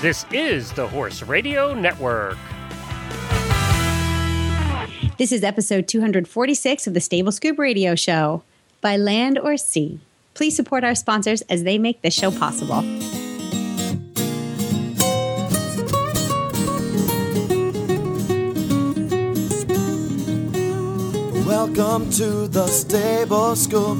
This 0.00 0.24
is 0.30 0.70
the 0.74 0.86
Horse 0.86 1.24
Radio 1.24 1.74
Network. 1.74 2.38
This 5.18 5.32
is 5.32 5.42
episode 5.42 5.88
246 5.88 6.86
of 6.86 6.94
the 6.94 7.00
Stable 7.00 7.32
Scoop 7.32 7.58
Radio 7.58 7.96
Show. 7.96 8.44
By 8.80 8.96
land 8.96 9.40
or 9.40 9.56
sea. 9.56 9.98
Please 10.34 10.54
support 10.54 10.84
our 10.84 10.94
sponsors 10.94 11.42
as 11.50 11.64
they 11.64 11.78
make 11.78 12.00
this 12.02 12.14
show 12.14 12.30
possible. 12.30 12.82
Welcome 21.44 22.08
to 22.12 22.46
the 22.46 22.68
Stable 22.68 23.56
Scoop, 23.56 23.98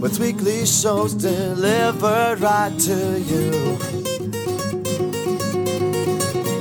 with 0.00 0.20
weekly 0.20 0.64
shows 0.64 1.12
delivered 1.14 2.38
right 2.38 2.78
to 2.78 3.20
you. 3.20 3.99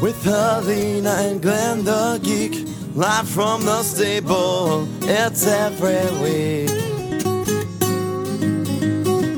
With 0.10 0.24
Helena 0.24 1.12
and 1.20 1.40
Glenn 1.40 1.84
the 1.84 2.20
Geek, 2.24 2.68
live 2.96 3.30
from 3.30 3.64
the 3.64 3.84
stable, 3.84 4.88
it's 5.04 5.46
every 5.46 6.02
week. 6.24 6.70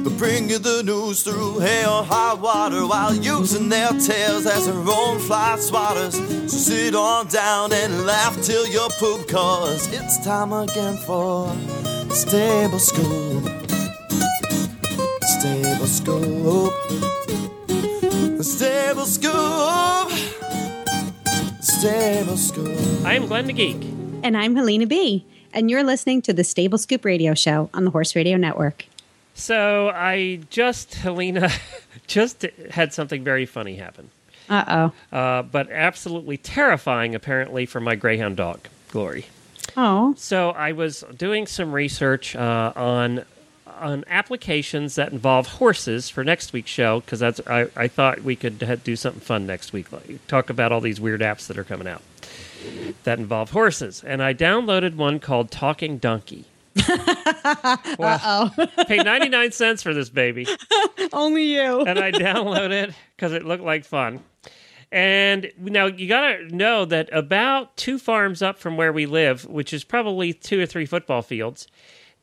They 0.06 0.18
bring 0.18 0.50
you 0.50 0.60
the 0.60 0.82
news 0.84 1.24
through 1.24 1.60
hail 1.60 1.90
or 1.90 2.04
high 2.06 2.36
water 2.36 2.88
while 2.88 3.14
using 3.14 3.68
their 3.68 3.90
tails 3.90 4.46
as 4.46 4.66
their 4.66 4.78
own 4.78 5.20
fly 5.20 5.58
swatters. 5.60 6.14
So 6.50 6.58
sit 6.58 6.96
on 6.96 7.28
down 7.28 7.74
and 7.74 8.06
laugh 8.06 8.42
till 8.42 8.66
you 8.66 8.88
poop, 8.98 9.28
cause 9.28 9.92
it's 9.92 10.24
time 10.24 10.54
again 10.54 10.96
for 11.06 11.54
Stable 12.12 12.80
Scoop. 12.80 13.44
Stable 15.36 15.88
Scoop. 15.88 16.74
Stable 18.42 19.06
Scoop. 19.06 20.11
Stable 21.82 22.38
Scoop. 22.38 22.78
I 23.04 23.16
am 23.16 23.26
Glenn 23.26 23.48
the 23.48 23.54
Geek. 23.54 23.76
And 24.22 24.38
I'm 24.38 24.56
Helena 24.56 24.86
B. 24.86 25.26
And 25.52 25.68
you're 25.68 25.84
listening 25.84 26.22
to 26.22 26.32
the 26.32 26.44
Stable 26.44 26.78
Scoop 26.78 27.04
Radio 27.04 27.34
Show 27.34 27.72
on 27.74 27.86
the 27.86 27.90
Horse 27.90 28.16
Radio 28.16 28.38
Network. 28.38 28.86
So 29.34 29.90
I 29.90 30.42
just, 30.52 30.94
Helena, 30.94 31.50
just 32.06 32.46
had 32.70 32.94
something 32.94 33.24
very 33.24 33.48
funny 33.48 33.78
happen. 33.78 34.12
Uh-oh. 34.48 34.92
Uh, 35.12 35.42
but 35.42 35.72
absolutely 35.72 36.38
terrifying, 36.38 37.16
apparently, 37.16 37.66
for 37.66 37.80
my 37.80 37.96
greyhound 37.96 38.38
dog, 38.38 38.60
Glory. 38.92 39.26
oh. 39.76 40.12
Oh. 40.12 40.14
So 40.18 40.52
I 40.52 40.74
was 40.74 41.04
doing 41.18 41.48
some 41.48 41.72
research 41.72 42.36
uh, 42.36 42.74
on 42.76 43.26
on 43.82 44.04
applications 44.08 44.96
that 44.96 45.12
involve 45.12 45.48
horses 45.48 46.10
for 46.10 46.24
next 46.24 46.54
week's 46.54 46.70
show 46.70 47.02
because 47.02 47.20
that's 47.20 47.42
I, 47.48 47.68
I 47.76 47.88
thought 47.88 48.22
we 48.22 48.36
could 48.36 48.84
do 48.84 48.96
something 48.96 49.22
fun 49.22 49.46
next 49.46 49.74
week, 49.74 49.92
like 49.92 50.26
talk 50.28 50.50
about 50.50 50.72
all 50.72 50.82
these 50.82 51.02
weird 51.02 51.22
apps 51.22 51.48
that 51.48 51.58
are 51.58 51.64
coming 51.64 51.88
out 51.88 52.02
that 53.04 53.20
involve 53.20 53.52
horses. 53.52 54.04
And 54.06 54.22
I 54.22 54.34
downloaded 54.34 54.96
one 54.96 55.20
called 55.20 55.52
Talking 55.52 55.98
Donkey. 55.98 56.46
well, 58.00 58.54
paid 58.88 59.04
ninety 59.04 59.28
nine 59.28 59.52
cents 59.52 59.84
for 59.84 59.94
this 59.94 60.10
baby 60.10 60.48
Only 61.14 61.44
you. 61.44 61.82
and 61.82 62.00
I 62.00 62.12
downloaded 62.12 62.72
it 62.72 62.94
because 63.16 63.34
it 63.34 63.44
looked 63.44 63.64
like 63.64 63.84
fun. 63.84 64.22
And 64.94 65.52
now 65.58 65.86
you 65.86 66.08
got 66.08 66.22
to 66.34 66.56
know 66.56 66.86
that 66.86 67.10
about 67.14 67.76
two 67.78 67.98
farms 67.98 68.42
up 68.42 68.58
from 68.58 68.76
where 68.76 68.92
we 68.92 69.06
live, 69.06 69.46
which 69.46 69.74
is 69.74 69.84
probably 69.86 70.34
two 70.34 70.60
or 70.62 70.66
three 70.66 70.86
football 70.86 71.22
fields, 71.22 71.68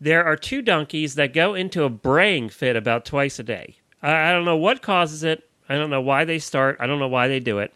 there 0.00 0.24
are 0.24 0.36
two 0.36 0.62
donkeys 0.62 1.14
that 1.16 1.32
go 1.32 1.54
into 1.54 1.84
a 1.84 1.88
braying 1.88 2.50
fit 2.50 2.76
about 2.76 3.04
twice 3.04 3.38
a 3.38 3.42
day. 3.42 3.76
I, 4.02 4.30
I 4.30 4.32
don't 4.32 4.44
know 4.44 4.56
what 4.56 4.82
causes 4.82 5.24
it. 5.24 5.48
I 5.68 5.76
don't 5.76 5.90
know 5.90 6.00
why 6.00 6.24
they 6.24 6.38
start. 6.38 6.76
I 6.80 6.86
don't 6.86 6.98
know 6.98 7.08
why 7.08 7.28
they 7.28 7.40
do 7.40 7.58
it. 7.58 7.74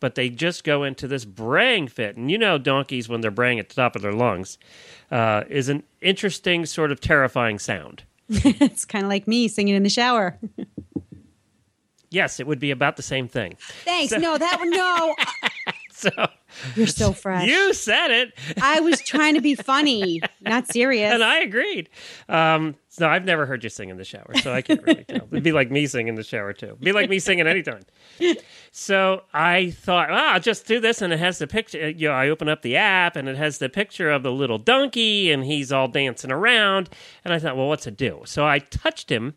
But 0.00 0.16
they 0.16 0.28
just 0.28 0.64
go 0.64 0.82
into 0.82 1.06
this 1.06 1.24
braying 1.24 1.88
fit. 1.88 2.16
And 2.16 2.30
you 2.30 2.36
know, 2.36 2.58
donkeys, 2.58 3.08
when 3.08 3.20
they're 3.20 3.30
braying 3.30 3.60
at 3.60 3.68
the 3.68 3.74
top 3.76 3.94
of 3.94 4.02
their 4.02 4.12
lungs, 4.12 4.58
uh, 5.10 5.44
is 5.48 5.68
an 5.68 5.84
interesting, 6.00 6.66
sort 6.66 6.90
of 6.90 7.00
terrifying 7.00 7.58
sound. 7.58 8.02
it's 8.28 8.84
kind 8.84 9.04
of 9.04 9.08
like 9.08 9.28
me 9.28 9.46
singing 9.46 9.74
in 9.74 9.82
the 9.84 9.88
shower. 9.88 10.38
Yes, 12.10 12.40
it 12.40 12.46
would 12.46 12.58
be 12.58 12.70
about 12.72 12.96
the 12.96 13.02
same 13.02 13.28
thing. 13.28 13.56
Thanks. 13.84 14.12
no, 14.12 14.36
that 14.36 14.58
one, 14.58 14.70
no. 14.70 15.14
So 16.02 16.10
You're 16.76 16.86
so 16.86 17.12
fresh. 17.12 17.46
you 17.46 17.72
said 17.74 18.10
it. 18.10 18.32
I 18.60 18.80
was 18.80 19.00
trying 19.00 19.34
to 19.34 19.40
be 19.40 19.54
funny, 19.54 20.20
not 20.40 20.70
serious. 20.72 21.12
And 21.12 21.22
I 21.22 21.40
agreed. 21.40 21.88
Um, 22.28 22.76
no, 23.00 23.08
I've 23.08 23.24
never 23.24 23.46
heard 23.46 23.64
you 23.64 23.70
sing 23.70 23.88
in 23.88 23.96
the 23.96 24.04
shower, 24.04 24.32
so 24.42 24.52
I 24.52 24.60
can't 24.60 24.82
really 24.82 25.04
tell. 25.04 25.26
It'd 25.30 25.42
be 25.42 25.52
like 25.52 25.70
me 25.70 25.86
singing 25.86 26.08
in 26.08 26.14
the 26.14 26.22
shower 26.22 26.52
too. 26.52 26.66
It'd 26.66 26.80
be 26.80 26.92
like 26.92 27.08
me 27.08 27.18
singing 27.18 27.46
anytime. 27.46 27.82
So 28.70 29.22
I 29.32 29.70
thought, 29.70 30.10
ah, 30.10 30.34
I'll 30.34 30.40
just 30.40 30.66
do 30.66 30.78
this, 30.78 31.00
and 31.00 31.12
it 31.12 31.18
has 31.18 31.38
the 31.38 31.46
picture. 31.46 31.88
You 31.88 32.08
know, 32.08 32.14
I 32.14 32.28
open 32.28 32.48
up 32.48 32.62
the 32.62 32.76
app, 32.76 33.16
and 33.16 33.28
it 33.28 33.36
has 33.36 33.58
the 33.58 33.68
picture 33.68 34.10
of 34.10 34.22
the 34.22 34.32
little 34.32 34.58
donkey, 34.58 35.32
and 35.32 35.44
he's 35.44 35.72
all 35.72 35.88
dancing 35.88 36.30
around. 36.30 36.90
And 37.24 37.32
I 37.32 37.38
thought, 37.38 37.56
well, 37.56 37.68
what's 37.68 37.86
it 37.86 37.96
do? 37.96 38.22
So 38.26 38.46
I 38.46 38.58
touched 38.58 39.10
him, 39.10 39.34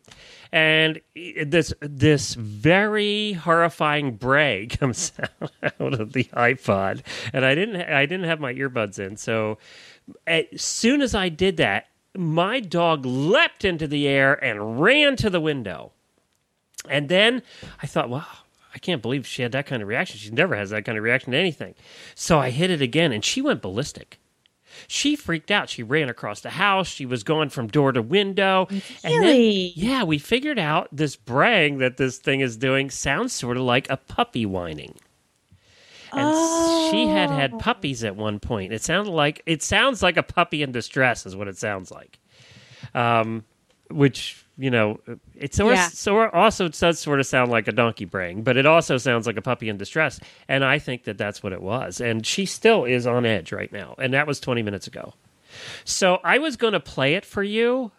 and 0.52 1.00
this 1.14 1.72
this 1.80 2.34
very 2.34 3.32
horrifying 3.32 4.16
bray 4.16 4.66
comes 4.70 5.12
out 5.62 6.00
of 6.00 6.12
the 6.12 6.24
iPod, 6.24 7.02
and 7.32 7.44
I 7.44 7.54
didn't 7.54 7.76
I 7.76 8.04
didn't 8.06 8.26
have 8.26 8.40
my 8.40 8.52
earbuds 8.52 8.98
in, 8.98 9.16
so 9.16 9.58
as 10.26 10.44
soon 10.56 11.00
as 11.02 11.14
I 11.14 11.28
did 11.28 11.56
that, 11.56 11.86
my 12.18 12.60
dog 12.60 13.04
leapt 13.06 13.64
into 13.64 13.86
the 13.86 14.06
air 14.08 14.32
and 14.34 14.80
ran 14.80 15.16
to 15.16 15.30
the 15.30 15.40
window. 15.40 15.92
And 16.88 17.08
then 17.08 17.42
I 17.82 17.86
thought, 17.86 18.08
wow, 18.08 18.26
I 18.74 18.78
can't 18.78 19.02
believe 19.02 19.26
she 19.26 19.42
had 19.42 19.52
that 19.52 19.66
kind 19.66 19.82
of 19.82 19.88
reaction. 19.88 20.18
She 20.18 20.30
never 20.30 20.54
has 20.56 20.70
that 20.70 20.84
kind 20.84 20.96
of 20.98 21.04
reaction 21.04 21.32
to 21.32 21.38
anything. 21.38 21.74
So 22.14 22.38
I 22.38 22.50
hit 22.50 22.70
it 22.70 22.80
again, 22.82 23.12
and 23.12 23.24
she 23.24 23.40
went 23.42 23.62
ballistic. 23.62 24.18
She 24.86 25.16
freaked 25.16 25.50
out. 25.50 25.70
She 25.70 25.82
ran 25.82 26.10
across 26.10 26.40
the 26.42 26.50
house. 26.50 26.86
She 26.86 27.06
was 27.06 27.22
going 27.24 27.48
from 27.48 27.66
door 27.66 27.92
to 27.92 28.02
window. 28.02 28.66
And 28.68 28.82
then, 29.02 29.20
Really? 29.22 29.72
yeah, 29.74 30.04
we 30.04 30.18
figured 30.18 30.58
out 30.58 30.88
this 30.92 31.16
braying 31.16 31.78
that 31.78 31.96
this 31.96 32.18
thing 32.18 32.40
is 32.40 32.58
doing 32.58 32.90
sounds 32.90 33.32
sort 33.32 33.56
of 33.56 33.62
like 33.62 33.88
a 33.88 33.96
puppy 33.96 34.44
whining. 34.44 34.96
And 36.12 36.90
she 36.90 37.06
had 37.06 37.30
had 37.30 37.58
puppies 37.58 38.04
at 38.04 38.16
one 38.16 38.38
point. 38.40 38.72
It 38.72 38.82
sounded 38.82 39.10
like 39.10 39.42
it 39.46 39.62
sounds 39.62 40.02
like 40.02 40.16
a 40.16 40.22
puppy 40.22 40.62
in 40.62 40.72
distress 40.72 41.26
is 41.26 41.34
what 41.36 41.48
it 41.48 41.56
sounds 41.58 41.90
like. 41.90 42.18
Um, 42.94 43.44
which 43.90 44.44
you 44.58 44.70
know, 44.70 44.98
it 45.34 45.54
sort 45.54 45.74
Yeah. 45.74 45.88
of, 45.88 45.92
so 45.92 46.28
also 46.30 46.68
does 46.68 46.98
sort 46.98 47.20
of 47.20 47.26
sound 47.26 47.50
like 47.50 47.68
a 47.68 47.72
donkey 47.72 48.06
braying, 48.06 48.42
but 48.42 48.56
it 48.56 48.64
also 48.64 48.96
sounds 48.96 49.26
like 49.26 49.36
a 49.36 49.42
puppy 49.42 49.68
in 49.68 49.76
distress. 49.76 50.18
And 50.48 50.64
I 50.64 50.78
think 50.78 51.04
that 51.04 51.18
that's 51.18 51.42
what 51.42 51.52
it 51.52 51.60
was. 51.60 52.00
And 52.00 52.26
she 52.26 52.46
still 52.46 52.84
is 52.86 53.06
on 53.06 53.26
edge 53.26 53.52
right 53.52 53.70
now, 53.70 53.94
and 53.98 54.14
that 54.14 54.26
was 54.26 54.40
twenty 54.40 54.62
minutes 54.62 54.86
ago. 54.86 55.12
So 55.84 56.20
I 56.24 56.38
was 56.38 56.56
going 56.56 56.72
to 56.72 56.80
play 56.80 57.14
it 57.14 57.24
for 57.24 57.42
you. 57.42 57.90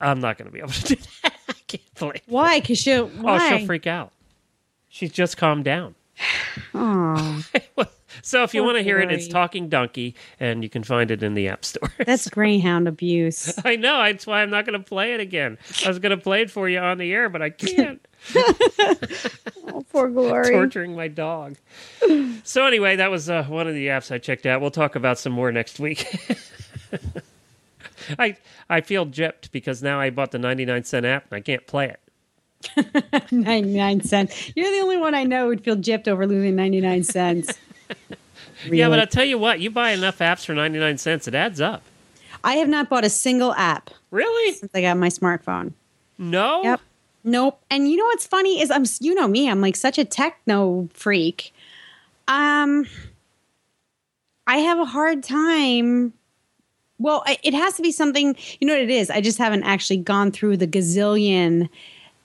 I'm 0.00 0.20
not 0.20 0.38
going 0.38 0.46
to 0.46 0.52
be 0.52 0.58
able 0.58 0.70
to 0.70 0.96
do 0.96 1.02
that. 1.22 1.32
I 1.48 1.52
can't 1.68 1.94
play. 1.94 2.22
Why? 2.26 2.60
Because 2.60 2.78
she'll. 2.78 3.06
Why? 3.08 3.36
Oh, 3.36 3.56
she'll 3.58 3.66
freak 3.66 3.86
out. 3.86 4.12
She's 4.88 5.12
just 5.12 5.36
calmed 5.36 5.64
down. 5.64 5.94
Aw, 6.74 7.42
So 8.22 8.42
if 8.42 8.54
you 8.54 8.62
want 8.62 8.76
to 8.76 8.84
hear 8.84 9.00
it, 9.00 9.10
it's 9.10 9.26
Talking 9.26 9.68
Donkey, 9.68 10.14
and 10.38 10.62
you 10.62 10.68
can 10.68 10.84
find 10.84 11.10
it 11.10 11.22
in 11.22 11.34
the 11.34 11.48
App 11.48 11.64
Store. 11.64 11.90
that's 12.06 12.28
greyhound 12.28 12.86
abuse. 12.86 13.52
I 13.64 13.76
know. 13.76 14.02
That's 14.02 14.26
why 14.26 14.42
I'm 14.42 14.50
not 14.50 14.66
going 14.66 14.78
to 14.78 14.84
play 14.84 15.14
it 15.14 15.20
again. 15.20 15.58
I 15.84 15.88
was 15.88 15.98
going 15.98 16.16
to 16.16 16.22
play 16.22 16.42
it 16.42 16.50
for 16.50 16.68
you 16.68 16.78
on 16.78 16.98
the 16.98 17.12
air, 17.12 17.28
but 17.28 17.42
I 17.42 17.50
can't. 17.50 18.06
Oh, 18.36 19.84
poor 19.90 20.08
Glory. 20.08 20.50
Torturing 20.52 20.94
my 20.94 21.08
dog. 21.08 21.56
So 22.44 22.66
anyway, 22.66 22.96
that 22.96 23.10
was 23.10 23.30
uh, 23.30 23.44
one 23.44 23.66
of 23.66 23.74
the 23.74 23.88
apps 23.88 24.12
I 24.12 24.18
checked 24.18 24.46
out. 24.46 24.60
We'll 24.60 24.70
talk 24.70 24.94
about 24.94 25.18
some 25.18 25.32
more 25.32 25.50
next 25.50 25.80
week. 25.80 26.06
I 28.18 28.36
I 28.68 28.80
feel 28.80 29.06
gypped 29.06 29.50
because 29.52 29.82
now 29.82 30.00
I 30.00 30.10
bought 30.10 30.32
the 30.32 30.38
99 30.38 30.84
cent 30.84 31.06
app 31.06 31.24
and 31.30 31.36
I 31.36 31.40
can't 31.40 31.66
play 31.66 31.88
it. 31.88 32.00
99 33.30 34.02
cents. 34.02 34.52
You're 34.54 34.70
the 34.70 34.80
only 34.80 34.96
one 34.96 35.14
I 35.14 35.24
know 35.24 35.48
who'd 35.48 35.64
feel 35.64 35.76
gypped 35.76 36.08
over 36.08 36.26
losing 36.26 36.56
99 36.56 37.04
cents. 37.04 37.58
Yeah, 38.70 38.88
but 38.88 39.00
I'll 39.00 39.06
tell 39.06 39.24
you 39.24 39.38
what, 39.38 39.60
you 39.60 39.70
buy 39.70 39.90
enough 39.90 40.18
apps 40.18 40.44
for 40.44 40.54
99 40.54 40.98
cents, 40.98 41.26
it 41.26 41.34
adds 41.34 41.60
up. 41.60 41.82
I 42.44 42.54
have 42.54 42.68
not 42.68 42.88
bought 42.88 43.04
a 43.04 43.10
single 43.10 43.52
app 43.54 43.90
Really? 44.10 44.54
since 44.54 44.70
I 44.74 44.82
got 44.82 44.96
my 44.96 45.08
smartphone. 45.08 45.72
No? 46.18 46.62
Yep. 46.62 46.80
Nope. 47.24 47.60
And 47.70 47.90
you 47.90 47.96
know 47.96 48.04
what's 48.04 48.26
funny 48.26 48.60
is 48.60 48.70
I'm 48.70 48.84
you 49.00 49.14
know 49.14 49.28
me, 49.28 49.48
I'm 49.48 49.60
like 49.60 49.76
such 49.76 49.98
a 49.98 50.04
techno 50.04 50.88
freak. 50.92 51.52
Um 52.28 52.86
I 54.46 54.58
have 54.58 54.78
a 54.78 54.84
hard 54.84 55.22
time 55.22 56.12
well, 56.98 57.24
it 57.42 57.52
has 57.52 57.74
to 57.74 57.82
be 57.82 57.90
something, 57.90 58.36
you 58.60 58.66
know 58.66 58.74
what 58.74 58.82
it 58.82 58.90
is? 58.90 59.10
I 59.10 59.20
just 59.20 59.38
haven't 59.38 59.64
actually 59.64 59.96
gone 59.96 60.30
through 60.30 60.58
the 60.58 60.68
gazillion 60.68 61.68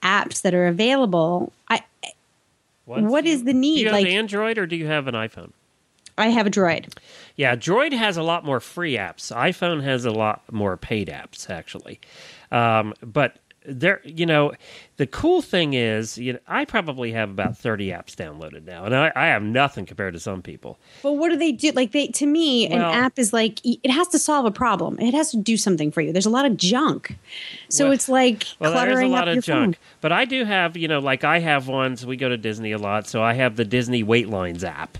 apps 0.03 0.41
that 0.41 0.53
are 0.53 0.67
available. 0.67 1.51
I 1.69 1.81
What, 2.85 3.03
What 3.03 3.25
is 3.25 3.43
the 3.43 3.53
Do 3.53 3.59
need? 3.59 3.79
you 3.79 3.85
have 3.87 3.93
Like 3.93 4.05
an 4.07 4.11
Android 4.13 4.57
or 4.57 4.65
do 4.65 4.75
you 4.75 4.87
have 4.87 5.07
an 5.07 5.15
iPhone? 5.15 5.51
I 6.17 6.27
have 6.29 6.47
a 6.47 6.49
droid. 6.49 6.91
Yeah, 7.35 7.55
Droid 7.55 7.93
has 7.93 8.17
a 8.17 8.23
lot 8.23 8.43
more 8.43 8.59
free 8.59 8.93
apps. 8.97 9.31
iPhone 9.35 9.83
has 9.83 10.03
a 10.03 10.09
lot 10.11 10.41
more 10.51 10.75
paid 10.75 11.09
apps, 11.09 11.47
actually. 11.49 11.99
Um, 12.51 12.95
but 13.01 13.35
there, 13.67 14.01
you 14.05 14.25
know, 14.25 14.53
the 14.95 15.05
cool 15.05 15.41
thing 15.41 15.73
is, 15.73 16.17
you 16.17 16.33
know, 16.33 16.39
I 16.47 16.65
probably 16.65 17.11
have 17.11 17.29
about 17.29 17.57
thirty 17.57 17.87
apps 17.89 18.15
downloaded 18.15 18.63
now, 18.65 18.85
and 18.85 18.95
I, 18.95 19.11
I 19.15 19.27
have 19.27 19.43
nothing 19.43 19.85
compared 19.85 20.13
to 20.13 20.19
some 20.19 20.41
people. 20.41 20.79
But 21.03 21.13
what 21.13 21.29
do 21.29 21.35
they 21.35 21.51
do? 21.51 21.71
Like 21.71 21.91
they, 21.91 22.07
to 22.07 22.25
me, 22.25 22.65
an 22.67 22.81
app 22.81 23.19
is 23.19 23.33
like 23.33 23.59
it 23.63 23.91
has 23.91 24.07
to 24.09 24.19
solve 24.19 24.45
a 24.45 24.51
problem. 24.51 24.97
It 24.99 25.13
has 25.13 25.31
to 25.31 25.37
do 25.37 25.57
something 25.57 25.91
for 25.91 26.01
you. 26.01 26.13
There's 26.13 26.25
a 26.25 26.29
lot 26.31 26.45
of 26.45 26.55
junk, 26.57 27.17
so 27.69 27.85
Well- 27.85 27.93
it's 27.93 28.07
like 28.09 28.45
Well, 28.59 28.71
there's 28.71 28.81
a 28.81 28.85
cluttering 28.85 29.11
lot 29.11 29.23
up 29.23 29.27
of 29.29 29.35
your 29.35 29.41
junk, 29.41 29.75
phone. 29.75 29.83
but 30.01 30.11
I 30.11 30.25
do 30.25 30.45
have, 30.45 30.77
you 30.77 30.87
know, 30.87 30.99
like 30.99 31.23
I 31.23 31.39
have 31.39 31.67
ones. 31.67 32.05
We 32.05 32.15
go 32.17 32.29
to 32.29 32.37
Disney 32.37 32.71
a 32.71 32.77
lot, 32.77 33.07
so 33.07 33.21
I 33.21 33.33
have 33.33 33.55
the 33.57 33.65
Disney 33.65 34.01
Wait 34.01 34.29
Lines 34.29 34.63
app. 34.63 34.97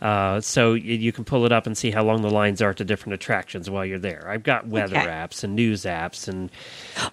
Uh, 0.00 0.40
so 0.40 0.72
you, 0.72 0.94
you 0.94 1.12
can 1.12 1.24
pull 1.24 1.44
it 1.44 1.52
up 1.52 1.66
and 1.66 1.76
see 1.76 1.90
how 1.90 2.02
long 2.02 2.22
the 2.22 2.30
lines 2.30 2.62
are 2.62 2.72
to 2.72 2.84
different 2.84 3.12
attractions 3.12 3.68
while 3.68 3.84
you're 3.84 3.98
there. 3.98 4.26
I've 4.28 4.42
got 4.42 4.66
weather 4.66 4.96
Okay. 4.96 5.06
apps 5.06 5.44
and 5.44 5.54
news 5.54 5.82
apps, 5.82 6.26
and 6.26 6.50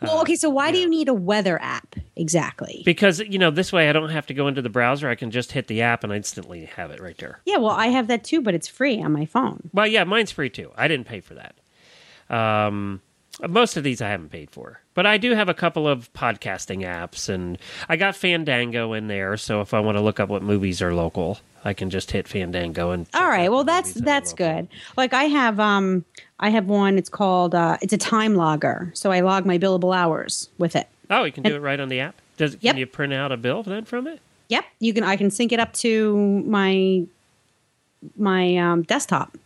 Well, 0.02 0.22
okay, 0.22 0.36
so 0.36 0.50
why 0.50 0.72
do 0.72 0.78
you 0.78 0.88
need 0.90 1.10
a 1.10 1.14
weather 1.14 1.62
app 1.62 1.96
exactly? 2.16 2.84
because 2.86 3.20
you 3.20 3.38
know 3.40 3.52
this 3.52 3.74
way 3.74 3.90
I 3.90 3.94
don't 3.94 4.10
have 4.10 4.26
to 4.28 4.34
go 4.34 4.48
into 4.48 4.62
the 4.62 4.70
browser. 4.70 5.10
I 5.10 5.16
can 5.16 5.32
just 5.32 5.52
hit 5.52 5.68
the 5.68 5.82
app 5.82 6.04
and 6.06 6.14
instantly 6.14 6.66
have 6.78 6.92
it 6.92 7.02
right 7.02 7.18
there. 7.18 7.42
yeah, 7.46 7.58
well, 7.58 7.72
I 7.72 7.88
have 7.88 8.08
that 8.08 8.24
too, 8.24 8.42
but 8.42 8.54
it's 8.54 8.70
free 8.70 9.02
on 9.02 9.12
my 9.12 9.26
phone. 9.26 9.70
Well, 9.74 9.88
yeah, 9.88 10.06
mine's 10.06 10.32
free 10.32 10.50
too. 10.50 10.72
I 10.78 10.88
didn't 10.88 11.08
pay 11.08 11.20
for 11.20 11.34
that. 11.34 11.56
Um, 12.30 13.02
most 13.48 13.78
of 13.78 13.84
these 13.84 14.02
I 14.02 14.10
haven't 14.10 14.30
paid 14.30 14.50
for, 14.50 14.80
but 14.98 15.06
I 15.06 15.18
do 15.20 15.36
have 15.36 15.48
a 15.48 15.54
couple 15.54 15.88
of 15.88 16.12
podcasting 16.14 16.84
apps, 16.84 17.30
and 17.30 17.60
I 17.88 17.98
got 17.98 18.16
Fandango 18.16 18.94
in 18.94 19.06
there. 19.06 19.38
So 19.38 19.62
if 19.62 19.76
I 19.76 19.80
want 19.80 19.96
to 19.96 20.02
look 20.02 20.20
up 20.20 20.28
what 20.28 20.42
movies 20.42 20.82
are 20.82 20.92
local, 20.92 21.38
I 21.64 21.74
can 21.74 21.92
just 21.92 22.10
hit 22.10 22.28
Fandango 22.28 22.90
and. 22.90 23.06
All 23.14 23.30
right, 23.30 23.52
well 23.52 23.64
that's 23.64 23.90
movies 23.90 24.02
that 24.02 24.02
are 24.02 24.06
that's 24.06 24.34
good. 24.34 24.68
Like 24.98 25.14
I 25.14 25.26
have 25.26 25.60
um 25.60 26.04
I 26.40 26.50
have 26.50 26.66
one. 26.66 26.98
It's 26.98 27.10
called 27.10 27.54
uh, 27.54 27.78
it's 27.80 27.94
a 27.94 27.98
time 28.00 28.34
logger, 28.34 28.90
so 28.96 29.12
I 29.12 29.20
log 29.20 29.46
my 29.46 29.60
billable 29.60 29.96
hours 29.96 30.50
with 30.58 30.76
it. 30.76 30.88
Oh, 31.12 31.26
you 31.26 31.32
can 31.32 31.44
do 31.44 31.56
it 31.56 31.60
right 31.62 31.80
on 31.80 31.90
the 31.90 32.00
app. 32.00 32.16
Does 32.38 32.58
Yep. 32.60 32.74
can 32.74 32.80
you 32.80 32.88
print 32.88 33.14
out 33.14 33.32
a 33.32 33.38
bill 33.38 33.62
then 33.62 33.86
from 33.86 34.08
it? 34.08 34.20
Yep, 34.50 34.66
you 34.80 34.96
can. 34.96 35.04
I 35.04 35.16
can 35.16 35.30
sync 35.30 35.52
it 35.52 35.60
up 35.60 35.74
to 35.74 36.18
my 36.44 37.06
my 38.18 38.58
um, 38.58 38.82
desktop. 38.82 39.38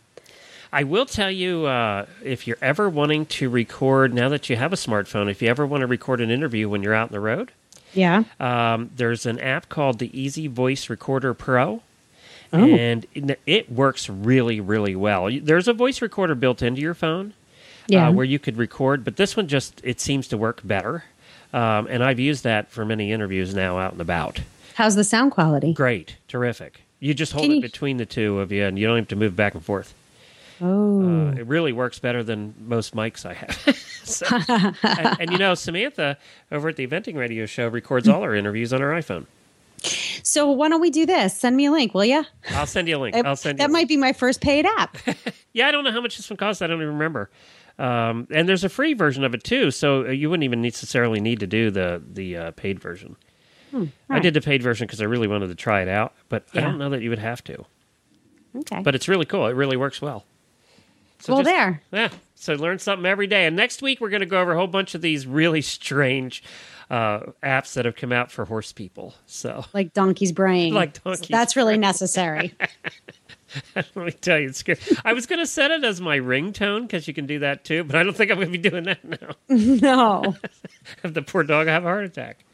I 0.72 0.84
will 0.84 1.04
tell 1.06 1.30
you 1.30 1.66
uh, 1.66 2.06
if 2.24 2.46
you're 2.46 2.56
ever 2.62 2.88
wanting 2.88 3.26
to 3.26 3.50
record 3.50 4.14
now 4.14 4.28
that 4.30 4.48
you 4.48 4.56
have 4.56 4.72
a 4.72 4.76
smartphone, 4.76 5.30
if 5.30 5.42
you 5.42 5.48
ever 5.48 5.66
want 5.66 5.82
to 5.82 5.86
record 5.86 6.20
an 6.20 6.30
interview 6.30 6.68
when 6.68 6.82
you're 6.82 6.94
out 6.94 7.08
on 7.08 7.12
the 7.12 7.20
road, 7.20 7.52
Yeah. 7.92 8.24
um, 8.40 8.90
there's 8.96 9.26
an 9.26 9.38
app 9.38 9.68
called 9.68 9.98
the 9.98 10.18
Easy 10.18 10.46
Voice 10.46 10.88
Recorder 10.88 11.34
Pro. 11.34 11.82
Oh. 12.54 12.58
And 12.68 13.06
it- 13.46 13.70
works 13.72 14.08
really, 14.10 14.60
really 14.60 14.94
well. 14.96 15.30
There's 15.30 15.68
a 15.68 15.72
voice 15.72 16.02
recorder 16.02 16.34
built 16.34 16.60
into 16.62 16.80
your 16.82 16.92
phone 16.94 17.32
Yeah. 17.88 18.08
uh, 18.08 18.12
where 18.12 18.26
you 18.26 18.38
could 18.38 18.56
record, 18.58 19.04
but 19.04 19.16
this 19.16 19.36
one 19.36 19.48
just 19.48 19.80
it 19.84 20.00
seems 20.00 20.28
to 20.28 20.36
work 20.38 20.60
better. 20.64 21.04
Um, 21.54 21.86
and 21.90 22.02
I've 22.02 22.18
used 22.20 22.44
that 22.44 22.70
for 22.70 22.84
many 22.84 23.12
interviews 23.12 23.54
now 23.54 23.78
out 23.78 23.92
and 23.92 24.00
about. 24.00 24.40
How's 24.74 24.96
the 24.96 25.04
sound 25.04 25.32
quality? 25.32 25.72
Great, 25.74 26.16
terrific. 26.28 26.80
You 27.00 27.12
just 27.14 27.32
hold 27.32 27.50
it 27.50 27.60
between 27.62 27.96
the 27.98 28.06
two 28.06 28.40
of 28.40 28.52
you, 28.52 28.64
and 28.64 28.78
you 28.78 28.86
don't 28.86 28.96
have 28.96 29.08
to 29.08 29.16
move 29.16 29.34
back 29.36 29.54
and 29.54 29.62
forth. 29.64 29.92
Oh. 30.62 31.28
Uh, 31.28 31.32
it 31.32 31.46
really 31.46 31.72
works 31.72 31.98
better 31.98 32.22
than 32.22 32.54
most 32.58 32.94
mics 32.94 33.26
I 33.26 33.34
have. 33.34 33.78
So- 34.02 34.26
and, 34.82 35.20
and 35.20 35.30
you 35.30 35.38
know, 35.38 35.54
Samantha 35.54 36.18
over 36.50 36.68
at 36.68 36.74
the 36.76 36.84
Eventing 36.86 37.16
Radio 37.16 37.46
Show 37.46 37.68
records 37.68 38.08
all 38.08 38.22
her 38.22 38.34
interviews 38.34 38.72
on 38.72 38.80
her 38.80 38.90
iPhone. 38.90 39.26
so 40.24 40.50
why 40.50 40.68
don't 40.68 40.80
we 40.80 40.90
do 40.90 41.06
this? 41.06 41.36
Send 41.36 41.56
me 41.56 41.66
a 41.66 41.70
link, 41.70 41.94
will 41.94 42.04
you? 42.04 42.24
I'll 42.50 42.66
send 42.66 42.88
you 42.88 42.96
a 42.96 42.98
link. 42.98 43.14
I'll 43.14 43.36
send 43.36 43.58
you. 43.58 43.64
that 43.64 43.70
might 43.70 43.80
link. 43.80 43.88
be 43.90 43.96
my 43.96 44.12
first 44.12 44.40
paid 44.40 44.66
app. 44.66 44.98
Yeah, 45.54 45.68
I 45.68 45.70
don't 45.70 45.84
know 45.84 45.92
how 45.92 46.00
much 46.00 46.16
this 46.16 46.30
one 46.30 46.38
costs. 46.38 46.62
I 46.62 46.66
don't 46.66 46.78
even 46.78 46.94
remember. 46.94 47.28
Um, 47.78 48.26
and 48.30 48.48
there's 48.48 48.64
a 48.64 48.70
free 48.70 48.94
version 48.94 49.22
of 49.22 49.34
it 49.34 49.44
too, 49.44 49.70
so 49.70 50.08
you 50.08 50.30
wouldn't 50.30 50.44
even 50.44 50.62
necessarily 50.62 51.20
need 51.20 51.40
to 51.40 51.46
do 51.46 51.70
the 51.70 52.02
the 52.12 52.36
uh, 52.36 52.50
paid 52.52 52.80
version. 52.80 53.16
I 53.74 53.88
right. 54.08 54.22
did 54.22 54.32
the 54.34 54.40
paid 54.40 54.62
version 54.62 54.86
because 54.86 55.00
I 55.02 55.04
really 55.04 55.28
wanted 55.28 55.48
to 55.48 55.54
try 55.54 55.82
it 55.82 55.88
out, 55.88 56.14
but 56.28 56.46
I 56.54 56.60
don't 56.60 56.78
know 56.78 56.88
that 56.90 57.02
you 57.02 57.10
would 57.10 57.18
have 57.18 57.44
to. 57.44 57.64
Okay. 58.56 58.80
But 58.82 58.94
it's 58.94 59.08
really 59.08 59.26
cool. 59.26 59.46
It 59.46 59.54
really 59.54 59.76
works 59.76 60.00
well. 60.02 60.24
So 61.22 61.34
well, 61.34 61.42
just- 61.42 61.54
there. 61.54 61.82
Yeah. 61.92 62.08
So 62.34 62.54
learn 62.54 62.80
something 62.80 63.06
every 63.06 63.28
day. 63.28 63.46
And 63.46 63.54
next 63.54 63.82
week 63.82 64.00
we're 64.00 64.10
going 64.10 64.20
to 64.20 64.26
go 64.26 64.40
over 64.40 64.52
a 64.52 64.56
whole 64.56 64.66
bunch 64.66 64.96
of 64.96 65.00
these 65.00 65.28
really 65.28 65.62
strange 65.62 66.42
uh, 66.90 67.20
apps 67.40 67.74
that 67.74 67.84
have 67.84 67.94
come 67.94 68.10
out 68.10 68.32
for 68.32 68.44
horse 68.44 68.72
people. 68.72 69.14
So 69.26 69.64
Like 69.72 69.92
donkey's 69.92 70.32
brain. 70.32 70.74
Like 70.74 71.00
donkey's 71.04 71.28
That's 71.28 71.54
really 71.54 71.78
necessary. 71.78 72.52
let 73.76 73.94
me 73.96 74.10
tell 74.10 74.40
you, 74.40 74.48
it's 74.48 74.64
good. 74.64 74.80
I 75.04 75.12
was 75.12 75.26
going 75.26 75.38
to 75.38 75.46
set 75.46 75.70
it 75.70 75.84
as 75.84 76.00
my 76.00 76.18
ringtone 76.18 76.82
because 76.82 77.06
you 77.06 77.14
can 77.14 77.26
do 77.26 77.38
that 77.38 77.64
too, 77.64 77.84
but 77.84 77.94
I 77.94 78.02
don't 78.02 78.16
think 78.16 78.32
I'm 78.32 78.38
going 78.38 78.50
to 78.52 78.58
be 78.58 78.68
doing 78.68 78.84
that 78.84 79.04
now. 79.04 79.36
no. 79.48 80.34
The 81.02 81.22
poor 81.22 81.44
dog 81.44 81.68
have 81.68 81.84
a 81.84 81.88
heart 81.88 82.04
attack. 82.04 82.44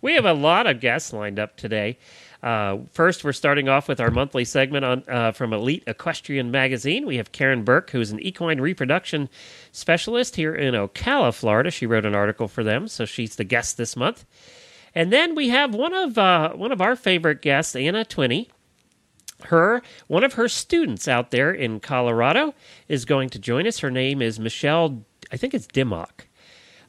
we 0.00 0.14
have 0.14 0.24
a 0.24 0.32
lot 0.32 0.66
of 0.66 0.80
guests 0.80 1.12
lined 1.12 1.38
up 1.38 1.56
today. 1.58 1.98
Uh, 2.44 2.80
first, 2.92 3.24
we're 3.24 3.32
starting 3.32 3.70
off 3.70 3.88
with 3.88 4.00
our 4.00 4.10
monthly 4.10 4.44
segment 4.44 4.84
on 4.84 5.02
uh, 5.08 5.32
from 5.32 5.54
Elite 5.54 5.82
Equestrian 5.86 6.50
Magazine. 6.50 7.06
We 7.06 7.16
have 7.16 7.32
Karen 7.32 7.64
Berk, 7.64 7.88
who's 7.88 8.10
an 8.10 8.20
equine 8.20 8.60
reproduction 8.60 9.30
specialist 9.72 10.36
here 10.36 10.54
in 10.54 10.74
Ocala, 10.74 11.34
Florida. 11.34 11.70
She 11.70 11.86
wrote 11.86 12.04
an 12.04 12.14
article 12.14 12.46
for 12.46 12.62
them, 12.62 12.86
so 12.86 13.06
she's 13.06 13.36
the 13.36 13.44
guest 13.44 13.78
this 13.78 13.96
month. 13.96 14.26
And 14.94 15.10
then 15.10 15.34
we 15.34 15.48
have 15.48 15.74
one 15.74 15.94
of 15.94 16.18
uh, 16.18 16.52
one 16.52 16.70
of 16.70 16.82
our 16.82 16.96
favorite 16.96 17.40
guests, 17.40 17.74
Anna 17.74 18.04
Twinney. 18.04 18.48
Her 19.44 19.80
one 20.06 20.22
of 20.22 20.34
her 20.34 20.46
students 20.46 21.08
out 21.08 21.30
there 21.30 21.50
in 21.50 21.80
Colorado 21.80 22.52
is 22.88 23.06
going 23.06 23.30
to 23.30 23.38
join 23.38 23.66
us. 23.66 23.78
Her 23.78 23.90
name 23.90 24.20
is 24.20 24.38
Michelle. 24.38 25.02
I 25.32 25.38
think 25.38 25.54
it's 25.54 25.66
Dimock, 25.66 26.26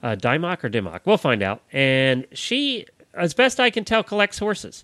uh, 0.04 0.18
Dymock 0.18 0.66
or 0.66 0.70
Dimock. 0.70 1.06
We'll 1.06 1.18
find 1.18 1.42
out. 1.42 1.64
And 1.72 2.28
she, 2.34 2.88
as 3.14 3.34
best 3.34 3.62
I 3.62 3.70
can 3.70 3.86
tell, 3.86 4.04
collects 4.04 4.38
horses. 4.38 4.84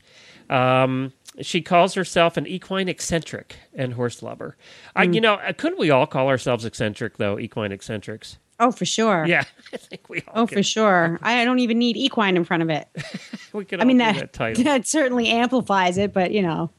Um, 0.51 1.13
she 1.39 1.61
calls 1.61 1.93
herself 1.93 2.35
an 2.37 2.45
equine 2.45 2.89
eccentric 2.89 3.55
and 3.73 3.93
horse 3.93 4.21
lover. 4.21 4.57
I, 4.95 5.03
you 5.03 5.21
know, 5.21 5.35
uh, 5.35 5.53
couldn't 5.53 5.79
we 5.79 5.89
all 5.89 6.05
call 6.05 6.27
ourselves 6.27 6.65
eccentric 6.65 7.17
though? 7.17 7.39
Equine 7.39 7.71
eccentrics. 7.71 8.37
Oh, 8.59 8.71
for 8.71 8.85
sure. 8.85 9.25
Yeah, 9.25 9.43
I 9.73 9.77
think 9.77 10.09
we 10.09 10.21
all. 10.27 10.43
Oh, 10.43 10.47
could, 10.47 10.57
for 10.57 10.63
sure. 10.63 11.19
I 11.23 11.45
don't 11.45 11.59
even 11.59 11.79
need 11.79 11.97
equine 11.97 12.37
in 12.37 12.45
front 12.45 12.63
of 12.63 12.69
it. 12.69 12.87
We 13.53 13.65
could. 13.65 13.81
I 13.81 13.83
mean, 13.83 13.97
that, 13.97 14.15
that 14.15 14.31
title. 14.31 14.63
that 14.63 14.87
certainly 14.87 15.27
amplifies 15.27 15.97
it, 15.97 16.13
but 16.13 16.31
you 16.31 16.41
know. 16.41 16.69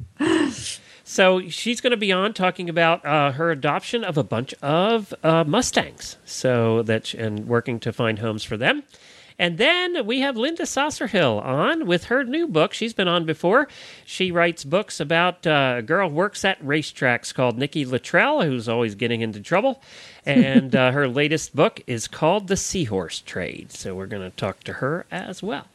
So 1.04 1.46
she's 1.50 1.82
going 1.82 1.90
to 1.90 1.98
be 1.98 2.10
on 2.12 2.32
talking 2.32 2.70
about 2.70 3.04
uh, 3.04 3.32
her 3.32 3.50
adoption 3.50 4.04
of 4.04 4.16
a 4.16 4.24
bunch 4.24 4.54
of 4.62 5.12
uh, 5.22 5.44
Mustangs. 5.44 6.16
So 6.24 6.82
that 6.84 7.12
and 7.12 7.46
working 7.46 7.78
to 7.80 7.92
find 7.92 8.20
homes 8.20 8.42
for 8.42 8.56
them. 8.56 8.84
And 9.42 9.58
then 9.58 10.06
we 10.06 10.20
have 10.20 10.36
Linda 10.36 10.62
Sasscer 10.62 11.08
Hill 11.08 11.40
on 11.40 11.88
with 11.88 12.04
her 12.04 12.22
new 12.22 12.46
book. 12.46 12.72
She's 12.72 12.92
been 12.92 13.08
on 13.08 13.26
before. 13.26 13.66
She 14.04 14.30
writes 14.30 14.62
books 14.62 15.00
about 15.00 15.44
uh, 15.48 15.74
a 15.78 15.82
girl 15.82 16.10
who 16.10 16.14
works 16.14 16.44
at 16.44 16.64
racetracks 16.64 17.34
called 17.34 17.58
Nikki 17.58 17.84
Latrelle, 17.84 18.44
who's 18.44 18.68
always 18.68 18.94
getting 18.94 19.20
into 19.20 19.40
trouble. 19.40 19.82
And 20.24 20.76
uh, 20.76 20.92
her 20.92 21.08
latest 21.08 21.56
book 21.56 21.80
is 21.88 22.06
called 22.06 22.46
The 22.46 22.56
Seahorse 22.56 23.22
Trade. 23.22 23.72
So 23.72 23.96
we're 23.96 24.06
going 24.06 24.22
to 24.22 24.36
talk 24.36 24.62
to 24.62 24.74
her 24.74 25.04
as 25.10 25.42
well. 25.42 25.66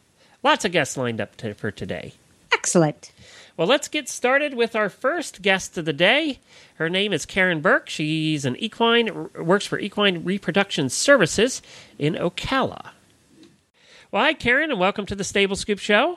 Lots 0.42 0.64
of 0.64 0.72
guests 0.72 0.96
lined 0.96 1.20
up 1.20 1.36
to, 1.36 1.52
for 1.52 1.70
today. 1.70 2.14
Excellent. 2.50 3.12
Well, 3.58 3.68
let's 3.68 3.88
get 3.88 4.08
started 4.08 4.54
with 4.54 4.74
our 4.74 4.88
first 4.88 5.42
guest 5.42 5.76
of 5.76 5.84
the 5.84 5.92
day. 5.92 6.38
Her 6.76 6.88
name 6.88 7.12
is 7.12 7.26
Karen 7.26 7.60
Berk. 7.60 7.90
She's 7.90 8.46
an 8.46 8.56
equine, 8.56 9.28
works 9.34 9.66
for 9.66 9.78
Equine 9.78 10.24
Reproduction 10.24 10.88
Services 10.88 11.60
in 11.98 12.14
Ocala. 12.14 12.92
Well, 14.10 14.22
hi, 14.22 14.32
Karen, 14.32 14.70
and 14.70 14.80
welcome 14.80 15.04
to 15.04 15.14
the 15.14 15.22
Stable 15.22 15.54
Scoop 15.54 15.78
Show. 15.78 16.16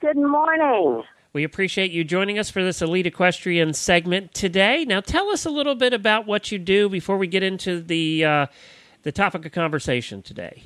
Good 0.00 0.16
morning. 0.16 1.02
We 1.32 1.42
appreciate 1.42 1.90
you 1.90 2.04
joining 2.04 2.38
us 2.38 2.50
for 2.50 2.62
this 2.62 2.80
Elite 2.80 3.08
Equestrian 3.08 3.74
segment 3.74 4.32
today. 4.32 4.84
Now, 4.84 5.00
tell 5.00 5.28
us 5.30 5.44
a 5.44 5.50
little 5.50 5.74
bit 5.74 5.92
about 5.92 6.28
what 6.28 6.52
you 6.52 6.58
do 6.60 6.88
before 6.88 7.18
we 7.18 7.26
get 7.26 7.42
into 7.42 7.82
the 7.82 8.24
uh, 8.24 8.46
the 9.02 9.10
topic 9.10 9.44
of 9.44 9.50
conversation 9.50 10.22
today. 10.22 10.62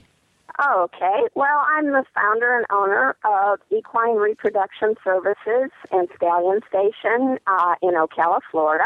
Okay. 0.60 1.22
Well, 1.34 1.64
I'm 1.74 1.86
the 1.86 2.04
founder 2.14 2.58
and 2.58 2.66
owner 2.70 3.16
of 3.24 3.60
Equine 3.70 4.16
Reproduction 4.16 4.96
Services 5.02 5.70
and 5.90 6.08
Stallion 6.14 6.60
Station 6.68 7.38
uh, 7.46 7.74
in 7.80 7.94
Ocala, 7.94 8.40
Florida. 8.50 8.84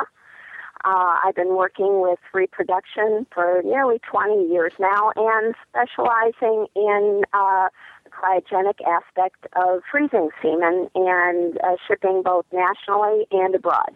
Uh, 0.85 1.17
I've 1.25 1.35
been 1.35 1.57
working 1.57 2.01
with 2.01 2.19
reproduction 2.33 3.27
for 3.33 3.62
nearly 3.65 4.01
20 4.01 4.49
years 4.49 4.73
now 4.79 5.12
and 5.15 5.55
specializing 5.69 6.67
in 6.75 7.23
uh, 7.33 7.69
the 8.05 8.11
cryogenic 8.11 8.81
aspect 8.87 9.47
of 9.55 9.83
freezing 9.91 10.31
semen 10.41 10.91
and 10.95 11.59
uh, 11.62 11.77
shipping 11.87 12.23
both 12.25 12.47
nationally 12.53 13.27
and 13.31 13.55
abroad. 13.55 13.95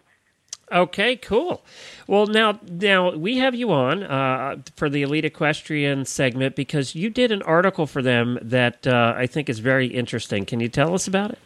Okay, 0.69 1.15
cool. 1.15 1.63
Well, 2.07 2.27
now 2.27 2.59
now 2.69 3.15
we 3.15 3.37
have 3.37 3.55
you 3.55 3.71
on 3.71 4.03
uh, 4.03 4.57
for 4.75 4.89
the 4.89 5.01
Elite 5.01 5.23
Equestrian 5.23 6.03
segment 6.03 6.57
because 6.57 6.93
you 6.93 7.09
did 7.09 7.31
an 7.31 7.41
article 7.43 7.87
for 7.87 8.01
them 8.01 8.37
that 8.41 8.85
uh, 8.85 9.13
I 9.15 9.27
think 9.27 9.47
is 9.47 9.59
very 9.59 9.87
interesting. 9.87 10.45
Can 10.45 10.59
you 10.59 10.67
tell 10.67 10.93
us 10.93 11.07
about 11.07 11.31
it? 11.31 11.39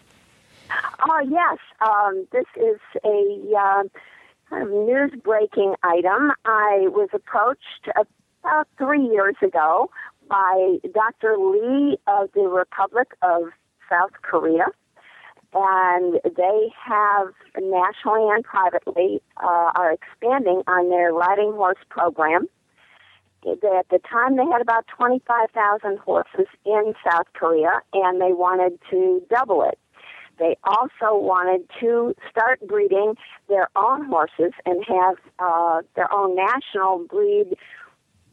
Oh, 1.07 1.19
yes. 1.29 1.57
Um, 1.81 2.27
this 2.31 2.45
is 2.55 2.79
a 3.03 3.55
uh, 3.59 3.83
kind 4.51 4.63
of 4.63 4.69
news 4.69 5.11
breaking 5.23 5.75
item. 5.81 6.31
I 6.45 6.87
was 6.89 7.09
approached 7.13 7.87
about 8.43 8.67
three 8.77 9.03
years 9.03 9.35
ago 9.41 9.89
by 10.27 10.77
Dr. 10.93 11.37
Lee 11.37 11.97
of 12.07 12.29
the 12.33 12.41
Republic 12.41 13.13
of 13.21 13.43
South 13.89 14.11
Korea. 14.21 14.65
And 15.53 16.19
they 16.23 16.71
have 16.81 17.27
nationally 17.59 18.29
and 18.29 18.43
privately 18.43 19.21
uh, 19.37 19.71
are 19.75 19.91
expanding 19.91 20.63
on 20.67 20.89
their 20.89 21.13
riding 21.13 21.51
horse 21.51 21.79
program. 21.89 22.47
At 23.45 23.89
the 23.89 23.99
time, 24.09 24.37
they 24.37 24.45
had 24.45 24.61
about 24.61 24.85
25,000 24.87 25.97
horses 25.97 26.45
in 26.63 26.93
South 27.03 27.25
Korea, 27.33 27.81
and 27.91 28.21
they 28.21 28.33
wanted 28.33 28.79
to 28.91 29.21
double 29.29 29.63
it. 29.63 29.79
They 30.41 30.57
also 30.63 31.15
wanted 31.15 31.69
to 31.81 32.15
start 32.31 32.67
breeding 32.67 33.13
their 33.47 33.69
own 33.75 34.05
horses 34.05 34.53
and 34.65 34.83
have 34.87 35.17
uh, 35.37 35.83
their 35.95 36.11
own 36.11 36.35
national 36.35 37.05
breed, 37.07 37.55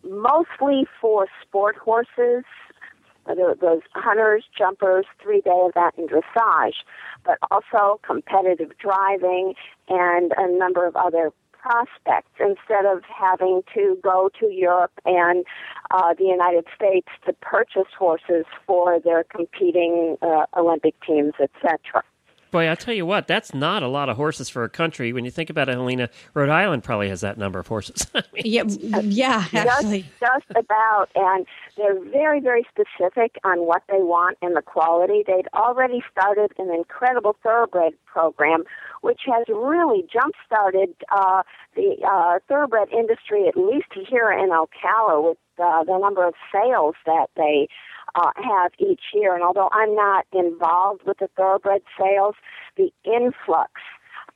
mostly 0.02 0.86
for 1.02 1.26
sport 1.42 1.76
horses, 1.76 2.44
those 3.26 3.82
hunters, 3.94 4.44
jumpers, 4.56 5.04
three 5.22 5.42
day 5.42 5.50
event, 5.50 5.96
and 5.98 6.08
dressage, 6.08 6.76
but 7.26 7.36
also 7.50 8.00
competitive 8.06 8.72
driving 8.78 9.52
and 9.90 10.32
a 10.38 10.50
number 10.50 10.86
of 10.86 10.96
other 10.96 11.30
prospects 11.60 12.30
instead 12.40 12.86
of 12.86 13.02
having 13.04 13.62
to 13.74 13.98
go 14.02 14.30
to 14.40 14.46
Europe 14.46 14.92
and 15.04 15.44
uh, 15.90 16.14
the 16.14 16.24
United 16.24 16.64
States 16.74 17.08
to 17.26 17.32
purchase 17.34 17.92
horses 17.98 18.44
for 18.66 19.00
their 19.00 19.24
competing 19.24 20.16
uh, 20.22 20.46
Olympic 20.56 20.94
teams, 21.06 21.34
etc. 21.40 22.02
Boy, 22.50 22.66
I'll 22.66 22.76
tell 22.76 22.94
you 22.94 23.04
what, 23.04 23.26
that's 23.26 23.52
not 23.52 23.82
a 23.82 23.88
lot 23.88 24.08
of 24.08 24.16
horses 24.16 24.48
for 24.48 24.64
a 24.64 24.68
country. 24.68 25.12
When 25.12 25.24
you 25.24 25.30
think 25.30 25.50
about 25.50 25.68
it, 25.68 25.72
Helena, 25.72 26.08
Rhode 26.34 26.48
Island 26.48 26.82
probably 26.82 27.08
has 27.10 27.20
that 27.20 27.36
number 27.36 27.58
of 27.58 27.66
horses. 27.66 28.06
I 28.14 28.22
mean, 28.32 28.42
Yeah, 28.44 28.64
yeah, 29.10 29.44
actually. 29.52 30.02
Just, 30.20 30.48
just 30.48 30.50
about, 30.50 31.08
and 31.14 31.46
they're 31.76 32.00
very, 32.10 32.40
very 32.40 32.66
specific 32.70 33.36
on 33.44 33.66
what 33.66 33.82
they 33.88 33.98
want 33.98 34.38
and 34.40 34.56
the 34.56 34.62
quality. 34.62 35.24
They'd 35.26 35.48
already 35.54 36.02
started 36.10 36.52
an 36.58 36.70
incredible 36.70 37.36
thoroughbred 37.42 37.92
program, 38.06 38.64
which 39.02 39.20
has 39.26 39.44
really 39.48 40.06
jump-started 40.10 40.94
uh, 41.12 41.42
the 41.76 41.96
uh, 42.10 42.38
thoroughbred 42.48 42.88
industry, 42.92 43.46
at 43.46 43.56
least 43.56 43.88
here 44.08 44.30
in 44.32 44.50
Ocala, 44.50 45.22
with 45.22 45.38
uh, 45.58 45.84
the 45.84 45.98
number 45.98 46.26
of 46.26 46.34
sales 46.52 46.94
that 47.04 47.26
they 47.36 47.68
uh, 48.18 48.32
have 48.36 48.72
each 48.78 49.00
year. 49.14 49.34
And 49.34 49.42
although 49.42 49.70
I'm 49.72 49.94
not 49.94 50.26
involved 50.32 51.02
with 51.06 51.18
the 51.18 51.28
thoroughbred 51.36 51.82
sales, 51.98 52.34
the 52.76 52.90
influx 53.04 53.70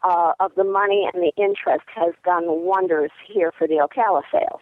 uh, 0.03 0.33
of 0.41 0.53
the 0.57 0.65
money 0.65 1.09
and 1.13 1.23
the 1.23 1.33
interest 1.37 1.85
has 1.95 2.15
done 2.25 2.45
wonders 2.47 3.11
here 3.27 3.53
for 3.57 3.67
the 3.67 3.75
Ocala 3.75 4.23
sales. 4.31 4.61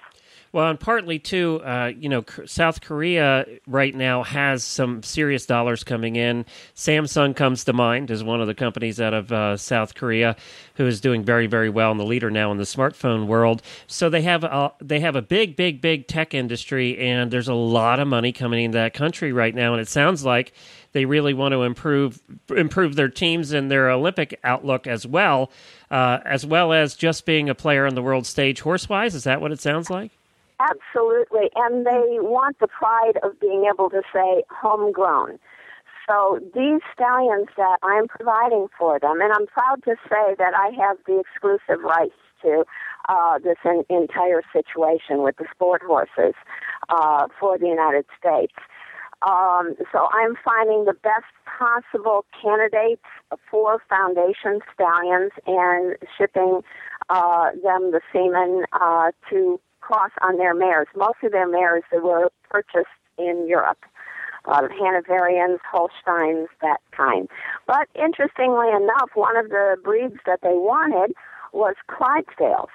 Well, 0.53 0.69
and 0.69 0.81
partly 0.81 1.21
too, 1.21 1.61
uh, 1.65 1.93
you 1.97 2.09
know, 2.09 2.25
South 2.45 2.81
Korea 2.81 3.47
right 3.69 3.95
now 3.95 4.25
has 4.25 4.65
some 4.65 5.01
serious 5.05 5.47
dollars 5.47 5.85
coming 5.85 6.17
in. 6.17 6.45
Samsung 6.75 7.37
comes 7.37 7.63
to 7.65 7.73
mind 7.73 8.11
as 8.11 8.25
one 8.25 8.41
of 8.41 8.49
the 8.49 8.55
companies 8.55 9.01
out 9.01 9.15
of 9.15 9.31
uh, 9.31 9.57
South 9.57 9.95
Korea 9.95 10.35
who 10.75 10.89
is 10.89 11.01
doing 11.01 11.23
very, 11.23 11.47
very 11.47 11.71
well 11.71 11.93
and 11.93 12.01
the 12.01 12.05
leader 12.05 12.33
now 12.33 12.51
in 12.51 12.59
the 12.59 12.65
smartphone 12.65 13.29
world. 13.29 13.63
So 13.87 14.11
they 14.11 14.23
have 14.23 14.43
a, 14.43 14.73
they 14.81 14.99
have 14.99 15.15
a 15.15 15.23
big, 15.23 15.55
big, 15.55 15.81
big 15.81 16.09
tech 16.09 16.35
industry, 16.35 16.99
and 16.99 17.31
there's 17.31 17.49
a 17.49 17.55
lot 17.55 18.01
of 18.01 18.09
money 18.09 18.33
coming 18.33 18.65
into 18.65 18.79
that 18.79 18.93
country 18.93 19.33
right 19.33 19.55
now. 19.55 19.73
And 19.73 19.81
it 19.81 19.89
sounds 19.89 20.25
like 20.25 20.53
they 20.91 21.05
really 21.05 21.33
want 21.33 21.53
to 21.53 21.63
improve 21.63 22.21
improve 22.49 22.97
their 22.97 23.09
teams 23.09 23.53
and 23.53 23.71
their 23.71 23.89
Olympic 23.89 24.41
outlook 24.43 24.89
as 24.89 25.07
well, 25.07 25.53
uh, 25.93 26.19
as 26.25 26.45
well 26.45 26.73
as 26.73 26.97
just 26.97 27.25
being 27.25 27.49
a 27.49 27.55
player 27.55 27.87
on 27.87 27.95
the 27.95 28.03
world 28.03 28.27
stage 28.27 28.63
horsewise. 28.63 29.15
Is 29.15 29.23
that 29.23 29.41
what 29.41 29.53
it 29.53 29.61
sounds 29.61 29.91
like? 29.91 30.11
Absolutely, 30.61 31.49
and 31.57 31.87
they 31.87 32.19
want 32.21 32.59
the 32.59 32.69
pride 32.69 33.17
of 33.23 33.41
being 33.41 33.65
able 33.73 33.89
to 33.89 34.03
say 34.13 34.45
homegrown. 34.51 35.39
So 36.07 36.39
these 36.55 36.83
stallions 36.93 37.49
that 37.57 37.79
I'm 37.83 38.09
providing 38.09 38.67
for 38.79 38.99
them, 38.99 39.23
and 39.23 39.33
I'm 39.33 39.47
proud 39.47 39.83
to 39.85 39.95
say 40.09 40.35
that 40.37 40.53
I 40.55 40.71
have 40.77 40.99
the 41.07 41.21
exclusive 41.21 41.83
rights 41.83 42.19
to 42.43 42.65
uh, 43.09 43.39
this 43.39 43.57
in, 43.65 43.85
entire 43.89 44.43
situation 44.53 45.23
with 45.23 45.37
the 45.39 45.47
sport 45.51 45.83
horses 45.87 46.35
uh, 46.91 47.29
for 47.39 47.57
the 47.57 47.67
United 47.67 48.05
States. 48.19 48.53
Um, 49.23 49.75
so 49.93 50.09
I'm 50.13 50.35
finding 50.45 50.85
the 50.85 50.95
best 50.95 51.31
possible 51.45 52.25
candidates 52.43 53.03
for 53.51 53.81
foundation 53.89 54.61
stallions 54.75 55.33
and 55.47 55.97
shipping 56.19 56.63
uh, 57.09 57.51
them 57.63 57.93
the 57.93 58.01
semen 58.13 58.65
uh, 58.73 59.13
to 59.31 59.61
cross 59.91 60.11
on 60.23 60.37
their 60.39 60.55
mares. 60.55 60.87
Most 60.95 61.19
of 61.23 61.33
their 61.33 61.49
mares 61.49 61.83
that 61.91 62.03
were 62.03 62.31
purchased 62.49 62.95
in 63.19 63.47
Europe. 63.49 63.79
A 64.47 64.51
lot 64.51 64.65
of 64.65 64.71
Hanoverians, 64.71 65.59
Holsteins, 65.71 66.49
that 66.63 66.81
kind. 66.93 67.29
But 67.67 67.89
interestingly 67.95 68.69
enough, 68.69 69.11
one 69.15 69.37
of 69.37 69.51
the 69.51 69.77
breeds 69.83 70.17
that 70.27 70.41
they 70.43 70.55
wanted 70.55 71.15
was 71.53 71.75
Clydesdales. 71.91 72.73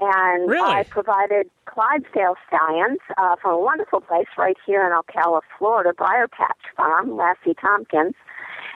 And 0.00 0.48
Really? 0.48 0.70
I 0.70 0.82
provided 0.84 1.50
Clydesdale 1.66 2.36
stallions 2.46 2.98
uh, 3.16 3.36
from 3.40 3.54
a 3.54 3.58
wonderful 3.58 4.00
place 4.00 4.28
right 4.36 4.56
here 4.66 4.84
in 4.86 4.92
Ocala, 4.92 5.40
Florida, 5.58 5.92
Briar 5.96 6.28
Patch 6.28 6.60
Farm, 6.76 7.16
Lassie 7.16 7.54
Tompkins. 7.54 8.14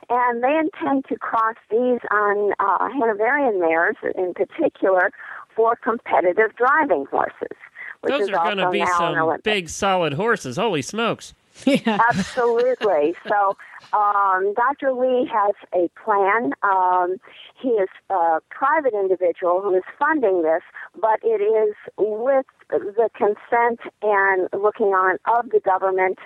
And 0.09 0.43
they 0.43 0.57
intend 0.57 1.05
to 1.11 1.17
cross 1.17 1.57
these 1.71 2.01
on 2.11 2.53
uh, 2.59 2.89
Hanoverian 2.89 3.61
mares 3.61 3.97
in 4.17 4.35
particular 4.35 5.11
for 5.55 5.77
competitive 5.77 6.57
driving 6.57 7.07
horses. 7.11 7.57
Which 8.03 8.11
Those 8.11 8.23
is 8.23 8.31
are 8.31 8.45
going 8.45 8.59
to 8.59 8.71
be 8.71 8.85
some 8.87 9.39
big, 9.43 9.69
solid 9.69 10.15
horses. 10.15 10.57
Holy 10.57 10.83
smokes! 10.83 11.35
Yeah. 11.65 12.01
Absolutely. 12.11 13.15
So, 13.29 13.57
um, 13.93 14.55
Dr. 14.55 14.93
Lee 14.93 15.31
has 15.33 15.55
a 15.75 15.89
plan. 16.03 16.53
Um, 16.63 17.17
he 17.61 17.69
is 17.69 17.89
a 18.11 18.39
private 18.51 18.95
individual 18.95 19.61
who 19.61 19.75
is 19.77 19.83
funding 19.99 20.43
this, 20.43 20.63
but 21.01 21.21
it 21.23 21.41
is 21.41 21.75
with 21.97 22.47
the 22.71 23.09
consent 23.15 23.81
and 24.03 24.49
looking 24.53 24.89
on 24.89 25.19
of 25.27 25.51
the 25.51 25.61
government. 25.61 26.19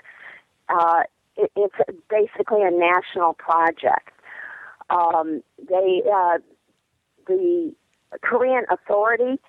Uh, 0.68 1.02
it, 1.36 1.50
it's 1.56 1.74
basically 2.08 2.62
a 2.62 2.70
national 2.70 3.34
project. 3.34 4.10
Um, 4.88 5.42
they, 5.58 6.02
uh, 6.10 6.38
the 7.26 7.74
Korean 8.22 8.64
Authority 8.70 9.40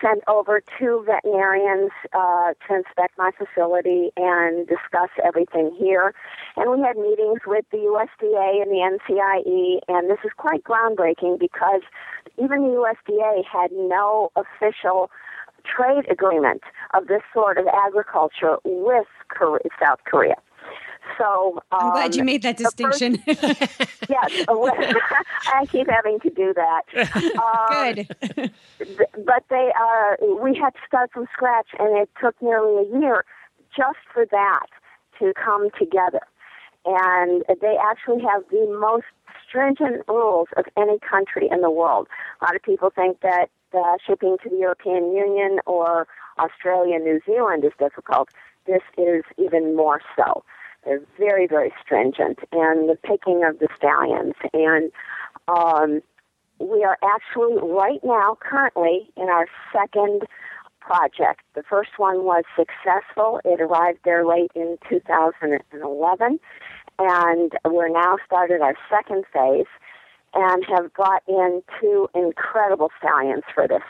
sent 0.00 0.22
over 0.28 0.62
two 0.78 1.04
veterinarians 1.06 1.90
uh, 2.12 2.52
to 2.66 2.74
inspect 2.74 3.18
my 3.18 3.30
facility 3.36 4.10
and 4.16 4.66
discuss 4.66 5.10
everything 5.24 5.74
here. 5.78 6.14
And 6.56 6.70
we 6.70 6.80
had 6.80 6.96
meetings 6.96 7.40
with 7.46 7.64
the 7.70 7.78
USDA 7.78 8.62
and 8.62 8.70
the 8.70 8.98
NCIE, 8.98 9.80
and 9.88 10.10
this 10.10 10.18
is 10.24 10.30
quite 10.36 10.64
groundbreaking 10.64 11.38
because 11.38 11.82
even 12.38 12.62
the 12.62 12.94
USDA 13.08 13.44
had 13.44 13.70
no 13.72 14.30
official 14.36 15.10
trade 15.64 16.10
agreement 16.10 16.62
of 16.94 17.06
this 17.06 17.22
sort 17.32 17.58
of 17.58 17.66
agriculture 17.66 18.56
with 18.64 19.06
South 19.80 20.00
Korea. 20.04 20.36
So 21.18 21.62
I'm 21.70 21.92
glad 21.92 22.12
um, 22.12 22.18
you 22.18 22.24
made 22.24 22.42
that 22.42 22.58
the 22.58 22.64
first- 22.64 22.76
distinction. 22.76 23.22
yes, 24.08 24.44
I 24.48 25.66
keep 25.70 25.88
having 25.88 26.20
to 26.20 26.30
do 26.30 26.54
that. 26.54 26.82
Um, 27.38 27.94
Good. 27.94 28.08
th- 28.78 29.10
but 29.24 29.44
they 29.50 29.70
are 29.78 30.18
we 30.42 30.54
had 30.54 30.70
to 30.70 30.80
start 30.86 31.12
from 31.12 31.26
scratch 31.32 31.68
and 31.78 31.96
it 31.96 32.08
took 32.20 32.40
nearly 32.42 32.86
a 32.86 33.00
year 33.00 33.24
just 33.74 33.98
for 34.12 34.26
that 34.26 34.66
to 35.18 35.32
come 35.34 35.68
together 35.78 36.20
and 36.84 37.44
they 37.60 37.76
actually 37.80 38.20
have 38.22 38.42
the 38.50 38.66
most 38.80 39.06
stringent 39.46 40.02
rules 40.08 40.48
of 40.56 40.64
any 40.76 40.98
country 40.98 41.48
in 41.50 41.60
the 41.60 41.70
world 41.70 42.08
a 42.40 42.44
lot 42.44 42.56
of 42.56 42.62
people 42.62 42.90
think 42.90 43.20
that 43.20 43.46
uh, 43.74 43.96
shipping 44.04 44.36
to 44.42 44.48
the 44.48 44.56
european 44.56 45.14
union 45.14 45.58
or 45.66 46.06
australia 46.38 46.98
new 46.98 47.20
zealand 47.24 47.64
is 47.64 47.72
difficult 47.78 48.28
this 48.66 48.82
is 48.98 49.22
even 49.38 49.76
more 49.76 50.00
so 50.16 50.44
they're 50.84 51.02
very 51.18 51.46
very 51.46 51.72
stringent 51.84 52.38
and 52.52 52.88
the 52.88 52.96
picking 53.02 53.44
of 53.44 53.58
the 53.58 53.68
stallions 53.76 54.34
and 54.52 54.90
um, 55.48 56.02
we 56.58 56.84
are 56.84 56.98
actually 57.02 57.56
right 57.60 58.00
now 58.04 58.38
currently 58.40 59.10
in 59.16 59.24
our 59.24 59.46
second 59.72 60.22
project. 60.80 61.40
The 61.54 61.62
first 61.62 61.90
one 61.96 62.24
was 62.24 62.44
successful. 62.56 63.40
It 63.44 63.60
arrived 63.60 64.00
there 64.04 64.26
late 64.26 64.50
in 64.54 64.78
2011 64.88 66.40
and 66.98 67.52
we're 67.64 67.88
now 67.88 68.16
started 68.26 68.60
our 68.60 68.74
second 68.90 69.24
phase 69.32 69.66
and 70.34 70.64
have 70.68 70.92
brought 70.94 71.22
in 71.28 71.62
two 71.80 72.08
incredible 72.14 72.90
stallions 72.98 73.44
for 73.54 73.68
this. 73.68 73.82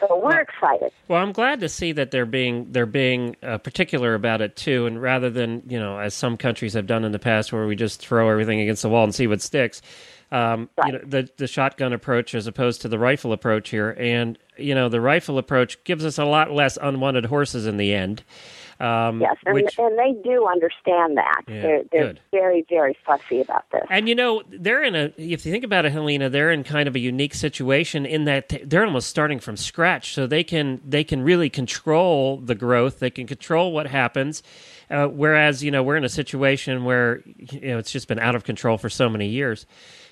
So 0.00 0.20
we're 0.22 0.40
excited. 0.40 0.92
Well, 1.08 1.22
I'm 1.22 1.32
glad 1.32 1.60
to 1.60 1.68
see 1.68 1.92
that 1.92 2.10
they're 2.10 2.26
being 2.26 2.72
they're 2.72 2.86
being 2.86 3.36
uh, 3.42 3.58
particular 3.58 4.14
about 4.14 4.40
it 4.40 4.56
too, 4.56 4.86
and 4.86 5.00
rather 5.00 5.30
than 5.30 5.62
you 5.66 5.78
know 5.78 5.98
as 5.98 6.14
some 6.14 6.36
countries 6.36 6.74
have 6.74 6.86
done 6.86 7.04
in 7.04 7.12
the 7.12 7.18
past, 7.18 7.52
where 7.52 7.66
we 7.66 7.76
just 7.76 8.00
throw 8.00 8.28
everything 8.30 8.60
against 8.60 8.82
the 8.82 8.88
wall 8.88 9.04
and 9.04 9.14
see 9.14 9.26
what 9.26 9.40
sticks. 9.42 9.82
Um, 10.30 10.68
Right. 10.76 10.92
You 10.92 10.92
know, 10.92 11.04
the 11.06 11.28
the 11.38 11.46
shotgun 11.46 11.92
approach 11.92 12.34
as 12.34 12.46
opposed 12.46 12.82
to 12.82 12.88
the 12.88 12.98
rifle 12.98 13.32
approach 13.32 13.70
here, 13.70 13.96
and 13.98 14.38
you 14.56 14.74
know 14.74 14.88
the 14.88 15.00
rifle 15.00 15.38
approach 15.38 15.82
gives 15.84 16.04
us 16.04 16.18
a 16.18 16.24
lot 16.24 16.50
less 16.50 16.76
unwanted 16.80 17.26
horses 17.26 17.66
in 17.66 17.76
the 17.78 17.94
end. 17.94 18.22
Um, 18.80 19.20
Yes, 19.20 19.36
and, 19.44 19.54
which, 19.54 19.76
and 19.78 19.98
they 19.98 20.14
do 20.22 20.46
understand 20.46 21.16
that. 21.16 21.42
Yeah, 21.48 21.62
they're 21.62 21.82
they're 21.90 22.14
very, 22.30 22.64
very 22.68 22.96
fussy 23.04 23.40
about 23.40 23.68
this. 23.70 23.84
And 23.90 24.08
you 24.08 24.14
know, 24.14 24.42
they're 24.48 24.84
in 24.84 24.94
a. 24.94 25.12
If 25.16 25.44
you 25.44 25.52
think 25.52 25.64
about 25.64 25.84
it, 25.84 25.92
Helena, 25.92 26.30
they're 26.30 26.52
in 26.52 26.62
kind 26.62 26.88
of 26.88 26.94
a 26.94 27.00
unique 27.00 27.34
situation 27.34 28.06
in 28.06 28.24
that 28.24 28.52
they're 28.64 28.84
almost 28.84 29.08
starting 29.08 29.40
from 29.40 29.56
scratch. 29.56 30.14
So 30.14 30.26
they 30.26 30.44
can 30.44 30.80
they 30.86 31.02
can 31.02 31.22
really 31.22 31.50
control 31.50 32.36
the 32.36 32.54
growth. 32.54 33.00
They 33.00 33.10
can 33.10 33.26
control 33.26 33.72
what 33.72 33.88
happens. 33.88 34.42
Uh, 34.90 35.06
whereas 35.06 35.62
you 35.62 35.70
know 35.70 35.82
we're 35.82 35.96
in 35.96 36.04
a 36.04 36.08
situation 36.08 36.84
where 36.84 37.22
you 37.36 37.60
know 37.68 37.78
it's 37.78 37.90
just 37.90 38.06
been 38.06 38.20
out 38.20 38.34
of 38.34 38.44
control 38.44 38.78
for 38.78 38.88
so 38.88 39.08
many 39.08 39.28
years. 39.28 39.66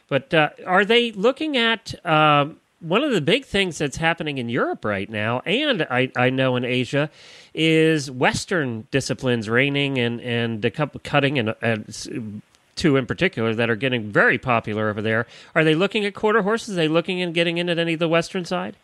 But 0.08 0.34
uh, 0.34 0.50
are 0.66 0.84
they 0.84 1.12
looking 1.12 1.56
at? 1.56 1.94
Um, 2.04 2.60
one 2.80 3.02
of 3.02 3.12
the 3.12 3.20
big 3.20 3.44
things 3.44 3.78
that's 3.78 3.96
happening 3.96 4.38
in 4.38 4.48
Europe 4.48 4.84
right 4.84 5.08
now, 5.08 5.40
and 5.46 5.86
I, 5.90 6.10
I 6.16 6.30
know 6.30 6.56
in 6.56 6.64
Asia, 6.64 7.10
is 7.54 8.10
Western 8.10 8.86
disciplines 8.90 9.48
reining 9.48 9.98
and 9.98 10.20
and 10.20 10.74
couple 10.74 11.00
cutting 11.02 11.38
and, 11.38 11.54
and 11.62 12.42
two 12.74 12.96
in 12.96 13.06
particular 13.06 13.54
that 13.54 13.70
are 13.70 13.76
getting 13.76 14.12
very 14.12 14.38
popular 14.38 14.90
over 14.90 15.00
there. 15.00 15.26
Are 15.54 15.64
they 15.64 15.74
looking 15.74 16.04
at 16.04 16.14
quarter 16.14 16.42
horses? 16.42 16.74
Are 16.74 16.76
they 16.76 16.88
looking 16.88 17.22
and 17.22 17.34
getting 17.34 17.58
into 17.58 17.78
any 17.78 17.94
of 17.94 17.98
the 17.98 18.08
Western 18.08 18.44
side? 18.44 18.76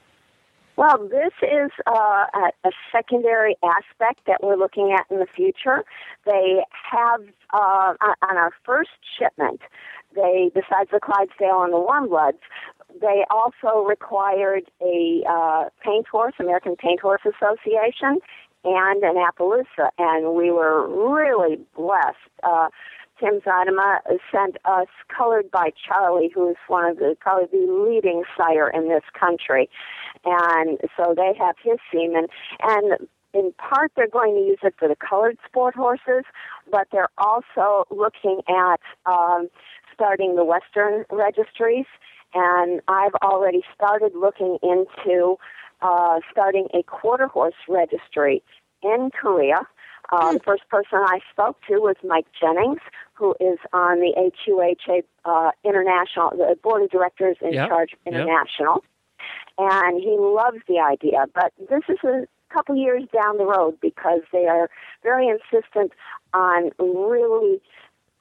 Well, 0.76 1.06
this 1.06 1.32
is 1.42 1.70
uh, 1.87 2.25
a, 2.64 2.70
secondary 2.90 3.56
aspect 3.62 4.20
that 4.26 4.42
we're 4.42 4.56
looking 4.56 4.96
at 4.99 5.04
in 5.11 5.18
the 5.18 5.26
future. 5.26 5.84
They 6.25 6.64
have 6.90 7.20
uh, 7.52 7.94
on 8.00 8.37
our 8.38 8.52
first 8.64 8.90
shipment. 9.18 9.61
They, 10.14 10.50
besides 10.54 10.90
the 10.90 11.00
Clydesdale 11.00 11.62
and 11.62 11.72
the 11.72 11.78
Warm 11.78 12.08
Bloods, 12.08 12.38
they 13.00 13.25
also 13.30 13.84
required 13.87 14.64
a 14.80 15.22
uh, 15.28 15.64
paint 15.84 16.06
horse, 16.08 16.34
American 16.38 16.76
Paint 16.76 17.00
Horse 17.00 17.22
Association, 17.25 18.18
and 18.64 19.02
an 19.02 19.16
Appaloosa, 19.16 19.90
and 19.99 20.34
we 20.34 20.50
were 20.50 20.87
really 20.87 21.58
blessed. 21.76 22.16
Uh, 22.42 22.68
Tim 23.18 23.40
Zidema 23.40 23.99
sent 24.32 24.56
us 24.64 24.88
Colored 25.08 25.50
by 25.50 25.70
Charlie, 25.87 26.30
who 26.34 26.50
is 26.50 26.56
one 26.68 26.84
of 26.84 26.96
the 26.99 27.16
probably 27.20 27.46
the 27.52 27.72
leading 27.72 28.25
sire 28.37 28.68
in 28.68 28.88
this 28.88 29.04
country, 29.18 29.68
and 30.25 30.78
so 30.96 31.14
they 31.16 31.32
have 31.38 31.56
his 31.62 31.78
semen, 31.92 32.26
and 32.62 33.08
in 33.34 33.52
part 33.58 33.92
they're 33.96 34.08
going 34.08 34.34
to 34.34 34.40
use 34.40 34.58
it 34.62 34.75
for 34.78 34.88
the 34.88 34.96
colored 34.96 35.38
sport 35.46 35.75
horses, 35.75 36.25
but 36.70 36.88
they're 36.92 37.08
also 37.18 37.84
looking 37.90 38.40
at 38.49 38.80
um, 39.06 39.49
starting 39.94 40.37
the 40.37 40.44
Western 40.44 41.04
registries, 41.11 41.87
and 42.34 42.80
I've 42.88 43.14
already 43.22 43.62
started 43.74 44.12
looking 44.14 44.58
into 44.62 45.36
uh, 45.80 46.20
starting 46.30 46.68
a 46.74 46.82
quarter 46.84 47.26
horse 47.26 47.54
registry 47.68 48.42
in 48.82 49.10
Korea. 49.10 49.66
Uh, 50.10 50.32
the 50.32 50.40
first 50.40 50.68
person 50.68 50.98
I 51.06 51.20
spoke 51.30 51.56
to 51.68 51.78
was 51.78 51.96
Mike 52.04 52.26
Jennings, 52.38 52.80
who 53.14 53.34
is 53.40 53.58
on 53.72 54.00
the 54.00 54.12
AQHA 54.16 55.02
uh, 55.24 55.50
International, 55.64 56.30
the 56.30 56.56
board 56.62 56.82
of 56.82 56.90
directors 56.90 57.36
in 57.40 57.54
Yep, 57.54 57.68
charge 57.68 57.92
of 57.92 57.98
yep. 58.04 58.14
International. 58.14 58.84
And 59.58 60.00
he 60.00 60.16
loves 60.18 60.58
the 60.68 60.80
idea, 60.80 61.26
but 61.34 61.52
this 61.70 61.82
is 61.88 61.98
a 62.04 62.26
couple 62.52 62.74
years 62.76 63.04
down 63.12 63.38
the 63.38 63.44
road 63.46 63.78
because 63.80 64.20
they 64.32 64.46
are 64.46 64.68
very 65.02 65.28
insistent 65.28 65.92
on 66.34 66.70
really 66.78 67.60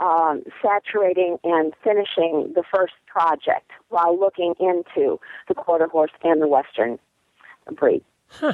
um, 0.01 0.43
saturating 0.62 1.38
and 1.43 1.74
finishing 1.84 2.51
the 2.55 2.63
first 2.74 2.93
project 3.05 3.72
while 3.89 4.20
looking 4.20 4.55
into 4.60 5.20
the 5.48 5.53
quarter 5.53 5.88
horse 5.88 6.12
and 6.24 6.41
the 6.41 6.48
western 6.48 7.00
breed. 7.75 8.03
Huh. 8.27 8.53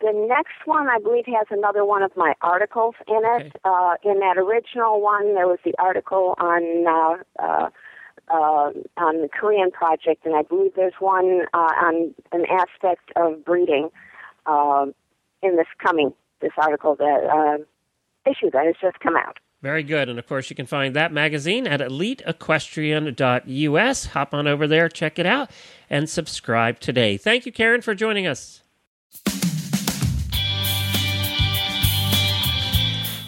the 0.00 0.12
next 0.28 0.66
one, 0.66 0.88
I 0.88 0.98
believe, 0.98 1.26
has 1.26 1.46
another 1.50 1.84
one 1.84 2.02
of 2.02 2.10
my 2.16 2.34
articles 2.40 2.94
in 3.06 3.20
it. 3.22 3.46
Okay. 3.46 3.52
Uh, 3.64 3.94
in 4.02 4.18
that 4.20 4.38
original 4.38 5.00
one, 5.00 5.34
there 5.34 5.46
was 5.46 5.58
the 5.64 5.74
article 5.78 6.34
on 6.38 6.86
uh, 6.86 7.42
uh, 7.42 7.70
uh, 8.32 8.70
on 8.96 9.22
the 9.22 9.28
Korean 9.28 9.70
project, 9.70 10.24
and 10.24 10.34
I 10.34 10.42
believe 10.42 10.72
there's 10.76 10.94
one 11.00 11.42
uh, 11.52 11.56
on 11.56 12.14
an 12.32 12.44
aspect 12.50 13.10
of 13.16 13.44
breeding 13.44 13.90
uh, 14.46 14.86
in 15.42 15.56
this 15.56 15.66
coming 15.82 16.12
this 16.40 16.52
article 16.56 16.94
that 16.96 17.24
uh, 17.24 17.58
issue 18.30 18.50
that 18.50 18.66
has 18.66 18.76
just 18.80 18.98
come 19.00 19.16
out. 19.16 19.38
Very 19.62 19.82
good. 19.82 20.08
And 20.08 20.18
of 20.18 20.26
course, 20.26 20.48
you 20.48 20.56
can 20.56 20.64
find 20.66 20.96
that 20.96 21.12
magazine 21.12 21.66
at 21.66 21.80
eliteequestrian.us. 21.80 24.06
Hop 24.06 24.32
on 24.32 24.46
over 24.46 24.66
there, 24.66 24.88
check 24.88 25.18
it 25.18 25.26
out, 25.26 25.50
and 25.90 26.08
subscribe 26.08 26.80
today. 26.80 27.18
Thank 27.18 27.44
you, 27.44 27.52
Karen, 27.52 27.82
for 27.82 27.94
joining 27.94 28.26
us. 28.26 28.62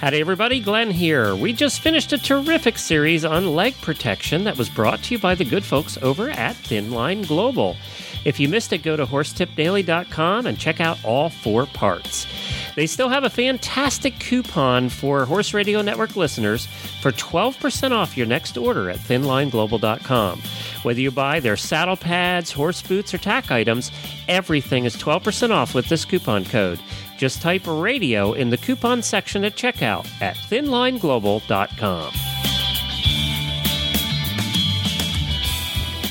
Howdy, 0.02 0.18
everybody. 0.20 0.58
Glenn 0.58 0.90
here. 0.90 1.36
We 1.36 1.52
just 1.52 1.78
finished 1.78 2.12
a 2.12 2.18
terrific 2.18 2.76
series 2.76 3.24
on 3.24 3.54
leg 3.54 3.80
protection 3.82 4.42
that 4.42 4.58
was 4.58 4.68
brought 4.68 5.00
to 5.04 5.14
you 5.14 5.20
by 5.20 5.36
the 5.36 5.44
good 5.44 5.62
folks 5.62 5.96
over 6.02 6.28
at 6.28 6.56
Thin 6.56 6.90
Line 6.90 7.22
Global. 7.22 7.76
If 8.24 8.40
you 8.40 8.48
missed 8.48 8.72
it, 8.72 8.78
go 8.78 8.96
to 8.96 9.06
horsetipdaily.com 9.06 10.46
and 10.46 10.58
check 10.58 10.80
out 10.80 10.98
all 11.04 11.30
four 11.30 11.66
parts. 11.66 12.26
They 12.74 12.88
still 12.88 13.10
have 13.10 13.22
a 13.22 13.30
fantastic 13.30 14.18
coupon 14.18 14.88
for 14.88 15.24
Horse 15.24 15.54
Radio 15.54 15.82
Network 15.82 16.16
listeners 16.16 16.66
for 17.00 17.12
12% 17.12 17.92
off 17.92 18.16
your 18.16 18.26
next 18.26 18.58
order 18.58 18.90
at 18.90 18.98
thinlineglobal.com. 18.98 20.42
Whether 20.82 21.00
you 21.00 21.12
buy 21.12 21.38
their 21.38 21.56
saddle 21.56 21.96
pads, 21.96 22.50
horse 22.50 22.82
boots, 22.82 23.14
or 23.14 23.18
tack 23.18 23.52
items, 23.52 23.92
everything 24.26 24.84
is 24.84 24.96
12% 24.96 25.50
off 25.52 25.76
with 25.76 25.88
this 25.88 26.04
coupon 26.04 26.44
code. 26.44 26.80
Just 27.22 27.40
type 27.40 27.62
radio 27.68 28.32
in 28.32 28.50
the 28.50 28.56
coupon 28.56 29.00
section 29.00 29.44
at 29.44 29.54
checkout 29.54 30.08
at 30.20 30.34
thinlineglobal.com. 30.34 32.12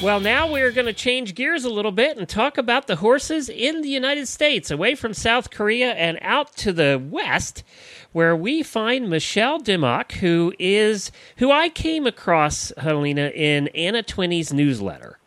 Well, 0.01 0.21
now 0.21 0.49
we're 0.49 0.71
going 0.71 0.85
to 0.85 0.93
change 0.93 1.35
gears 1.35 1.65
a 1.65 1.69
little 1.69 1.91
bit 1.91 2.17
and 2.17 2.29
talk 2.29 2.57
about 2.57 2.87
the 2.87 2.95
horses 2.95 3.49
in 3.49 3.81
the 3.81 3.89
United 3.89 4.29
States, 4.29 4.71
away 4.71 4.95
from 4.95 5.13
South 5.13 5.49
Korea 5.49 5.91
and 5.95 6.17
out 6.21 6.55
to 6.55 6.71
the 6.71 7.05
west, 7.05 7.65
where 8.13 8.33
we 8.33 8.63
find 8.63 9.09
Michelle 9.09 9.59
Dimock, 9.59 10.13
who 10.13 10.53
is 10.57 11.11
who 11.39 11.51
I 11.51 11.67
came 11.67 12.07
across, 12.07 12.71
Helena, 12.77 13.33
in 13.35 13.67
Anna 13.75 14.01
Twinney's 14.01 14.53
newsletter. 14.53 15.17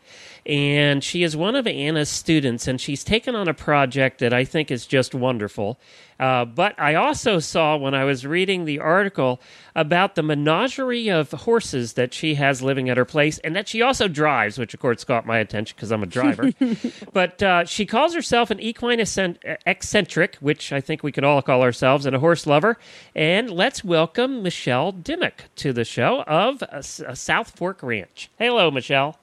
And 0.46 1.02
she 1.02 1.22
is 1.22 1.36
one 1.36 1.56
of 1.56 1.66
Anna's 1.66 2.10
students, 2.10 2.68
and 2.68 2.78
she's 2.78 3.02
taken 3.02 3.34
on 3.34 3.48
a 3.48 3.54
project 3.54 4.18
that 4.18 4.34
I 4.34 4.44
think 4.44 4.70
is 4.70 4.86
just 4.86 5.14
wonderful. 5.14 5.78
Uh, 6.20 6.44
but 6.44 6.78
I 6.78 6.94
also 6.94 7.38
saw 7.38 7.76
when 7.76 7.94
I 7.94 8.04
was 8.04 8.26
reading 8.26 8.64
the 8.64 8.78
article 8.78 9.40
about 9.74 10.14
the 10.14 10.22
menagerie 10.22 11.08
of 11.08 11.30
horses 11.30 11.94
that 11.94 12.14
she 12.14 12.34
has 12.34 12.62
living 12.62 12.88
at 12.88 12.96
her 12.96 13.04
place, 13.04 13.38
and 13.38 13.56
that 13.56 13.68
she 13.68 13.82
also 13.82 14.06
drives, 14.06 14.58
which 14.58 14.74
of 14.74 14.80
course 14.80 15.02
caught 15.02 15.26
my 15.26 15.38
attention 15.38 15.74
because 15.76 15.90
I'm 15.90 16.02
a 16.02 16.06
driver. 16.06 16.52
but 17.12 17.42
uh, 17.42 17.64
she 17.64 17.86
calls 17.86 18.14
herself 18.14 18.50
an 18.50 18.60
equine 18.60 19.00
eccentric, 19.00 20.36
which 20.36 20.72
I 20.72 20.80
think 20.80 21.02
we 21.02 21.12
could 21.12 21.24
all 21.24 21.42
call 21.42 21.62
ourselves, 21.62 22.06
and 22.06 22.14
a 22.14 22.20
horse 22.20 22.46
lover. 22.46 22.78
And 23.14 23.50
let's 23.50 23.82
welcome 23.82 24.42
Michelle 24.42 24.92
Dimock 24.92 25.48
to 25.56 25.72
the 25.72 25.84
show 25.84 26.22
of 26.22 26.62
uh, 26.62 26.66
uh, 27.06 27.14
South 27.14 27.56
Fork 27.56 27.82
Ranch. 27.82 28.30
Hello, 28.38 28.70
Michelle. 28.70 29.18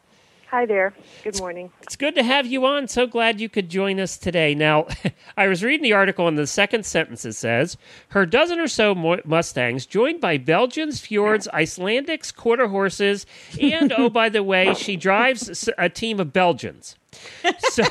Hi 0.51 0.65
there. 0.65 0.93
Good 1.23 1.39
morning. 1.39 1.71
It's 1.81 1.95
good 1.95 2.13
to 2.15 2.23
have 2.23 2.45
you 2.45 2.65
on. 2.65 2.89
So 2.89 3.07
glad 3.07 3.39
you 3.39 3.47
could 3.47 3.69
join 3.69 4.01
us 4.01 4.17
today. 4.17 4.53
Now, 4.53 4.85
I 5.37 5.47
was 5.47 5.63
reading 5.63 5.81
the 5.81 5.93
article, 5.93 6.27
and 6.27 6.37
the 6.37 6.45
second 6.45 6.85
sentence 6.85 7.23
it 7.23 7.35
says 7.35 7.77
her 8.09 8.25
dozen 8.25 8.59
or 8.59 8.67
so 8.67 8.93
Mustangs, 8.93 9.85
joined 9.85 10.19
by 10.19 10.37
Belgians, 10.37 10.99
Fjords, 10.99 11.47
Icelandics, 11.53 12.35
quarter 12.35 12.67
horses, 12.67 13.25
and 13.61 13.93
oh, 13.93 14.09
by 14.09 14.27
the 14.27 14.43
way, 14.43 14.73
she 14.73 14.97
drives 14.97 15.69
a 15.77 15.87
team 15.87 16.19
of 16.19 16.33
Belgians. 16.33 16.97
So, 17.71 17.83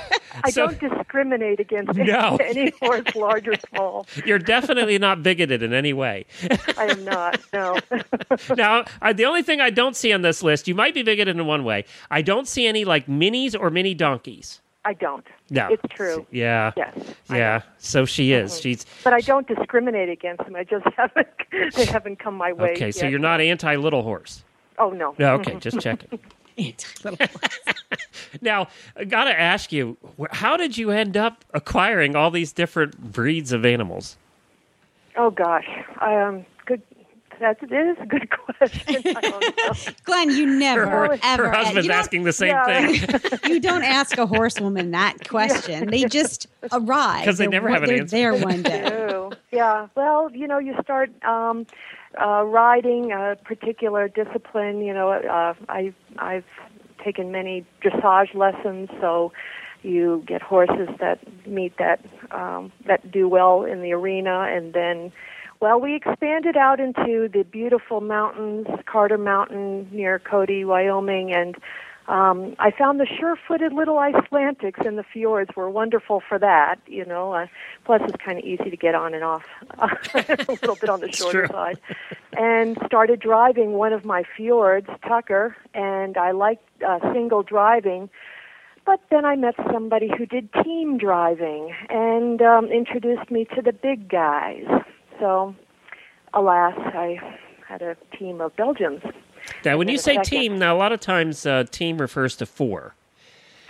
I 0.45 0.51
so 0.51 0.67
don't 0.67 0.79
discriminate 0.79 1.59
against 1.59 1.95
No. 1.95 2.37
any 2.45 2.71
horse, 2.81 3.15
large 3.15 3.49
or 3.49 3.55
small. 3.69 4.07
you're 4.27 4.39
definitely 4.39 4.99
not 4.99 5.23
bigoted 5.23 5.63
in 5.63 5.73
any 5.73 5.93
way. 5.93 6.27
I 6.77 6.87
am 6.87 7.05
not. 7.05 7.41
No. 7.53 7.79
now, 8.57 8.85
I, 9.01 9.13
the 9.13 9.25
only 9.25 9.43
thing 9.43 9.61
I 9.61 9.71
don't 9.71 9.97
see 9.97 10.13
on 10.13 10.23
this 10.23 10.43
list, 10.43 10.69
you 10.69 10.75
might 10.75 10.93
be 10.93 11.03
bigoted 11.03 11.37
in 11.37 11.47
one 11.47 11.65
way. 11.65 11.85
I 12.11 12.21
don't 12.23 12.47
see 12.47 12.67
any 12.67 12.85
like 12.85 13.07
minis 13.07 13.59
or 13.59 13.71
mini 13.71 13.95
donkeys. 13.95 14.61
I 14.85 14.95
don't. 14.95 15.27
No, 15.51 15.69
It's 15.71 15.83
true. 15.91 16.27
Yeah, 16.31 16.73
Yes. 16.77 16.99
Yeah. 17.29 17.63
So 17.79 18.05
she 18.05 18.33
is. 18.33 18.53
Mm-hmm. 18.53 18.63
She's 18.63 18.87
But 19.03 19.13
I 19.13 19.21
don't 19.21 19.47
discriminate 19.47 20.09
against 20.09 20.45
them. 20.45 20.57
I 20.57 20.65
just 20.65 20.87
haven't. 20.97 21.29
They 21.75 21.85
haven't 21.87 22.19
come 22.19 22.35
my 22.35 22.53
way. 22.53 22.73
okay. 22.73 22.91
So 22.91 23.07
you're 23.07 23.19
not 23.19 23.41
anti 23.41 23.77
little 23.77 24.03
horse. 24.03 24.45
Oh 24.79 24.91
no. 24.91 25.15
No, 25.19 25.35
okay, 25.35 25.59
just 25.59 25.77
mm-hmm. 25.77 25.81
checking. 25.81 26.19
Anti-little 26.67 27.27
Now, 28.43 28.69
I 28.97 29.05
got 29.05 29.25
to 29.25 29.39
ask 29.39 29.73
you, 29.73 29.97
how 30.31 30.57
did 30.57 30.79
you 30.79 30.91
end 30.91 31.17
up 31.17 31.45
acquiring 31.53 32.15
all 32.15 32.31
these 32.31 32.53
different 32.53 33.13
breeds 33.13 33.53
of 33.53 33.65
animals? 33.67 34.17
Oh 35.17 35.31
gosh. 35.31 35.69
Um. 36.01 36.45
good. 36.67 36.81
That's 37.41 37.63
it 37.63 37.73
is 37.73 37.97
a 38.01 38.07
good 38.07 38.29
question. 38.59 39.03
I 39.17 39.21
don't 39.21 39.57
know. 39.57 39.93
Glenn, 40.05 40.31
you 40.31 40.47
never 40.47 40.87
Her, 40.87 41.19
ever. 41.23 41.49
her 41.49 41.51
husband's 41.51 41.87
you 41.87 41.91
don't- 41.91 41.99
asking 41.99 42.25
the 42.25 42.33
same 42.35 42.49
Yeah. 42.51 42.87
thing. 42.87 43.41
You 43.51 43.61
don't 43.61 43.83
ask 43.83 44.17
a 44.19 44.27
horsewoman 44.27 44.91
that 44.93 45.27
question. 45.29 45.89
They 45.91 46.05
just 46.05 46.47
arrive 46.71 47.23
because 47.23 47.39
They're 47.39 47.49
never 47.49 47.69
have 47.71 47.83
an 47.83 47.89
They're 47.89 48.01
answer. 48.03 48.17
there 48.17 48.35
one 48.37 48.63
day. 48.63 49.31
Yeah. 49.53 49.89
Well, 49.97 50.31
you 50.33 50.47
know, 50.47 50.59
you 50.59 50.77
start 50.83 51.11
um, 51.25 51.67
uh, 52.21 52.45
riding 52.45 53.13
a 53.13 53.37
particular 53.45 54.09
discipline. 54.09 54.81
You 54.81 54.95
know, 54.95 55.11
uh, 55.11 55.55
I 55.69 55.95
I've 56.19 56.45
taken 57.05 57.31
many 57.31 57.65
dressage 57.83 58.35
lessons, 58.35 58.89
so 59.01 59.33
you 59.83 60.23
get 60.27 60.43
horses 60.43 60.89
that 61.01 61.19
meet 61.47 61.77
that 61.79 62.05
um, 62.31 62.73
that 62.87 63.11
do 63.11 63.29
well 63.29 63.65
in 63.65 63.83
the 63.83 63.93
arena, 63.93 64.47
and 64.49 64.73
then. 64.73 65.13
Well, 65.61 65.79
we 65.79 65.95
expanded 65.95 66.57
out 66.57 66.81
into 66.81 67.29
the 67.31 67.45
beautiful 67.45 68.01
mountains, 68.01 68.67
Carter 68.87 69.19
Mountain 69.19 69.91
near 69.93 70.19
Cody, 70.19 70.65
Wyoming, 70.65 71.35
and 71.35 71.55
um, 72.11 72.57
I 72.59 72.73
found 72.73 72.99
the 72.99 73.07
sure-footed 73.07 73.73
little 73.73 73.95
Icelandics 73.95 74.85
in 74.85 74.97
the 74.97 75.05
fjords 75.05 75.55
were 75.55 75.71
wonderful 75.71 76.21
for 76.29 76.41
that. 76.41 76.81
You 76.89 77.05
know, 77.05 77.33
uh, 77.33 77.47
plus 77.85 78.03
it's 78.05 78.17
kind 78.17 78.37
of 78.37 78.45
easy 78.45 78.69
to 78.69 78.77
get 78.77 78.97
on 78.97 79.15
and 79.15 79.23
off 79.23 79.45
a 79.79 80.37
little 80.49 80.75
bit 80.75 80.89
on 80.91 81.01
the 81.01 81.13
shorter 81.13 81.47
side. 81.47 81.79
And 82.37 82.77
started 82.85 83.21
driving 83.21 83.75
one 83.75 83.93
of 83.93 84.05
my 84.05 84.25
fjords, 84.37 84.89
Tucker, 85.07 85.57
and 85.73 86.17
I 86.17 86.33
liked 86.33 86.67
uh, 86.83 86.99
single 87.13 87.45
driving. 87.45 88.11
But 88.85 89.01
then 89.13 89.25
I 89.25 89.37
met 89.37 89.55
somebody 89.73 90.11
who 90.19 90.27
did 90.27 90.49
team 90.65 90.99
driving 90.99 91.73
and 91.91 92.43
um, 92.43 92.67
introduced 92.73 93.31
me 93.31 93.47
to 93.55 93.63
the 93.63 93.73
big 93.73 94.09
guys. 94.09 94.65
So, 95.21 95.55
alas, 96.35 96.75
I 96.77 97.21
had 97.69 97.83
a 97.83 97.97
team 98.19 98.41
of 98.41 98.57
Belgians. 98.57 99.01
Now, 99.65 99.77
when 99.79 99.89
you 99.89 99.99
say 99.99 100.15
second. 100.17 100.25
team, 100.25 100.59
now 100.59 100.77
a 100.77 100.79
lot 100.79 100.93
of 100.93 101.01
times 101.01 101.45
uh, 101.47 101.65
team 101.71 101.99
refers 101.99 102.37
to 102.37 102.47
four. 102.47 102.95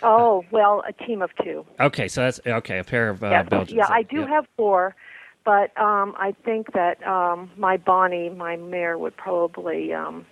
Oh, 0.03 0.45
well, 0.51 0.83
a 0.89 0.93
team 0.93 1.21
of 1.23 1.31
two. 1.43 1.67
Okay, 1.79 2.09
so 2.09 2.23
that's 2.23 2.41
okay. 2.47 2.79
A 2.79 2.85
pair 2.85 3.11
of 3.11 3.23
uh, 3.23 3.29
Yes. 3.31 3.49
Belgians. 3.49 3.77
Yeah. 3.77 3.87
I 3.89 4.03
do 4.03 4.21
Yeah. 4.21 4.29
have 4.29 4.47
four, 4.57 4.95
but 5.45 5.77
um, 5.79 6.15
I 6.19 6.35
think 6.45 6.73
that 6.73 7.07
um, 7.07 7.51
my 7.59 7.77
Bonnie, 7.77 8.31
my 8.31 8.57
mare, 8.57 8.97
would 8.97 9.17
probably 9.17 9.93
um, 9.93 10.25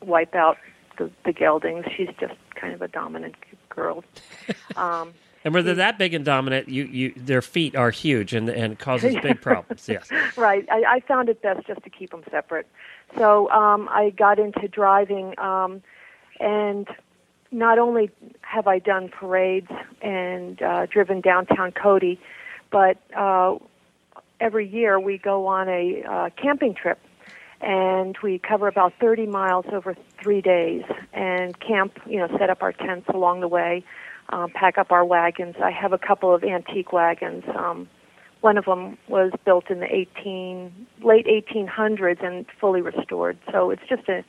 wipe 0.00 0.34
out 0.34 0.56
the, 0.98 1.10
the 1.24 1.32
geldings. 1.32 1.84
She's 1.96 2.08
just 2.18 2.34
kind 2.56 2.74
of 2.74 2.82
a 2.82 2.88
dominant 2.88 3.36
girl. 3.68 4.04
Um, 4.76 5.14
And 5.44 5.52
whether 5.54 5.74
that 5.74 5.98
big 5.98 6.14
and 6.14 6.24
dominant, 6.24 6.68
you, 6.68 6.84
you 6.84 7.12
their 7.16 7.42
feet 7.42 7.74
are 7.76 7.90
huge 7.90 8.32
and 8.34 8.48
and 8.48 8.78
causes 8.78 9.14
big 9.22 9.40
problems. 9.48 9.88
Yes. 9.88 10.08
right. 10.36 10.64
I, 10.70 10.84
I 10.96 11.00
found 11.00 11.28
it 11.28 11.42
best 11.42 11.66
just 11.66 11.82
to 11.82 11.90
keep 11.90 12.10
them 12.10 12.22
separate. 12.30 12.66
So 13.16 13.50
um, 13.50 13.88
I 13.90 14.10
got 14.10 14.38
into 14.38 14.68
driving, 14.68 15.38
um, 15.38 15.82
and 16.40 16.88
not 17.50 17.78
only 17.78 18.10
have 18.40 18.66
I 18.66 18.78
done 18.78 19.08
parades 19.08 19.70
and 20.00 20.60
uh, 20.62 20.86
driven 20.86 21.20
downtown 21.20 21.72
Cody, 21.72 22.18
but 22.70 22.96
uh, 23.16 23.56
every 24.40 24.66
year 24.66 24.98
we 24.98 25.18
go 25.18 25.46
on 25.46 25.68
a 25.68 26.02
uh, 26.02 26.30
camping 26.40 26.74
trip. 26.74 26.98
And 27.60 28.18
we 28.24 28.40
cover 28.40 28.66
about 28.66 28.92
30 29.00 29.26
miles 29.26 29.66
over 29.70 29.94
three 30.20 30.40
days 30.40 30.82
and 31.12 31.56
camp, 31.60 31.96
you 32.06 32.18
know, 32.18 32.26
set 32.36 32.50
up 32.50 32.60
our 32.60 32.72
tents 32.72 33.08
along 33.08 33.38
the 33.38 33.46
way, 33.46 33.84
um, 34.30 34.50
pack 34.50 34.78
up 34.78 34.90
our 34.90 35.04
wagons. 35.04 35.54
I 35.62 35.70
have 35.70 35.92
a 35.92 35.98
couple 35.98 36.34
of 36.34 36.42
antique 36.42 36.92
wagons. 36.92 37.44
Um, 37.54 37.88
one 38.42 38.58
of 38.58 38.64
them 38.66 38.98
was 39.08 39.32
built 39.44 39.70
in 39.70 39.80
the 39.80 39.92
18 39.92 40.86
late 41.02 41.26
1800s 41.26 42.22
and 42.24 42.44
fully 42.60 42.82
restored. 42.82 43.38
So 43.50 43.70
it's 43.70 43.82
just 43.88 44.08
a, 44.08 44.22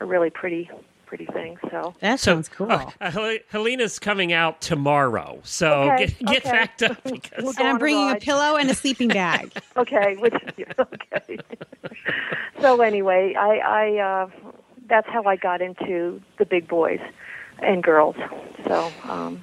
a 0.00 0.04
really 0.04 0.30
pretty 0.30 0.68
pretty 1.06 1.24
thing. 1.26 1.56
So 1.70 1.94
That 2.00 2.20
So, 2.20 2.34
sounds 2.34 2.48
cool. 2.50 2.70
uh, 2.70 2.90
uh, 3.00 3.10
Hel- 3.10 3.38
Helena's 3.50 3.98
coming 3.98 4.34
out 4.34 4.60
tomorrow, 4.60 5.40
so 5.42 5.90
Okay, 5.92 6.06
get, 6.06 6.18
get 6.18 6.38
okay. 6.46 6.50
backed 6.50 6.82
up 6.82 7.02
because 7.04 7.42
We'll 7.44 7.54
and 7.58 7.60
I'm 7.60 7.66
on 7.66 7.76
a 7.76 7.78
bringing 7.78 8.10
a 8.10 8.16
pillow 8.16 8.56
and 8.56 8.68
a 8.70 8.74
sleeping 8.74 9.08
bag. 9.08 9.50
okay, 9.78 10.16
which 10.16 10.34
okay. 10.78 11.38
so 12.60 12.80
anyway, 12.82 13.34
I 13.38 13.56
I 13.58 13.96
uh, 13.98 14.30
that's 14.86 15.08
how 15.08 15.24
I 15.24 15.36
got 15.36 15.62
into 15.62 16.20
the 16.38 16.44
big 16.44 16.68
boys 16.68 17.00
and 17.60 17.82
girls. 17.82 18.16
So 18.66 18.92
um, 19.04 19.42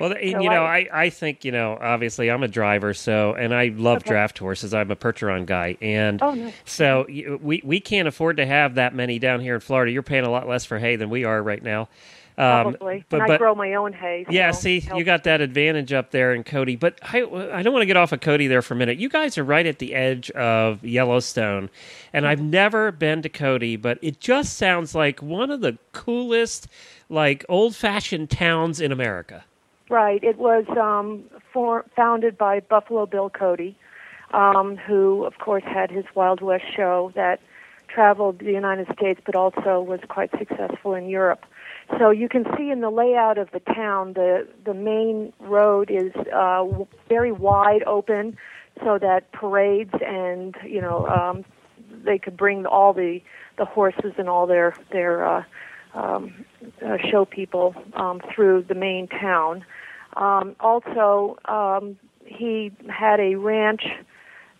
Well, 0.00 0.12
and, 0.12 0.32
So 0.32 0.40
you 0.40 0.50
know, 0.50 0.64
I- 0.64 0.88
I, 0.92 1.10
think 1.10 1.44
you 1.44 1.52
know, 1.52 1.78
obviously, 1.80 2.30
I'm 2.30 2.42
a 2.42 2.48
driver, 2.48 2.94
so 2.94 3.34
and 3.34 3.54
I 3.54 3.72
love 3.76 3.98
Okay. 3.98 4.10
draft 4.10 4.38
horses. 4.38 4.74
I'm 4.74 4.90
a 4.90 4.96
Percheron 4.96 5.46
guy, 5.46 5.76
and 5.80 6.22
Oh, 6.22 6.32
nice. 6.34 6.52
so 6.64 7.06
we 7.08 7.60
we 7.64 7.80
can't 7.80 8.08
afford 8.08 8.36
to 8.38 8.46
have 8.46 8.74
that 8.76 8.94
many 8.94 9.18
down 9.18 9.40
here 9.40 9.54
in 9.54 9.60
Florida. 9.60 9.92
You're 9.92 10.02
paying 10.02 10.24
a 10.24 10.30
lot 10.30 10.48
less 10.48 10.64
for 10.64 10.78
hay 10.78 10.96
than 10.96 11.10
we 11.10 11.24
are 11.24 11.42
right 11.42 11.62
now. 11.62 11.88
Um, 12.36 12.74
probably, 12.74 13.04
but 13.10 13.30
I 13.30 13.36
grow 13.38 13.54
my 13.54 13.74
own 13.74 13.92
hay. 13.92 14.26
yeah, 14.28 14.50
see, 14.50 14.80
helps. 14.80 14.98
you 14.98 15.04
got 15.04 15.22
that 15.22 15.40
advantage 15.40 15.92
up 15.92 16.10
there 16.10 16.34
in 16.34 16.42
Cody. 16.42 16.74
But 16.74 16.98
I, 17.00 17.18
I 17.18 17.62
don't 17.62 17.72
want 17.72 17.82
to 17.82 17.86
get 17.86 17.96
off 17.96 18.10
of 18.10 18.20
Cody 18.22 18.48
there 18.48 18.60
for 18.60 18.74
a 18.74 18.76
minute. 18.76 18.98
You 18.98 19.08
guys 19.08 19.38
are 19.38 19.44
right 19.44 19.64
at 19.64 19.78
the 19.78 19.94
edge 19.94 20.32
of 20.32 20.82
Yellowstone, 20.84 21.70
and 22.12 22.26
I've 22.26 22.40
never 22.42 22.90
been 22.90 23.22
to 23.22 23.28
Cody, 23.28 23.76
but 23.76 24.00
it 24.02 24.18
just 24.18 24.56
sounds 24.58 24.96
like 24.96 25.22
one 25.22 25.52
of 25.52 25.60
the 25.60 25.78
coolest, 25.92 26.66
like 27.08 27.44
old 27.48 27.76
fashioned 27.76 28.30
towns 28.30 28.80
in 28.80 28.90
America. 28.90 29.44
Right. 29.90 30.22
It 30.24 30.38
was 30.38 30.64
um, 30.80 31.24
for, 31.52 31.84
founded 31.94 32.38
by 32.38 32.60
Buffalo 32.60 33.04
Bill 33.04 33.28
Cody, 33.28 33.76
um, 34.32 34.76
who, 34.76 35.24
of 35.24 35.38
course, 35.38 35.62
had 35.64 35.90
his 35.90 36.04
Wild 36.14 36.40
West 36.40 36.64
show 36.74 37.12
that 37.14 37.40
traveled 37.88 38.38
the 38.38 38.52
United 38.52 38.86
States, 38.98 39.20
but 39.24 39.36
also 39.36 39.80
was 39.80 40.00
quite 40.08 40.30
successful 40.38 40.94
in 40.94 41.08
Europe. 41.08 41.44
So 41.98 42.10
you 42.10 42.28
can 42.28 42.44
see 42.56 42.70
in 42.70 42.80
the 42.80 42.90
layout 42.90 43.36
of 43.36 43.50
the 43.52 43.60
town, 43.60 44.14
the 44.14 44.48
the 44.64 44.72
main 44.72 45.32
road 45.38 45.90
is 45.90 46.12
uh, 46.34 46.64
very 47.08 47.30
wide 47.30 47.84
open, 47.86 48.36
so 48.82 48.98
that 48.98 49.30
parades 49.32 49.92
and 50.04 50.56
you 50.66 50.80
know 50.80 51.06
um, 51.06 51.44
they 52.04 52.18
could 52.18 52.36
bring 52.36 52.64
all 52.64 52.94
the 52.94 53.20
the 53.58 53.66
horses 53.66 54.14
and 54.16 54.28
all 54.30 54.46
their 54.46 54.74
their 54.92 55.26
uh, 55.26 55.44
um, 55.94 56.44
uh, 56.84 56.96
show 57.10 57.24
people 57.24 57.74
um, 57.94 58.20
through 58.34 58.64
the 58.68 58.74
main 58.74 59.08
town. 59.08 59.64
Um, 60.16 60.54
also, 60.60 61.38
um, 61.46 61.96
he 62.24 62.72
had 62.88 63.20
a 63.20 63.36
ranch, 63.36 63.82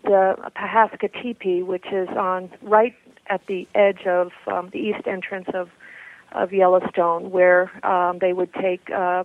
the 0.03 0.35
Pahaska 0.55 1.09
Teepee, 1.21 1.63
which 1.63 1.85
is 1.91 2.09
on 2.09 2.49
right 2.61 2.95
at 3.27 3.45
the 3.47 3.67
edge 3.73 4.05
of 4.05 4.31
um, 4.47 4.69
the 4.71 4.79
east 4.79 5.07
entrance 5.07 5.47
of 5.53 5.69
of 6.31 6.51
Yellowstone, 6.51 7.31
where 7.31 7.71
um, 7.85 8.19
they 8.19 8.33
would 8.33 8.53
take 8.53 8.89
uh, 8.91 9.23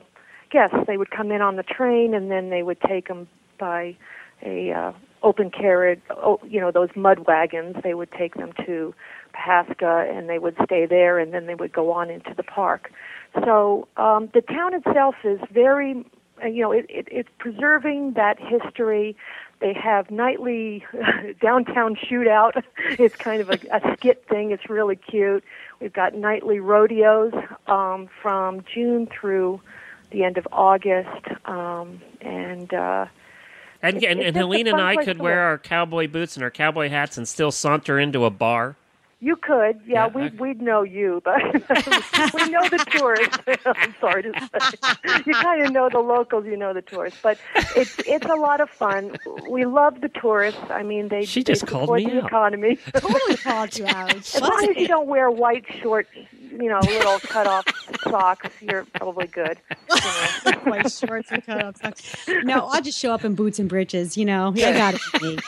guests. 0.50 0.76
They 0.86 0.96
would 0.96 1.10
come 1.10 1.32
in 1.32 1.42
on 1.42 1.56
the 1.56 1.64
train, 1.64 2.14
and 2.14 2.30
then 2.30 2.50
they 2.50 2.62
would 2.62 2.80
take 2.80 3.08
them 3.08 3.26
by 3.58 3.96
a 4.42 4.70
uh, 4.72 4.92
open 5.22 5.50
carriage. 5.50 6.00
Oh, 6.10 6.38
you 6.44 6.60
know 6.60 6.70
those 6.70 6.90
mud 6.94 7.26
wagons. 7.26 7.76
They 7.82 7.94
would 7.94 8.12
take 8.12 8.34
them 8.34 8.52
to 8.64 8.94
Pahaska, 9.32 10.10
and 10.16 10.28
they 10.28 10.38
would 10.38 10.56
stay 10.64 10.86
there, 10.86 11.18
and 11.18 11.32
then 11.32 11.46
they 11.46 11.54
would 11.54 11.72
go 11.72 11.92
on 11.92 12.10
into 12.10 12.34
the 12.34 12.42
park. 12.42 12.92
So 13.44 13.86
um, 13.96 14.28
the 14.34 14.40
town 14.42 14.74
itself 14.74 15.14
is 15.24 15.38
very, 15.52 16.04
uh, 16.42 16.46
you 16.48 16.62
know, 16.62 16.72
it, 16.72 16.86
it, 16.88 17.08
it's 17.10 17.28
preserving 17.38 18.14
that 18.14 18.38
history. 18.40 19.16
They 19.60 19.72
have 19.74 20.10
nightly 20.10 20.84
downtown 21.42 21.94
shootout. 21.96 22.62
It's 22.98 23.14
kind 23.14 23.40
of 23.40 23.50
a, 23.50 23.58
a 23.72 23.96
skit 23.96 24.24
thing. 24.28 24.50
It's 24.50 24.68
really 24.68 24.96
cute. 24.96 25.44
We've 25.80 25.92
got 25.92 26.14
nightly 26.14 26.58
rodeos 26.60 27.32
um, 27.66 28.08
from 28.20 28.62
June 28.72 29.06
through 29.06 29.60
the 30.10 30.24
end 30.24 30.38
of 30.38 30.48
August, 30.50 31.24
um, 31.44 32.00
and 32.20 32.74
uh, 32.74 33.06
And 33.80 33.96
It's- 33.98 34.10
and, 34.10 34.18
it's 34.20 34.26
and 34.28 34.36
Helene 34.36 34.66
and 34.66 34.80
I 34.80 34.96
could 35.04 35.20
wear 35.20 35.36
live. 35.36 35.44
our 35.50 35.58
cowboy 35.58 36.08
boots 36.08 36.36
and 36.36 36.42
our 36.42 36.50
cowboy 36.50 36.88
hats 36.88 37.16
and 37.16 37.28
still 37.28 37.52
saunter 37.52 37.96
into 37.98 38.24
a 38.24 38.30
bar. 38.30 38.74
You 39.22 39.36
could, 39.36 39.80
yeah. 39.86 40.06
Yeah, 40.06 40.06
we 40.08 40.22
okay. 40.22 40.36
we'd 40.38 40.62
know 40.62 40.82
you, 40.82 41.20
but 41.24 41.42
we 42.34 42.48
know 42.48 42.66
the 42.70 42.82
tourists. 42.90 43.38
I'm 43.66 43.94
sorry 44.00 44.22
to 44.22 44.32
say, 44.32 45.22
you 45.26 45.34
kind 45.34 45.60
of 45.66 45.72
know 45.72 45.90
the 45.90 45.98
locals, 45.98 46.46
you 46.46 46.56
know 46.56 46.72
the 46.72 46.80
tourists, 46.80 47.18
but 47.22 47.38
it's 47.76 47.98
it's 48.06 48.24
a 48.24 48.34
lot 48.34 48.62
of 48.62 48.70
fun. 48.70 49.16
We 49.50 49.66
love 49.66 50.00
the 50.00 50.08
tourists. 50.08 50.60
I 50.70 50.82
mean, 50.82 51.08
they 51.08 51.26
She 51.26 51.42
they 51.42 51.52
just 51.52 51.66
called 51.66 51.82
support 51.84 52.02
me 52.02 52.06
the 52.10 52.20
out. 52.22 52.26
economy. 52.28 52.76
Totally 52.94 53.36
called 53.36 53.76
you 53.76 53.86
out. 53.86 54.14
as 54.16 54.40
long 54.40 54.66
as 54.70 54.76
you 54.76 54.88
don't 54.88 55.06
wear 55.06 55.30
white 55.30 55.66
short, 55.82 56.08
you 56.50 56.68
know, 56.70 56.80
little 56.80 57.18
cut 57.20 57.46
off 57.46 57.66
socks, 58.04 58.48
you're 58.62 58.86
probably 58.94 59.26
good. 59.26 59.58
White 60.64 60.90
shorts 60.90 61.30
and 61.30 61.44
cut 61.44 61.62
off 61.62 61.76
socks. 61.76 62.16
No, 62.44 62.66
I'll 62.68 62.80
just 62.82 62.98
show 62.98 63.12
up 63.12 63.24
in 63.24 63.34
boots 63.34 63.58
and 63.58 63.68
breeches. 63.68 64.16
You 64.16 64.24
know, 64.24 64.54
I 64.56 64.72
got 64.72 64.94
it. 64.94 65.40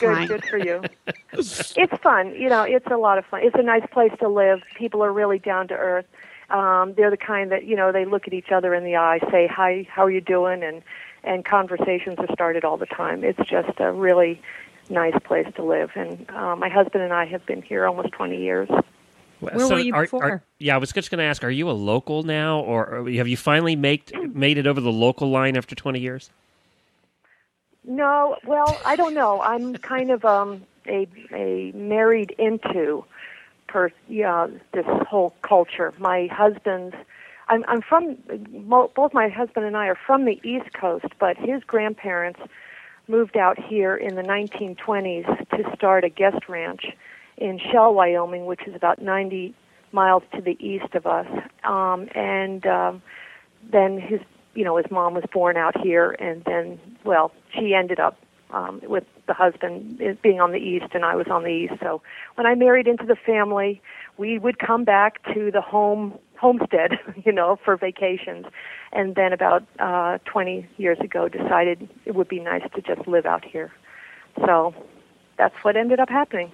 Me. 0.00 0.08
Good, 0.08 0.14
Fine. 0.16 0.26
good 0.28 0.44
for 0.44 0.58
you. 0.58 0.82
It's 1.32 2.02
fun, 2.02 2.34
you 2.34 2.48
know. 2.48 2.62
It's 2.62 2.86
a 2.90 2.96
lot 2.96 3.18
of 3.18 3.26
fun. 3.26 3.42
It's 3.44 3.54
a 3.56 3.62
nice 3.62 3.86
place 3.92 4.12
to 4.18 4.28
live. 4.28 4.62
People 4.76 5.04
are 5.04 5.12
really 5.12 5.38
down 5.38 5.68
to 5.68 5.74
earth. 5.74 6.06
Um, 6.50 6.94
they're 6.94 7.10
the 7.10 7.16
kind 7.16 7.52
that 7.52 7.64
you 7.64 7.76
know 7.76 7.92
they 7.92 8.04
look 8.06 8.26
at 8.26 8.32
each 8.32 8.50
other 8.50 8.74
in 8.74 8.82
the 8.84 8.96
eye, 8.96 9.20
say 9.30 9.46
hi, 9.46 9.86
how 9.90 10.04
are 10.04 10.10
you 10.10 10.20
doing, 10.20 10.62
and 10.62 10.82
and 11.22 11.44
conversations 11.44 12.18
are 12.18 12.32
started 12.32 12.64
all 12.64 12.76
the 12.76 12.86
time. 12.86 13.22
It's 13.22 13.38
just 13.48 13.78
a 13.78 13.92
really 13.92 14.40
nice 14.88 15.14
place 15.24 15.46
to 15.56 15.62
live. 15.62 15.90
And 15.94 16.28
uh, 16.30 16.56
my 16.56 16.68
husband 16.68 17.04
and 17.04 17.12
I 17.12 17.26
have 17.26 17.44
been 17.44 17.62
here 17.62 17.86
almost 17.86 18.12
20 18.12 18.36
years. 18.40 18.68
Where 19.40 19.68
were 19.68 19.78
you 19.78 19.92
before? 19.92 20.42
yeah, 20.58 20.74
I 20.74 20.78
was 20.78 20.90
just 20.90 21.10
going 21.10 21.18
to 21.18 21.24
ask: 21.24 21.44
Are 21.44 21.50
you 21.50 21.70
a 21.70 21.72
local 21.72 22.24
now, 22.24 22.60
or 22.60 23.08
have 23.10 23.28
you 23.28 23.36
finally 23.36 23.76
made 23.76 24.10
made 24.34 24.58
it 24.58 24.66
over 24.66 24.80
the 24.80 24.90
local 24.90 25.30
line 25.30 25.56
after 25.56 25.76
twenty 25.76 26.00
years? 26.00 26.30
No, 27.88 28.36
well, 28.46 28.78
I 28.84 28.96
don't 28.96 29.14
know. 29.14 29.40
I'm 29.40 29.74
kind 29.74 30.10
of 30.10 30.22
um, 30.26 30.62
a 30.86 31.08
a 31.32 31.72
married 31.72 32.34
into 32.38 33.02
per 33.66 33.90
yeah 34.08 34.46
this 34.74 34.84
whole 35.08 35.34
culture. 35.40 35.94
My 35.98 36.28
husband's 36.30 36.94
I'm 37.48 37.64
I'm 37.66 37.80
from 37.80 38.18
both 38.68 39.14
my 39.14 39.28
husband 39.28 39.64
and 39.64 39.74
I 39.74 39.86
are 39.86 39.98
from 40.06 40.26
the 40.26 40.38
East 40.44 40.74
Coast, 40.78 41.06
but 41.18 41.38
his 41.38 41.64
grandparents 41.64 42.40
moved 43.08 43.38
out 43.38 43.58
here 43.58 43.96
in 43.96 44.16
the 44.16 44.22
1920s 44.22 45.48
to 45.48 45.74
start 45.74 46.04
a 46.04 46.10
guest 46.10 46.46
ranch 46.46 46.84
in 47.38 47.58
Shell, 47.58 47.94
Wyoming, 47.94 48.44
which 48.44 48.60
is 48.66 48.74
about 48.74 49.00
90 49.00 49.54
miles 49.92 50.22
to 50.34 50.42
the 50.42 50.58
east 50.60 50.94
of 50.94 51.06
us. 51.06 51.26
Um, 51.64 52.10
and 52.14 52.66
um, 52.66 53.02
then 53.72 53.98
his 53.98 54.20
you 54.58 54.64
know 54.64 54.76
his 54.76 54.90
mom 54.90 55.14
was 55.14 55.22
born 55.32 55.56
out 55.56 55.80
here 55.80 56.16
and 56.18 56.42
then 56.44 56.80
well 57.04 57.30
she 57.54 57.74
ended 57.74 58.00
up 58.00 58.18
um 58.50 58.80
with 58.82 59.04
the 59.28 59.32
husband 59.32 60.02
being 60.20 60.40
on 60.40 60.50
the 60.50 60.58
east 60.58 60.86
and 60.94 61.04
I 61.04 61.14
was 61.14 61.28
on 61.28 61.44
the 61.44 61.50
east. 61.50 61.74
So 61.80 62.02
when 62.34 62.46
I 62.46 62.56
married 62.56 62.88
into 62.88 63.06
the 63.06 63.14
family 63.14 63.80
we 64.16 64.36
would 64.36 64.58
come 64.58 64.82
back 64.82 65.22
to 65.34 65.52
the 65.52 65.60
home 65.60 66.18
homestead 66.36 66.98
you 67.24 67.30
know 67.30 67.56
for 67.64 67.76
vacations. 67.76 68.46
And 68.92 69.14
then 69.14 69.32
about 69.32 69.62
uh 69.78 70.18
20 70.24 70.66
years 70.76 70.98
ago 70.98 71.28
decided 71.28 71.88
it 72.04 72.16
would 72.16 72.28
be 72.28 72.40
nice 72.40 72.66
to 72.74 72.80
just 72.82 73.06
live 73.06 73.26
out 73.26 73.44
here. 73.44 73.70
So 74.44 74.74
that's 75.36 75.54
what 75.62 75.76
ended 75.76 76.00
up 76.00 76.08
happening. 76.08 76.50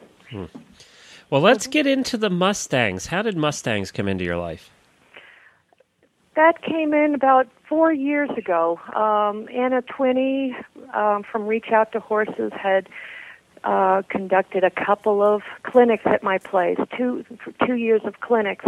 Well, 1.30 1.40
let's 1.40 1.66
get 1.66 1.86
into 1.86 2.18
the 2.18 2.28
Mustangs. 2.28 3.06
How 3.06 3.22
did 3.22 3.36
Mustangs 3.36 3.90
come 3.90 4.08
into 4.08 4.24
your 4.24 4.36
life? 4.36 4.70
That 6.36 6.62
came 6.62 6.92
in 6.92 7.14
about 7.14 7.46
four 7.68 7.92
years 7.92 8.30
ago. 8.36 8.80
Um, 8.94 9.48
Anna 9.54 9.82
Twinney 9.82 10.52
um, 10.92 11.22
from 11.22 11.46
Reach 11.46 11.70
Out 11.72 11.92
to 11.92 12.00
Horses 12.00 12.50
had 12.60 12.88
uh, 13.62 14.02
conducted 14.08 14.64
a 14.64 14.70
couple 14.70 15.22
of 15.22 15.42
clinics 15.62 16.02
at 16.06 16.22
my 16.22 16.38
place, 16.38 16.78
two 16.96 17.24
two 17.64 17.74
years 17.74 18.02
of 18.04 18.20
clinics, 18.20 18.64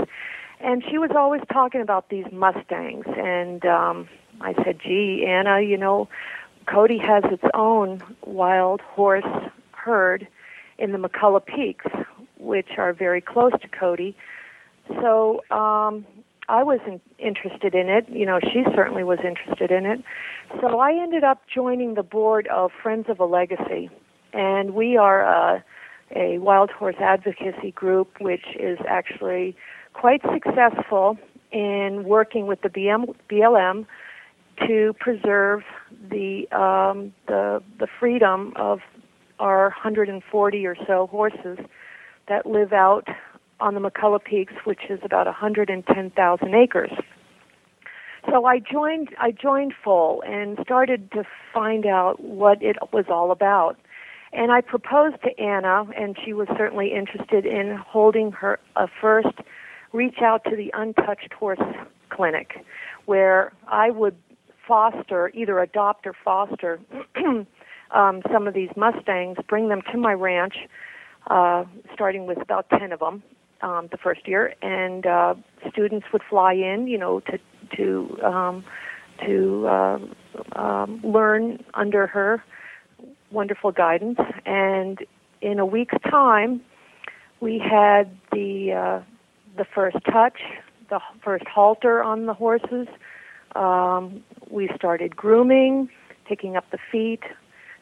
and 0.61 0.85
she 0.89 0.97
was 0.97 1.11
always 1.17 1.43
talking 1.53 1.81
about 1.81 2.09
these 2.09 2.27
Mustangs. 2.31 3.07
And 3.17 3.67
um, 3.67 4.09
I 4.41 4.55
said, 4.65 4.79
"Gee, 4.81 5.27
Anna, 5.27 5.61
you 5.61 5.77
know, 5.77 6.09
Cody 6.67 6.99
has 6.99 7.25
its 7.33 7.45
own 7.53 8.01
wild 8.25 8.81
horse 8.81 9.51
herd 9.73 10.29
in 10.79 10.93
the 10.93 10.99
McCullough 10.99 11.45
Peaks, 11.45 11.87
which 12.39 12.79
are 12.79 12.93
very 12.93 13.21
close 13.21 13.53
to 13.61 13.69
Cody." 13.69 14.17
So 15.01 15.43
um, 15.51 16.07
I 16.49 16.63
wasn't 16.63 17.03
interested 17.19 17.75
in 17.75 17.89
it. 17.89 18.09
You 18.09 18.27
know, 18.27 18.39
she 18.41 18.65
certainly 18.75 19.03
was 19.03 19.19
interested 19.25 19.71
in 19.71 19.85
it. 19.85 20.03
So 20.61 20.79
I 20.79 20.93
ended 20.93 21.25
up 21.25 21.43
joining 21.53 21.95
the 21.95 22.03
board 22.03 22.47
of 22.49 22.71
Friends 22.83 23.07
of 23.09 23.19
a 23.19 23.25
Legacy, 23.25 23.91
and 24.33 24.75
we 24.75 24.97
are 24.97 25.23
a, 25.23 25.65
a 26.15 26.39
wild 26.39 26.71
horse 26.71 26.97
advocacy 27.01 27.73
group, 27.73 28.21
which 28.21 28.45
is 28.59 28.79
actually 28.89 29.57
quite 29.93 30.21
successful 30.33 31.19
in 31.51 32.05
working 32.05 32.47
with 32.47 32.61
the 32.63 32.69
BM, 32.69 33.15
BLM 33.31 33.87
to 34.67 34.95
preserve 35.01 35.63
the 36.11 36.49
um, 36.53 37.13
the 37.27 37.63
the 37.79 37.87
freedom 37.99 38.53
of 38.57 38.81
our 39.39 39.65
140 39.65 40.67
or 40.67 40.77
so 40.87 41.09
horses 41.09 41.59
that 42.29 42.47
live 42.47 42.73
out 42.73 43.07
on 43.61 43.75
the 43.75 43.81
McCullough 43.81 44.25
Peaks, 44.25 44.55
which 44.65 44.91
is 44.91 45.01
about 45.03 45.27
110,000 45.27 46.55
acres. 46.55 46.91
So 48.31 48.45
I 48.45 48.59
joined 48.59 49.11
I 49.21 49.31
joined 49.31 49.73
FOAL 49.85 50.23
and 50.27 50.59
started 50.63 51.13
to 51.13 51.23
find 51.55 51.87
out 51.87 52.21
what 52.21 52.61
it 52.61 52.77
was 52.93 53.05
all 53.09 53.31
about. 53.31 53.77
And 54.33 54.51
I 54.51 54.61
proposed 54.61 55.23
to 55.23 55.39
Anna, 55.41 55.85
and 55.97 56.17
she 56.25 56.33
was 56.33 56.49
certainly 56.57 56.93
interested 56.93 57.47
in 57.47 57.77
holding 57.77 58.33
her 58.33 58.59
a 58.75 58.89
first 59.01 59.39
reach 59.93 60.19
out 60.21 60.43
to 60.45 60.57
the 60.57 60.71
untouched 60.75 61.33
horse 61.33 61.61
clinic, 62.11 62.65
where 63.07 63.53
I 63.69 63.91
would 63.91 64.17
foster, 64.67 65.31
either 65.33 65.61
adopt 65.61 66.07
or 66.07 66.13
foster, 66.25 66.81
um, 67.95 68.23
some 68.33 68.49
of 68.49 68.55
these 68.55 68.71
Mustangs, 68.77 69.39
bring 69.49 69.69
them 69.69 69.81
to 69.93 69.97
my 69.97 70.13
ranch, 70.13 70.57
uh, 71.29 71.65
starting 71.95 72.27
with 72.27 72.39
about 72.39 72.69
10 72.71 72.93
of 72.93 72.99
them 72.99 73.23
um, 73.63 73.89
the 73.91 73.97
first 73.97 74.27
year, 74.27 74.55
and 74.63 75.07
uh, 75.07 75.35
students 75.71 76.07
would 76.13 76.23
fly 76.29 76.53
in, 76.53 76.87
you 76.87 76.99
know, 76.99 77.21
to 77.21 77.39
to 77.77 78.19
um, 78.23 78.65
to 79.25 79.67
uh, 79.67 79.99
um, 80.57 81.01
learn 81.03 81.65
under 81.75 82.07
her 82.07 82.43
wonderful 83.31 83.73
guidance. 83.73 84.19
And 84.45 84.99
in 85.41 85.59
a 85.59 85.67
week's 85.67 85.97
time, 86.09 86.61
we 87.41 87.59
had 87.59 88.17
the 88.33 88.73
uh, 88.73 89.01
the 89.57 89.65
first 89.65 89.97
touch, 90.11 90.41
the 90.91 91.01
first 91.23 91.47
halter 91.47 92.03
on 92.03 92.27
the 92.27 92.35
horses. 92.35 92.89
Um, 93.55 94.23
we 94.51 94.69
started 94.77 95.17
grooming, 95.17 95.89
picking 96.27 96.57
up 96.57 96.71
the 96.71 96.79
feet, 96.93 97.23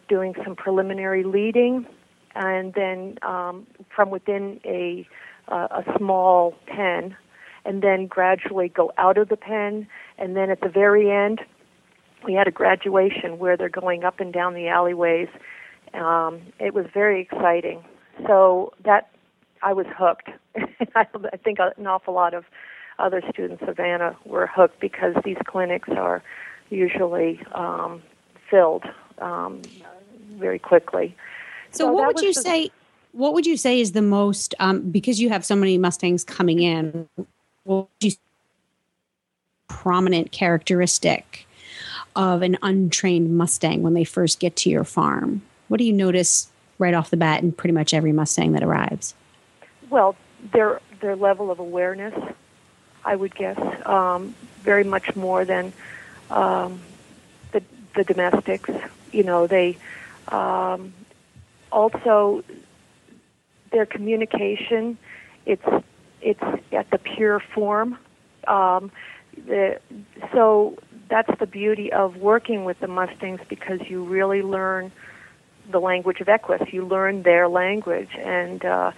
doing 0.08 0.34
some 0.44 0.54
preliminary 0.54 1.24
leading, 1.24 1.86
and 2.34 2.74
then 2.74 3.18
um, 3.22 3.66
from 3.94 4.10
within 4.10 4.60
a 4.64 5.06
uh, 5.48 5.68
a 5.70 5.84
small 5.98 6.54
pen, 6.66 7.16
and 7.64 7.82
then 7.82 8.06
gradually 8.06 8.68
go 8.68 8.92
out 8.98 9.18
of 9.18 9.28
the 9.28 9.36
pen, 9.36 9.86
and 10.18 10.36
then 10.36 10.50
at 10.50 10.60
the 10.60 10.68
very 10.68 11.10
end, 11.10 11.40
we 12.24 12.34
had 12.34 12.48
a 12.48 12.50
graduation 12.50 13.38
where 13.38 13.56
they're 13.56 13.68
going 13.68 14.04
up 14.04 14.20
and 14.20 14.32
down 14.32 14.54
the 14.54 14.68
alleyways. 14.68 15.28
Um, 15.92 16.40
it 16.58 16.74
was 16.74 16.86
very 16.92 17.20
exciting. 17.20 17.84
So 18.26 18.72
that 18.84 19.10
I 19.62 19.72
was 19.72 19.86
hooked. 19.96 20.28
I 20.94 21.36
think 21.42 21.58
an 21.58 21.86
awful 21.86 22.14
lot 22.14 22.34
of 22.34 22.44
other 22.98 23.22
students 23.32 23.62
of 23.66 23.78
Anna 23.80 24.16
were 24.24 24.46
hooked 24.46 24.80
because 24.80 25.14
these 25.24 25.36
clinics 25.46 25.88
are 25.90 26.22
usually 26.70 27.40
um, 27.52 28.02
filled 28.50 28.84
um, 29.18 29.62
very 30.38 30.58
quickly. 30.58 31.16
So, 31.72 31.86
So 31.86 31.92
what 31.92 32.14
would 32.14 32.22
you 32.22 32.32
the- 32.32 32.40
say? 32.40 32.70
What 33.14 33.32
would 33.32 33.46
you 33.46 33.56
say 33.56 33.80
is 33.80 33.92
the 33.92 34.02
most 34.02 34.56
um, 34.58 34.90
because 34.90 35.20
you 35.20 35.28
have 35.28 35.44
so 35.44 35.54
many 35.54 35.78
Mustangs 35.78 36.24
coming 36.24 36.60
in? 36.60 37.08
What 37.62 37.88
would 38.00 38.10
you 38.10 38.12
prominent 39.68 40.32
characteristic 40.32 41.46
of 42.16 42.42
an 42.42 42.58
untrained 42.60 43.36
Mustang 43.36 43.82
when 43.82 43.94
they 43.94 44.02
first 44.02 44.40
get 44.40 44.56
to 44.56 44.70
your 44.70 44.82
farm? 44.82 45.42
What 45.68 45.78
do 45.78 45.84
you 45.84 45.92
notice 45.92 46.48
right 46.78 46.92
off 46.92 47.10
the 47.10 47.16
bat 47.16 47.42
in 47.42 47.52
pretty 47.52 47.72
much 47.72 47.94
every 47.94 48.12
Mustang 48.12 48.52
that 48.52 48.64
arrives? 48.64 49.14
Well, 49.90 50.16
their 50.52 50.80
their 51.00 51.14
level 51.14 51.52
of 51.52 51.60
awareness, 51.60 52.14
I 53.04 53.14
would 53.14 53.34
guess, 53.36 53.58
um, 53.86 54.34
very 54.62 54.84
much 54.84 55.14
more 55.14 55.44
than 55.44 55.72
um, 56.30 56.80
the 57.52 57.62
the 57.94 58.02
domestics. 58.02 58.70
You 59.12 59.22
know, 59.22 59.46
they 59.46 59.76
um, 60.28 60.92
also 61.70 62.42
their 63.74 63.84
communication. 63.84 64.96
It's 65.44 65.66
it's 66.22 66.42
at 66.72 66.90
the 66.90 66.98
pure 66.98 67.40
form. 67.54 67.98
Um, 68.46 68.90
the, 69.46 69.78
so 70.32 70.78
that's 71.10 71.38
the 71.38 71.46
beauty 71.46 71.92
of 71.92 72.16
working 72.16 72.64
with 72.64 72.80
the 72.80 72.86
Mustangs 72.86 73.40
because 73.48 73.80
you 73.88 74.04
really 74.04 74.40
learn 74.42 74.90
the 75.70 75.80
language 75.80 76.20
of 76.20 76.28
Equus. 76.28 76.62
You 76.72 76.86
learn 76.86 77.24
their 77.24 77.48
language, 77.48 78.10
and 78.16 78.64
uh, 78.64 78.92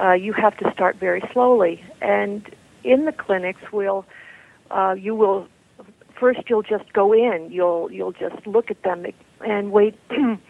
uh, 0.00 0.12
you 0.12 0.32
have 0.32 0.56
to 0.58 0.72
start 0.72 0.96
very 0.96 1.22
slowly. 1.32 1.84
And 2.00 2.48
in 2.82 3.04
the 3.04 3.12
clinics, 3.12 3.60
we'll 3.72 4.04
uh, 4.70 4.96
you 4.98 5.14
will 5.14 5.46
first 6.18 6.40
you'll 6.48 6.62
just 6.62 6.92
go 6.92 7.12
in. 7.12 7.50
You'll 7.52 7.92
you'll 7.92 8.12
just 8.12 8.46
look 8.46 8.70
at 8.70 8.82
them 8.82 9.06
and 9.40 9.70
wait. 9.70 9.98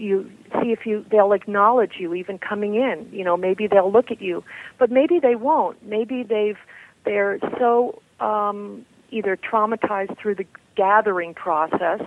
you 0.00 0.30
see 0.60 0.72
if 0.72 0.86
you 0.86 1.04
they'll 1.10 1.32
acknowledge 1.32 1.94
you 1.98 2.14
even 2.14 2.38
coming 2.38 2.74
in. 2.74 3.08
You 3.12 3.24
know, 3.24 3.36
maybe 3.36 3.66
they'll 3.66 3.92
look 3.92 4.10
at 4.10 4.20
you, 4.20 4.44
but 4.78 4.90
maybe 4.90 5.18
they 5.20 5.34
won't. 5.34 5.84
Maybe 5.84 6.22
they've 6.22 6.58
they're 7.04 7.38
so 7.58 8.02
um, 8.20 8.84
either 9.10 9.36
traumatized 9.36 10.18
through 10.18 10.36
the 10.36 10.46
gathering 10.76 11.34
process 11.34 12.02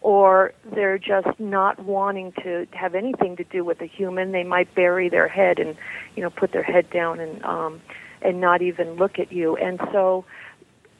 or 0.00 0.52
they're 0.74 0.98
just 0.98 1.40
not 1.40 1.80
wanting 1.80 2.32
to 2.42 2.66
have 2.72 2.94
anything 2.94 3.36
to 3.36 3.44
do 3.44 3.64
with 3.64 3.80
a 3.80 3.86
human. 3.86 4.32
They 4.32 4.44
might 4.44 4.72
bury 4.74 5.08
their 5.08 5.26
head 5.26 5.58
and, 5.58 5.76
you 6.14 6.22
know, 6.22 6.30
put 6.30 6.52
their 6.52 6.62
head 6.62 6.90
down 6.90 7.18
and 7.18 7.44
um, 7.44 7.80
and 8.22 8.40
not 8.40 8.62
even 8.62 8.94
look 8.94 9.18
at 9.18 9.32
you. 9.32 9.56
And 9.56 9.80
so 9.92 10.24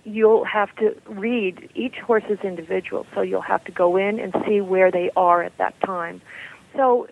you'll 0.07 0.45
have 0.45 0.75
to 0.77 0.95
read 1.09 1.69
each 1.75 1.97
horse 1.97 2.25
is 2.31 2.38
individual. 2.45 3.07
So 3.14 3.23
you'll 3.23 3.40
have 3.42 3.64
to 3.64 3.73
go 3.73 3.97
in 3.97 4.19
and 4.21 4.35
see 4.47 4.61
where 4.61 4.90
they 4.90 5.11
are 5.16 5.42
at 5.42 5.59
that 5.59 5.75
time. 5.85 6.23
So 6.77 7.09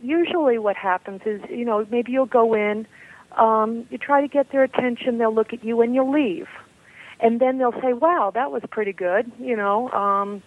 usually 0.00 0.58
what 0.58 0.76
happens 0.76 1.22
is, 1.26 1.40
you 1.50 1.64
know, 1.64 1.84
maybe 1.90 2.12
you'll 2.12 2.26
go 2.26 2.54
in, 2.54 2.86
um, 3.36 3.86
you 3.90 3.98
try 3.98 4.20
to 4.20 4.28
get 4.28 4.52
their 4.52 4.62
attention, 4.62 5.18
they'll 5.18 5.34
look 5.34 5.52
at 5.52 5.64
you, 5.64 5.80
and 5.80 5.94
you'll 5.94 6.12
leave. 6.12 6.46
And 7.18 7.40
then 7.40 7.58
they'll 7.58 7.80
say, 7.80 7.94
"Wow, 7.94 8.30
that 8.34 8.52
was 8.52 8.62
pretty 8.70 8.92
good," 8.92 9.32
you 9.38 9.56
know. 9.56 9.90
Um, 9.90 10.42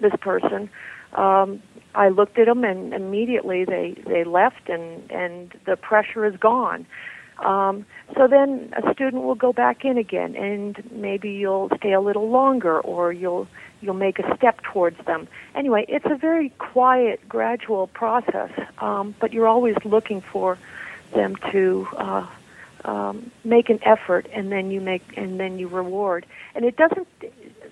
this 0.00 0.12
person. 0.20 0.70
Um, 1.12 1.62
I 1.94 2.08
looked 2.08 2.38
at 2.38 2.46
them 2.46 2.64
and 2.64 2.94
immediately 2.94 3.64
they 3.64 3.96
they 4.06 4.24
left 4.24 4.68
and 4.68 5.10
and 5.10 5.52
the 5.66 5.76
pressure 5.76 6.24
is 6.24 6.36
gone. 6.36 6.86
Um, 7.40 7.86
so 8.16 8.26
then 8.28 8.72
a 8.76 8.92
student 8.92 9.22
will 9.22 9.34
go 9.34 9.52
back 9.52 9.84
in 9.84 9.96
again 9.96 10.36
and 10.36 10.82
maybe 10.92 11.30
you'll 11.30 11.70
stay 11.78 11.92
a 11.92 12.00
little 12.00 12.28
longer 12.28 12.80
or 12.80 13.12
you'll 13.12 13.48
you'll 13.80 13.94
make 13.94 14.18
a 14.18 14.36
step 14.36 14.60
towards 14.62 15.02
them. 15.06 15.26
Anyway, 15.54 15.86
it's 15.88 16.04
a 16.04 16.14
very 16.14 16.50
quiet, 16.58 17.26
gradual 17.26 17.86
process, 17.86 18.50
um, 18.78 19.14
but 19.18 19.32
you're 19.32 19.48
always 19.48 19.76
looking 19.86 20.20
for 20.20 20.58
them 21.14 21.34
to 21.50 21.88
uh, 21.96 22.26
um, 22.84 23.30
make 23.42 23.70
an 23.70 23.78
effort, 23.82 24.26
and 24.34 24.52
then 24.52 24.70
you 24.70 24.82
make 24.82 25.02
and 25.16 25.40
then 25.40 25.58
you 25.58 25.66
reward. 25.66 26.26
And 26.54 26.64
it 26.66 26.76
doesn't 26.76 27.08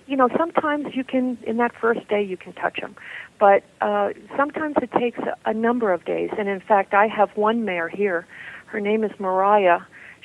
you 0.09 0.15
know, 0.15 0.27
sometimes 0.35 0.95
you 0.95 1.03
can, 1.03 1.37
in 1.43 1.57
that 1.57 1.75
first 1.75 2.07
day, 2.07 2.23
you 2.23 2.35
can 2.35 2.51
touch 2.53 2.81
them. 2.81 2.95
But 3.39 3.63
uh, 3.79 4.09
sometimes 4.35 4.75
it 4.81 4.91
takes 4.93 5.19
a, 5.19 5.37
a 5.45 5.53
number 5.53 5.93
of 5.93 6.03
days. 6.03 6.31
And 6.35 6.49
in 6.49 6.59
fact, 6.59 6.95
I 6.95 7.05
have 7.05 7.29
one 7.37 7.63
mare 7.63 7.87
here. 7.87 8.25
Her 8.69 8.79
name 8.79 9.03
is 9.03 9.11
Mariah. 9.19 9.81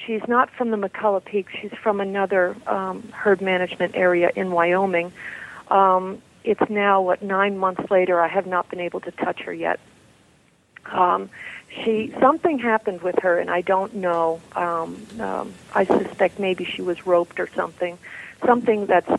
She's 0.06 0.20
not 0.28 0.50
from 0.50 0.70
the 0.70 0.76
McCullough 0.76 1.24
Peak. 1.24 1.48
She's 1.60 1.72
from 1.82 2.00
another 2.00 2.54
um, 2.66 3.02
herd 3.08 3.40
management 3.40 3.94
area 3.96 4.30
in 4.36 4.50
Wyoming. 4.50 5.12
Um, 5.70 6.20
it's 6.42 6.68
now, 6.68 7.00
what, 7.00 7.22
nine 7.22 7.56
months 7.56 7.90
later. 7.90 8.20
I 8.20 8.28
have 8.28 8.46
not 8.46 8.68
been 8.68 8.80
able 8.80 9.00
to 9.00 9.10
touch 9.12 9.40
her 9.42 9.52
yet. 9.52 9.80
Um, 10.84 11.30
she 11.70 12.12
something 12.20 12.58
happened 12.58 13.00
with 13.00 13.18
her, 13.20 13.38
and 13.38 13.48
I 13.50 13.62
don't 13.62 13.94
know. 13.94 14.42
Um, 14.54 15.06
um, 15.18 15.54
I 15.72 15.86
suspect 15.86 16.38
maybe 16.38 16.66
she 16.66 16.82
was 16.82 17.06
roped 17.06 17.40
or 17.40 17.48
something, 17.56 17.98
something 18.44 18.84
that's 18.84 19.10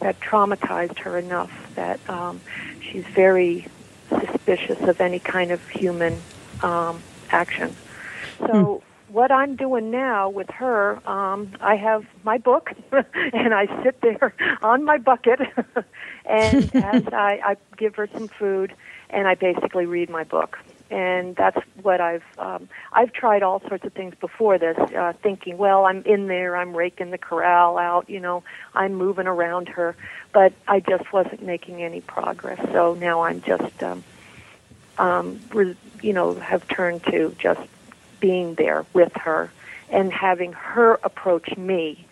that 0.00 0.18
traumatized 0.18 0.98
her 0.98 1.16
enough 1.16 1.52
that 1.76 2.00
um, 2.10 2.40
she's 2.80 3.04
very 3.04 3.68
suspicious 4.08 4.80
of 4.80 5.00
any 5.00 5.20
kind 5.20 5.52
of 5.52 5.66
human 5.68 6.20
um, 6.62 7.00
action. 7.30 7.76
So. 8.38 8.82
Hmm. 8.82 8.86
What 9.08 9.30
I'm 9.30 9.54
doing 9.54 9.92
now 9.92 10.28
with 10.28 10.50
her, 10.50 10.98
um, 11.08 11.52
I 11.60 11.76
have 11.76 12.04
my 12.24 12.38
book, 12.38 12.70
and 13.32 13.54
I 13.54 13.68
sit 13.84 14.00
there 14.00 14.34
on 14.62 14.84
my 14.84 14.98
bucket, 14.98 15.38
and 16.28 16.72
as 16.80 17.04
I, 17.12 17.38
I 17.44 17.56
give 17.76 17.94
her 17.94 18.08
some 18.12 18.26
food, 18.26 18.74
and 19.10 19.28
I 19.28 19.36
basically 19.36 19.86
read 19.86 20.10
my 20.10 20.24
book 20.24 20.58
and 20.90 21.34
that's 21.34 21.58
what 21.82 22.00
I've 22.00 22.22
um, 22.38 22.68
I've 22.92 23.12
tried 23.12 23.42
all 23.42 23.60
sorts 23.68 23.84
of 23.84 23.92
things 23.92 24.14
before 24.20 24.58
this, 24.58 24.76
uh, 24.78 25.12
thinking, 25.22 25.58
well, 25.58 25.84
I'm 25.84 26.02
in 26.04 26.28
there, 26.28 26.56
I'm 26.56 26.76
raking 26.76 27.10
the 27.10 27.18
corral 27.18 27.78
out, 27.78 28.08
you 28.08 28.20
know, 28.20 28.44
I'm 28.74 28.94
moving 28.94 29.26
around 29.26 29.68
her, 29.70 29.96
but 30.32 30.52
I 30.68 30.80
just 30.80 31.12
wasn't 31.12 31.42
making 31.42 31.82
any 31.82 32.00
progress. 32.00 32.60
So 32.72 32.94
now 32.94 33.22
I'm 33.22 33.42
just, 33.42 33.82
um, 33.82 34.04
um, 34.98 35.40
re- 35.52 35.76
you 36.02 36.12
know, 36.12 36.34
have 36.34 36.66
turned 36.68 37.02
to 37.04 37.34
just 37.38 37.60
being 38.20 38.54
there 38.54 38.84
with 38.92 39.12
her 39.14 39.50
and 39.90 40.12
having 40.12 40.52
her 40.52 40.98
approach 41.04 41.56
me 41.56 42.06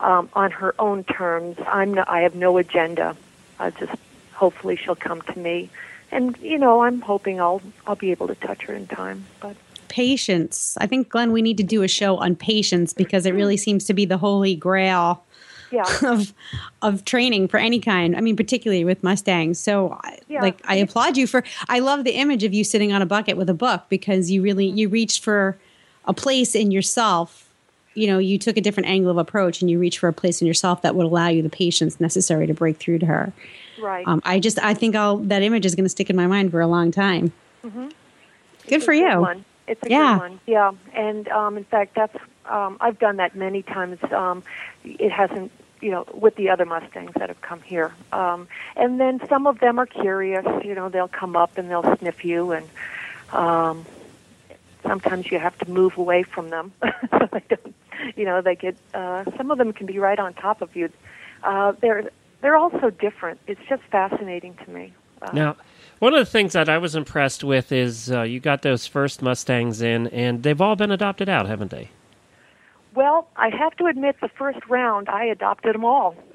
um, 0.00 0.28
on 0.34 0.50
her 0.50 0.74
own 0.78 1.04
terms. 1.04 1.56
I'm 1.66 1.94
no, 1.94 2.04
I 2.06 2.20
have 2.20 2.34
no 2.34 2.58
agenda. 2.58 3.16
I 3.58 3.70
just 3.70 3.92
hopefully 4.32 4.76
she'll 4.76 4.96
come 4.96 5.22
to 5.22 5.38
me 5.38 5.70
and 6.12 6.36
you 6.38 6.58
know, 6.58 6.82
I'm 6.82 7.00
hoping 7.00 7.40
I'll 7.40 7.62
I'll 7.86 7.96
be 7.96 8.10
able 8.10 8.28
to 8.28 8.34
touch 8.36 8.62
her 8.64 8.74
in 8.74 8.86
time. 8.86 9.24
But 9.40 9.56
patience. 9.88 10.76
I 10.80 10.86
think 10.86 11.08
Glenn, 11.08 11.32
we 11.32 11.42
need 11.42 11.56
to 11.56 11.62
do 11.62 11.82
a 11.82 11.88
show 11.88 12.16
on 12.16 12.36
patience 12.36 12.92
because 12.92 13.26
it 13.26 13.32
really 13.32 13.56
seems 13.56 13.84
to 13.86 13.94
be 13.94 14.04
the 14.04 14.18
holy 14.18 14.54
grail. 14.54 15.24
Yeah. 15.72 15.84
of 16.04 16.32
of 16.82 17.04
training 17.04 17.48
for 17.48 17.58
any 17.58 17.80
kind. 17.80 18.16
I 18.16 18.20
mean, 18.20 18.36
particularly 18.36 18.84
with 18.84 19.02
Mustangs. 19.02 19.58
So, 19.58 19.98
yeah. 20.28 20.42
like, 20.42 20.60
I 20.64 20.76
applaud 20.76 21.16
you 21.16 21.26
for. 21.26 21.42
I 21.68 21.78
love 21.78 22.04
the 22.04 22.12
image 22.12 22.44
of 22.44 22.52
you 22.52 22.62
sitting 22.62 22.92
on 22.92 23.02
a 23.02 23.06
bucket 23.06 23.36
with 23.36 23.48
a 23.48 23.54
book 23.54 23.84
because 23.88 24.30
you 24.30 24.42
really 24.42 24.66
you 24.66 24.88
reached 24.88 25.24
for 25.24 25.56
a 26.04 26.12
place 26.12 26.54
in 26.54 26.70
yourself. 26.70 27.48
You 27.94 28.06
know, 28.06 28.18
you 28.18 28.38
took 28.38 28.56
a 28.56 28.60
different 28.60 28.88
angle 28.88 29.10
of 29.10 29.18
approach 29.18 29.60
and 29.60 29.70
you 29.70 29.78
reached 29.78 29.98
for 29.98 30.08
a 30.08 30.12
place 30.12 30.40
in 30.40 30.46
yourself 30.46 30.82
that 30.82 30.94
would 30.94 31.04
allow 31.04 31.28
you 31.28 31.42
the 31.42 31.50
patience 31.50 32.00
necessary 32.00 32.46
to 32.46 32.54
break 32.54 32.78
through 32.78 33.00
to 33.00 33.06
her. 33.06 33.32
Right. 33.80 34.06
Um, 34.06 34.22
I 34.24 34.38
just 34.38 34.58
I 34.62 34.74
think 34.74 34.94
I'll 34.94 35.18
that 35.18 35.42
image 35.42 35.66
is 35.66 35.74
going 35.74 35.84
to 35.84 35.90
stick 35.90 36.10
in 36.10 36.16
my 36.16 36.26
mind 36.26 36.50
for 36.50 36.60
a 36.60 36.66
long 36.66 36.90
time. 36.90 37.32
Mm-hmm. 37.64 37.84
Good 37.84 37.94
it's 38.66 38.84
for 38.84 38.92
you. 38.92 39.20
One. 39.20 39.44
It's 39.66 39.82
a 39.84 39.90
yeah. 39.90 40.14
good 40.14 40.20
one. 40.20 40.40
Yeah. 40.46 40.72
And 40.94 41.28
um, 41.28 41.56
in 41.56 41.64
fact, 41.64 41.94
that's 41.94 42.16
um, 42.46 42.76
I've 42.80 42.98
done 42.98 43.16
that 43.16 43.36
many 43.36 43.62
times. 43.62 43.98
Um, 44.12 44.42
it 44.84 45.10
hasn't 45.10 45.52
you 45.82 45.90
know, 45.90 46.06
with 46.14 46.36
the 46.36 46.48
other 46.48 46.64
Mustangs 46.64 47.12
that 47.16 47.28
have 47.28 47.40
come 47.42 47.60
here. 47.60 47.92
Um, 48.12 48.48
and 48.76 49.00
then 49.00 49.20
some 49.28 49.46
of 49.46 49.58
them 49.58 49.78
are 49.78 49.86
curious, 49.86 50.46
you 50.64 50.74
know, 50.74 50.88
they'll 50.88 51.08
come 51.08 51.36
up 51.36 51.58
and 51.58 51.68
they'll 51.68 51.96
sniff 51.98 52.24
you 52.24 52.52
and 52.52 52.68
um, 53.32 53.84
sometimes 54.86 55.30
you 55.30 55.38
have 55.38 55.58
to 55.58 55.68
move 55.68 55.98
away 55.98 56.22
from 56.22 56.50
them 56.50 56.72
so 56.82 57.28
don't, 57.48 57.74
you 58.16 58.24
know, 58.24 58.40
they 58.40 58.54
get, 58.54 58.76
uh, 58.94 59.24
some 59.36 59.50
of 59.50 59.58
them 59.58 59.72
can 59.72 59.86
be 59.86 59.98
right 59.98 60.18
on 60.18 60.32
top 60.34 60.62
of 60.62 60.74
you. 60.76 60.88
Uh, 61.42 61.72
they're, 61.80 62.10
they're 62.40 62.56
all 62.56 62.70
so 62.80 62.90
different. 62.90 63.40
It's 63.46 63.60
just 63.68 63.82
fascinating 63.84 64.54
to 64.64 64.70
me. 64.70 64.92
Uh, 65.20 65.30
now, 65.32 65.56
one 65.98 66.14
of 66.14 66.18
the 66.18 66.30
things 66.30 66.52
that 66.52 66.68
I 66.68 66.78
was 66.78 66.94
impressed 66.94 67.44
with 67.44 67.72
is 67.72 68.10
uh, 68.10 68.22
you 68.22 68.40
got 68.40 68.62
those 68.62 68.86
first 68.86 69.22
Mustangs 69.22 69.80
in, 69.80 70.08
and 70.08 70.42
they've 70.42 70.60
all 70.60 70.74
been 70.74 70.90
adopted 70.90 71.28
out, 71.28 71.46
haven't 71.46 71.70
they? 71.70 71.90
Well, 72.94 73.28
I 73.36 73.48
have 73.48 73.74
to 73.76 73.86
admit, 73.86 74.16
the 74.20 74.28
first 74.28 74.58
round 74.68 75.08
I 75.08 75.24
adopted 75.24 75.74
them 75.74 75.84
all. 75.84 76.14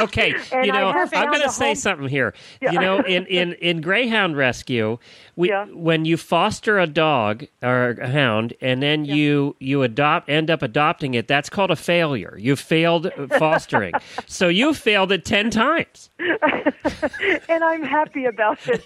okay, 0.00 0.34
you 0.52 0.72
know, 0.72 0.90
I'm 0.90 1.08
going 1.08 1.40
to 1.42 1.48
say 1.48 1.68
home. 1.68 1.74
something 1.76 2.08
here. 2.08 2.34
Yeah. 2.60 2.72
You 2.72 2.80
know, 2.80 2.98
in, 3.00 3.26
in, 3.28 3.54
in 3.54 3.80
Greyhound 3.80 4.36
Rescue, 4.36 4.98
we, 5.34 5.48
yeah. 5.48 5.64
when 5.66 6.04
you 6.04 6.16
foster 6.18 6.78
a 6.78 6.86
dog 6.86 7.46
or 7.62 7.92
a 7.92 8.08
hound 8.08 8.54
and 8.60 8.82
then 8.82 9.04
yeah. 9.04 9.14
you 9.14 9.56
you 9.60 9.82
adopt 9.82 10.28
end 10.28 10.50
up 10.50 10.62
adopting 10.62 11.14
it, 11.14 11.28
that's 11.28 11.48
called 11.48 11.70
a 11.70 11.76
failure. 11.76 12.36
You 12.38 12.56
failed 12.56 13.10
fostering, 13.38 13.94
so 14.26 14.48
you 14.48 14.74
failed 14.74 15.12
it 15.12 15.24
ten 15.24 15.50
times. 15.50 16.10
and 16.18 17.64
I'm 17.64 17.82
happy 17.82 18.24
about 18.24 18.58
it. 18.66 18.84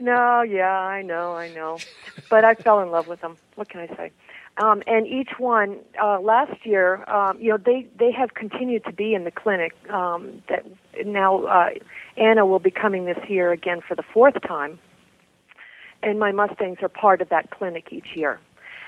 no, 0.00 0.42
yeah, 0.42 0.78
I 0.78 1.02
know, 1.02 1.34
I 1.34 1.48
know, 1.50 1.78
but 2.30 2.44
I 2.44 2.54
fell 2.74 2.82
in 2.82 2.90
love 2.90 3.08
with 3.08 3.20
them. 3.20 3.36
What 3.54 3.68
can 3.68 3.80
I 3.80 3.86
say? 3.96 4.10
Um, 4.56 4.82
and 4.86 5.06
each 5.06 5.30
one 5.38 5.78
uh, 6.02 6.20
last 6.20 6.64
year, 6.64 7.08
um, 7.10 7.38
you 7.40 7.50
know, 7.50 7.58
they 7.58 7.86
they 7.98 8.12
have 8.12 8.34
continued 8.34 8.84
to 8.84 8.92
be 8.92 9.14
in 9.14 9.24
the 9.24 9.30
clinic. 9.30 9.72
Um, 9.90 10.42
that 10.48 10.64
now 11.04 11.44
uh, 11.44 11.70
Anna 12.16 12.46
will 12.46 12.60
be 12.60 12.70
coming 12.70 13.04
this 13.04 13.18
year 13.28 13.52
again 13.52 13.80
for 13.86 13.94
the 13.94 14.04
fourth 14.12 14.40
time, 14.46 14.78
and 16.02 16.18
my 16.18 16.32
Mustangs 16.32 16.78
are 16.82 16.88
part 16.88 17.20
of 17.20 17.28
that 17.30 17.50
clinic 17.50 17.88
each 17.90 18.14
year. 18.14 18.38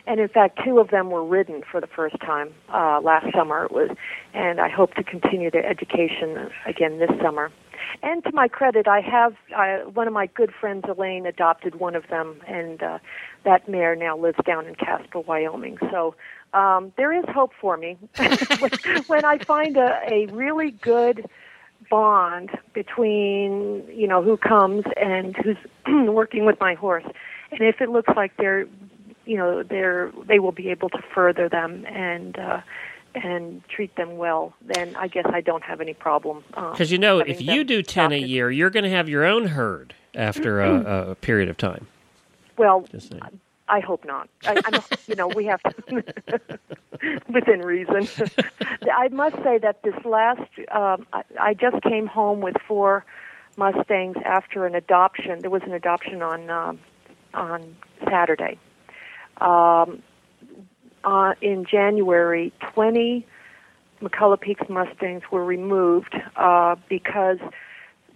And 0.08 0.20
in 0.20 0.28
fact, 0.28 0.60
two 0.64 0.78
of 0.78 0.90
them 0.90 1.10
were 1.10 1.24
ridden 1.24 1.62
for 1.68 1.80
the 1.80 1.88
first 1.88 2.14
time 2.20 2.54
uh, 2.72 3.00
last 3.02 3.26
summer. 3.34 3.64
It 3.64 3.72
was, 3.72 3.90
and 4.34 4.60
I 4.60 4.68
hope 4.68 4.94
to 4.94 5.02
continue 5.02 5.50
their 5.50 5.66
education 5.66 6.48
again 6.64 7.00
this 7.00 7.10
summer. 7.20 7.50
And 8.02 8.22
to 8.24 8.32
my 8.32 8.48
credit, 8.48 8.86
I 8.88 9.00
have 9.00 9.34
uh, 9.54 9.88
one 9.90 10.06
of 10.06 10.12
my 10.12 10.26
good 10.26 10.52
friends, 10.52 10.84
Elaine, 10.88 11.26
adopted 11.26 11.76
one 11.76 11.94
of 11.94 12.08
them, 12.08 12.40
and 12.46 12.82
uh, 12.82 12.98
that 13.44 13.68
mare 13.68 13.96
now 13.96 14.16
lives 14.16 14.38
down 14.44 14.66
in 14.66 14.74
Casper, 14.74 15.20
Wyoming. 15.20 15.78
So 15.90 16.14
um, 16.52 16.92
there 16.96 17.12
is 17.12 17.24
hope 17.28 17.52
for 17.60 17.76
me 17.76 17.96
when 19.06 19.24
I 19.24 19.38
find 19.38 19.76
a, 19.76 20.00
a 20.10 20.26
really 20.26 20.70
good 20.70 21.26
bond 21.90 22.50
between 22.72 23.84
you 23.88 24.08
know 24.08 24.22
who 24.22 24.36
comes 24.36 24.84
and 24.96 25.36
who's 25.36 25.56
working 26.08 26.44
with 26.44 26.58
my 26.60 26.74
horse, 26.74 27.04
and 27.50 27.60
if 27.60 27.80
it 27.80 27.90
looks 27.90 28.12
like 28.16 28.36
they're 28.36 28.66
you 29.24 29.36
know 29.36 29.62
they're 29.62 30.12
they 30.26 30.38
will 30.38 30.52
be 30.52 30.68
able 30.70 30.88
to 30.90 31.02
further 31.14 31.48
them 31.48 31.84
and. 31.86 32.38
Uh, 32.38 32.60
and 33.16 33.66
treat 33.68 33.94
them 33.96 34.16
well, 34.16 34.52
then 34.60 34.94
I 34.96 35.08
guess 35.08 35.26
I 35.26 35.40
don't 35.40 35.62
have 35.62 35.80
any 35.80 35.94
problem. 35.94 36.44
Because 36.48 36.92
you 36.92 36.98
know, 36.98 37.18
if 37.18 37.40
you 37.40 37.64
do 37.64 37.82
ten 37.82 38.12
a 38.12 38.18
year, 38.18 38.50
you're 38.50 38.70
going 38.70 38.84
to 38.84 38.90
have 38.90 39.08
your 39.08 39.24
own 39.24 39.48
herd 39.48 39.94
after 40.14 40.60
a, 40.60 41.10
a 41.10 41.14
period 41.16 41.48
of 41.48 41.56
time. 41.56 41.86
Well. 42.56 42.86
I 43.68 43.80
hope 43.80 44.04
not. 44.04 44.28
I, 44.44 44.60
I'm, 44.64 44.80
you 45.08 45.16
know, 45.16 45.26
we 45.26 45.44
have 45.46 45.60
to 45.62 46.04
within 47.28 47.60
reason. 47.60 48.08
I 48.92 49.08
must 49.08 49.36
say 49.42 49.58
that 49.58 49.82
this 49.82 50.04
last, 50.04 50.48
um, 50.70 51.06
I, 51.12 51.22
I 51.40 51.54
just 51.54 51.82
came 51.82 52.06
home 52.06 52.40
with 52.40 52.54
four 52.66 53.04
Mustangs 53.56 54.16
after 54.24 54.66
an 54.66 54.74
adoption. 54.74 55.40
There 55.40 55.50
was 55.50 55.62
an 55.62 55.72
adoption 55.72 56.22
on 56.22 56.50
um, 56.50 56.78
on 57.34 57.76
Saturday. 58.04 58.58
Um, 59.38 60.02
uh, 61.04 61.34
in 61.40 61.64
January, 61.64 62.52
20 62.72 63.26
McCullough 64.02 64.40
Peaks 64.40 64.68
Mustangs 64.68 65.22
were 65.30 65.44
removed 65.44 66.14
uh, 66.36 66.76
because 66.88 67.38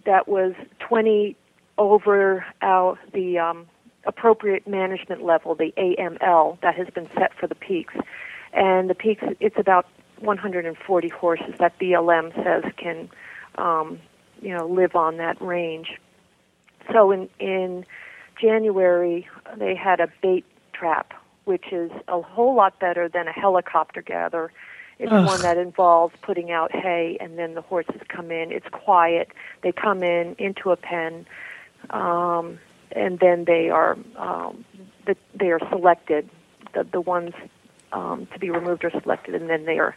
that 0.05 0.29
was 0.29 0.53
20 0.81 1.37
over 1.79 2.45
our, 2.61 2.99
the 3.13 3.39
um, 3.39 3.67
appropriate 4.05 4.67
management 4.67 5.25
level, 5.25 5.55
the 5.55 5.73
AML, 5.77 6.61
that 6.61 6.75
has 6.75 6.89
been 6.91 7.09
set 7.15 7.33
for 7.39 7.47
the 7.47 7.55
peaks. 7.55 7.95
And 8.53 8.91
the 8.91 8.95
peaks, 8.95 9.23
it's 9.41 9.59
about 9.59 9.87
140 10.19 11.09
horses 11.09 11.55
that 11.59 11.79
BLM 11.79 12.35
says 12.45 12.71
can, 12.77 13.09
um, 13.57 13.99
you 14.43 14.55
know, 14.55 14.67
live 14.67 14.95
on 14.95 15.17
that 15.17 15.41
range. 15.41 15.99
So 16.93 17.11
in 17.11 17.29
in 17.39 17.85
January, 18.41 19.29
they 19.57 19.75
had 19.75 20.01
a 20.01 20.09
bait 20.23 20.45
trap, 20.73 21.13
which 21.51 21.73
is 21.73 21.91
a 22.07 22.23
whole 22.23 22.55
lot 22.55 22.79
better 22.79 23.09
than 23.09 23.27
a 23.27 23.33
helicopter 23.33 24.01
gather. 24.01 24.53
It's 25.01 25.11
Ugh. 25.11 25.27
one 25.27 25.43
that 25.43 25.59
involves 25.59 26.15
putting 26.23 26.53
out 26.53 26.71
hay, 26.71 27.17
and 27.19 27.37
then 27.37 27.55
the 27.55 27.61
horses 27.61 28.01
come 28.07 28.31
in. 28.31 28.53
It's 28.53 28.69
quiet. 28.71 29.33
They 29.63 29.73
come 29.73 30.05
in 30.05 30.37
into 30.39 30.71
a 30.71 30.77
pen, 30.77 31.27
um, 31.91 32.61
and 32.93 33.19
then 33.19 33.47
they 33.47 33.69
are 33.69 33.99
um, 34.15 34.65
the, 35.07 35.17
they 35.35 35.51
are 35.51 35.59
selected. 35.71 36.31
The 36.73 36.85
the 36.85 37.01
ones 37.01 37.35
um, 37.91 38.29
to 38.33 38.39
be 38.39 38.51
removed 38.51 38.85
are 38.85 38.93
selected, 39.03 39.35
and 39.35 39.51
then 39.51 39.65
they 39.65 39.81
are 39.81 39.97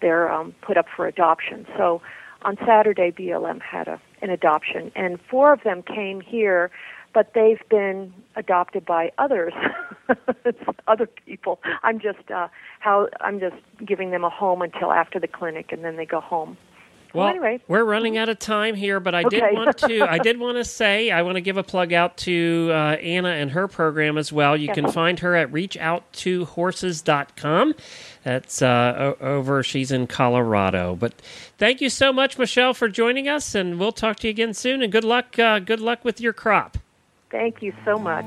they're 0.00 0.32
um, 0.32 0.54
put 0.62 0.78
up 0.78 0.86
for 0.96 1.06
adoption. 1.06 1.66
So 1.76 2.00
on 2.40 2.56
Saturday, 2.64 3.10
BLM 3.10 3.60
had 3.60 3.88
a, 3.88 4.00
an 4.22 4.30
adoption, 4.30 4.90
and 4.96 5.20
four 5.30 5.52
of 5.52 5.62
them 5.64 5.82
came 5.82 6.22
here, 6.22 6.70
but 7.14 7.32
they've 7.34 7.62
been 7.70 8.12
adopted 8.36 8.84
by 8.84 9.12
others, 9.16 9.54
other 10.88 11.08
people. 11.24 11.60
I'm 11.82 12.00
just 12.00 12.30
uh, 12.30 12.48
how 12.80 13.08
I'm 13.20 13.40
just 13.40 13.56
giving 13.86 14.10
them 14.10 14.24
a 14.24 14.30
home 14.30 14.60
until 14.60 14.92
after 14.92 15.18
the 15.18 15.28
clinic, 15.28 15.72
and 15.72 15.82
then 15.84 15.96
they 15.96 16.04
go 16.04 16.20
home. 16.20 16.58
Well, 17.14 17.28
anyway. 17.28 17.60
we're 17.68 17.84
running 17.84 18.18
out 18.18 18.28
of 18.28 18.40
time 18.40 18.74
here, 18.74 18.98
but 18.98 19.14
I 19.14 19.22
did 19.22 19.40
want 19.52 19.78
to. 19.78 20.02
I 20.02 20.18
did 20.22 20.40
want 20.40 20.56
to 20.56 20.64
say 20.64 21.12
I 21.12 21.22
want 21.22 21.36
to 21.36 21.40
give 21.40 21.56
a 21.56 21.62
plug 21.62 21.92
out 21.92 22.16
to 22.18 22.70
uh, 22.72 22.96
Anna 22.96 23.28
and 23.28 23.52
her 23.52 23.68
program 23.68 24.18
as 24.18 24.32
well. 24.32 24.56
You 24.56 24.72
can 24.72 24.90
find 24.90 25.20
her 25.20 25.36
at 25.36 25.52
reachouttohorses.com. 25.52 27.74
That's 28.24 28.62
uh, 28.62 29.14
over. 29.20 29.62
She's 29.62 29.92
in 29.92 30.08
Colorado. 30.08 30.96
But 30.96 31.14
thank 31.56 31.80
you 31.80 31.88
so 31.88 32.12
much, 32.12 32.36
Michaele, 32.36 32.74
for 32.74 32.88
joining 32.88 33.28
us, 33.28 33.54
and 33.54 33.78
we'll 33.78 33.92
talk 33.92 34.16
to 34.16 34.26
you 34.26 34.32
again 34.32 34.52
soon. 34.52 34.82
And 34.82 34.90
good 34.90 35.04
luck. 35.04 35.38
Uh, 35.38 35.60
good 35.60 35.78
luck 35.78 36.04
with 36.04 36.20
your 36.20 36.32
crop. 36.32 36.78
Thank 37.34 37.62
you 37.62 37.72
so 37.84 37.98
much. 37.98 38.26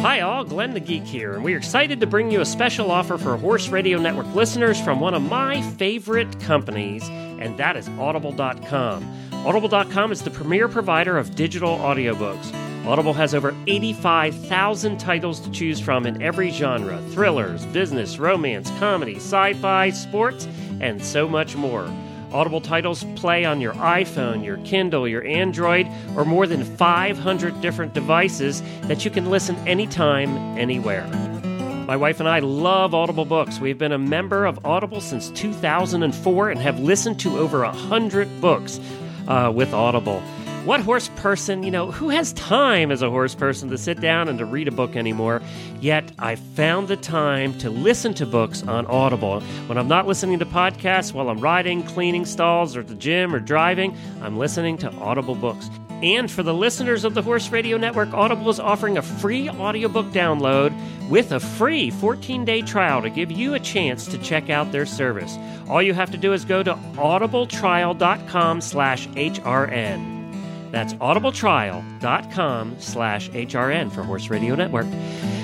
Hi, 0.00 0.20
all. 0.20 0.42
Glenn 0.42 0.72
the 0.72 0.80
Geek 0.80 1.04
here, 1.04 1.34
and 1.34 1.44
we're 1.44 1.58
excited 1.58 2.00
to 2.00 2.06
bring 2.06 2.30
you 2.30 2.40
a 2.40 2.46
special 2.46 2.90
offer 2.90 3.18
for 3.18 3.36
Horse 3.36 3.68
Radio 3.68 3.98
Network 3.98 4.34
listeners 4.34 4.80
from 4.80 5.00
one 5.00 5.12
of 5.12 5.20
my 5.20 5.60
favorite 5.72 6.40
companies, 6.40 7.06
and 7.10 7.58
that 7.58 7.76
is 7.76 7.90
Audible.com. 7.90 9.30
Audible.com 9.32 10.12
is 10.12 10.22
the 10.22 10.30
premier 10.30 10.66
provider 10.66 11.18
of 11.18 11.34
digital 11.34 11.76
audiobooks. 11.76 12.54
Audible 12.86 13.12
has 13.12 13.34
over 13.34 13.54
85,000 13.66 14.98
titles 14.98 15.40
to 15.40 15.50
choose 15.50 15.80
from 15.80 16.06
in 16.06 16.22
every 16.22 16.50
genre 16.50 17.02
thrillers, 17.10 17.66
business, 17.66 18.18
romance, 18.18 18.70
comedy, 18.78 19.16
sci 19.16 19.52
fi, 19.52 19.90
sports, 19.90 20.48
and 20.80 21.04
so 21.04 21.28
much 21.28 21.54
more. 21.54 21.86
Audible 22.34 22.60
titles 22.60 23.04
play 23.14 23.44
on 23.44 23.60
your 23.60 23.74
iPhone, 23.74 24.44
your 24.44 24.56
Kindle, 24.58 25.06
your 25.06 25.24
Android, 25.24 25.86
or 26.16 26.24
more 26.24 26.48
than 26.48 26.64
500 26.64 27.60
different 27.60 27.94
devices 27.94 28.60
that 28.82 29.04
you 29.04 29.10
can 29.12 29.30
listen 29.30 29.54
anytime, 29.68 30.36
anywhere. 30.58 31.06
My 31.86 31.96
wife 31.96 32.18
and 32.18 32.28
I 32.28 32.40
love 32.40 32.92
Audible 32.92 33.24
books. 33.24 33.60
We've 33.60 33.78
been 33.78 33.92
a 33.92 33.98
member 33.98 34.46
of 34.46 34.66
Audible 34.66 35.00
since 35.00 35.30
2004 35.30 36.50
and 36.50 36.60
have 36.60 36.80
listened 36.80 37.20
to 37.20 37.38
over 37.38 37.60
100 37.60 38.40
books 38.40 38.80
uh, 39.28 39.52
with 39.54 39.72
Audible. 39.72 40.20
What 40.64 40.80
horse 40.80 41.10
person, 41.16 41.62
you 41.62 41.70
know, 41.70 41.90
who 41.90 42.08
has 42.08 42.32
time 42.32 42.90
as 42.90 43.02
a 43.02 43.10
horse 43.10 43.34
person 43.34 43.68
to 43.68 43.76
sit 43.76 44.00
down 44.00 44.30
and 44.30 44.38
to 44.38 44.46
read 44.46 44.66
a 44.66 44.70
book 44.70 44.96
anymore? 44.96 45.42
Yet 45.78 46.10
I 46.18 46.36
found 46.36 46.88
the 46.88 46.96
time 46.96 47.52
to 47.58 47.68
listen 47.68 48.14
to 48.14 48.24
books 48.24 48.62
on 48.62 48.86
Audible. 48.86 49.42
When 49.66 49.76
I'm 49.76 49.88
not 49.88 50.06
listening 50.06 50.38
to 50.38 50.46
podcasts 50.46 51.12
while 51.12 51.28
I'm 51.28 51.40
riding, 51.40 51.82
cleaning 51.82 52.24
stalls, 52.24 52.76
or 52.76 52.80
at 52.80 52.88
the 52.88 52.94
gym 52.94 53.34
or 53.34 53.40
driving, 53.40 53.94
I'm 54.22 54.38
listening 54.38 54.78
to 54.78 54.90
Audible 54.92 55.34
books. 55.34 55.68
And 56.02 56.30
for 56.30 56.42
the 56.42 56.54
listeners 56.54 57.04
of 57.04 57.12
the 57.12 57.20
Horse 57.20 57.50
Radio 57.50 57.76
Network, 57.76 58.14
Audible 58.14 58.48
is 58.48 58.58
offering 58.58 58.96
a 58.96 59.02
free 59.02 59.50
audiobook 59.50 60.06
download 60.12 60.72
with 61.10 61.30
a 61.32 61.40
free 61.40 61.90
14-day 61.90 62.62
trial 62.62 63.02
to 63.02 63.10
give 63.10 63.30
you 63.30 63.52
a 63.52 63.60
chance 63.60 64.06
to 64.06 64.16
check 64.16 64.48
out 64.48 64.72
their 64.72 64.86
service. 64.86 65.36
All 65.68 65.82
you 65.82 65.92
have 65.92 66.10
to 66.12 66.18
do 66.18 66.32
is 66.32 66.46
go 66.46 66.62
to 66.62 66.72
audibletrial.com 66.72 68.62
slash 68.62 69.08
HRN. 69.08 70.13
That's 70.74 70.94
audibletrial.com 70.94 72.76
slash 72.80 73.30
HRN 73.30 73.92
for 73.92 74.02
Horse 74.02 74.28
Radio 74.28 74.56
Network. 74.56 74.86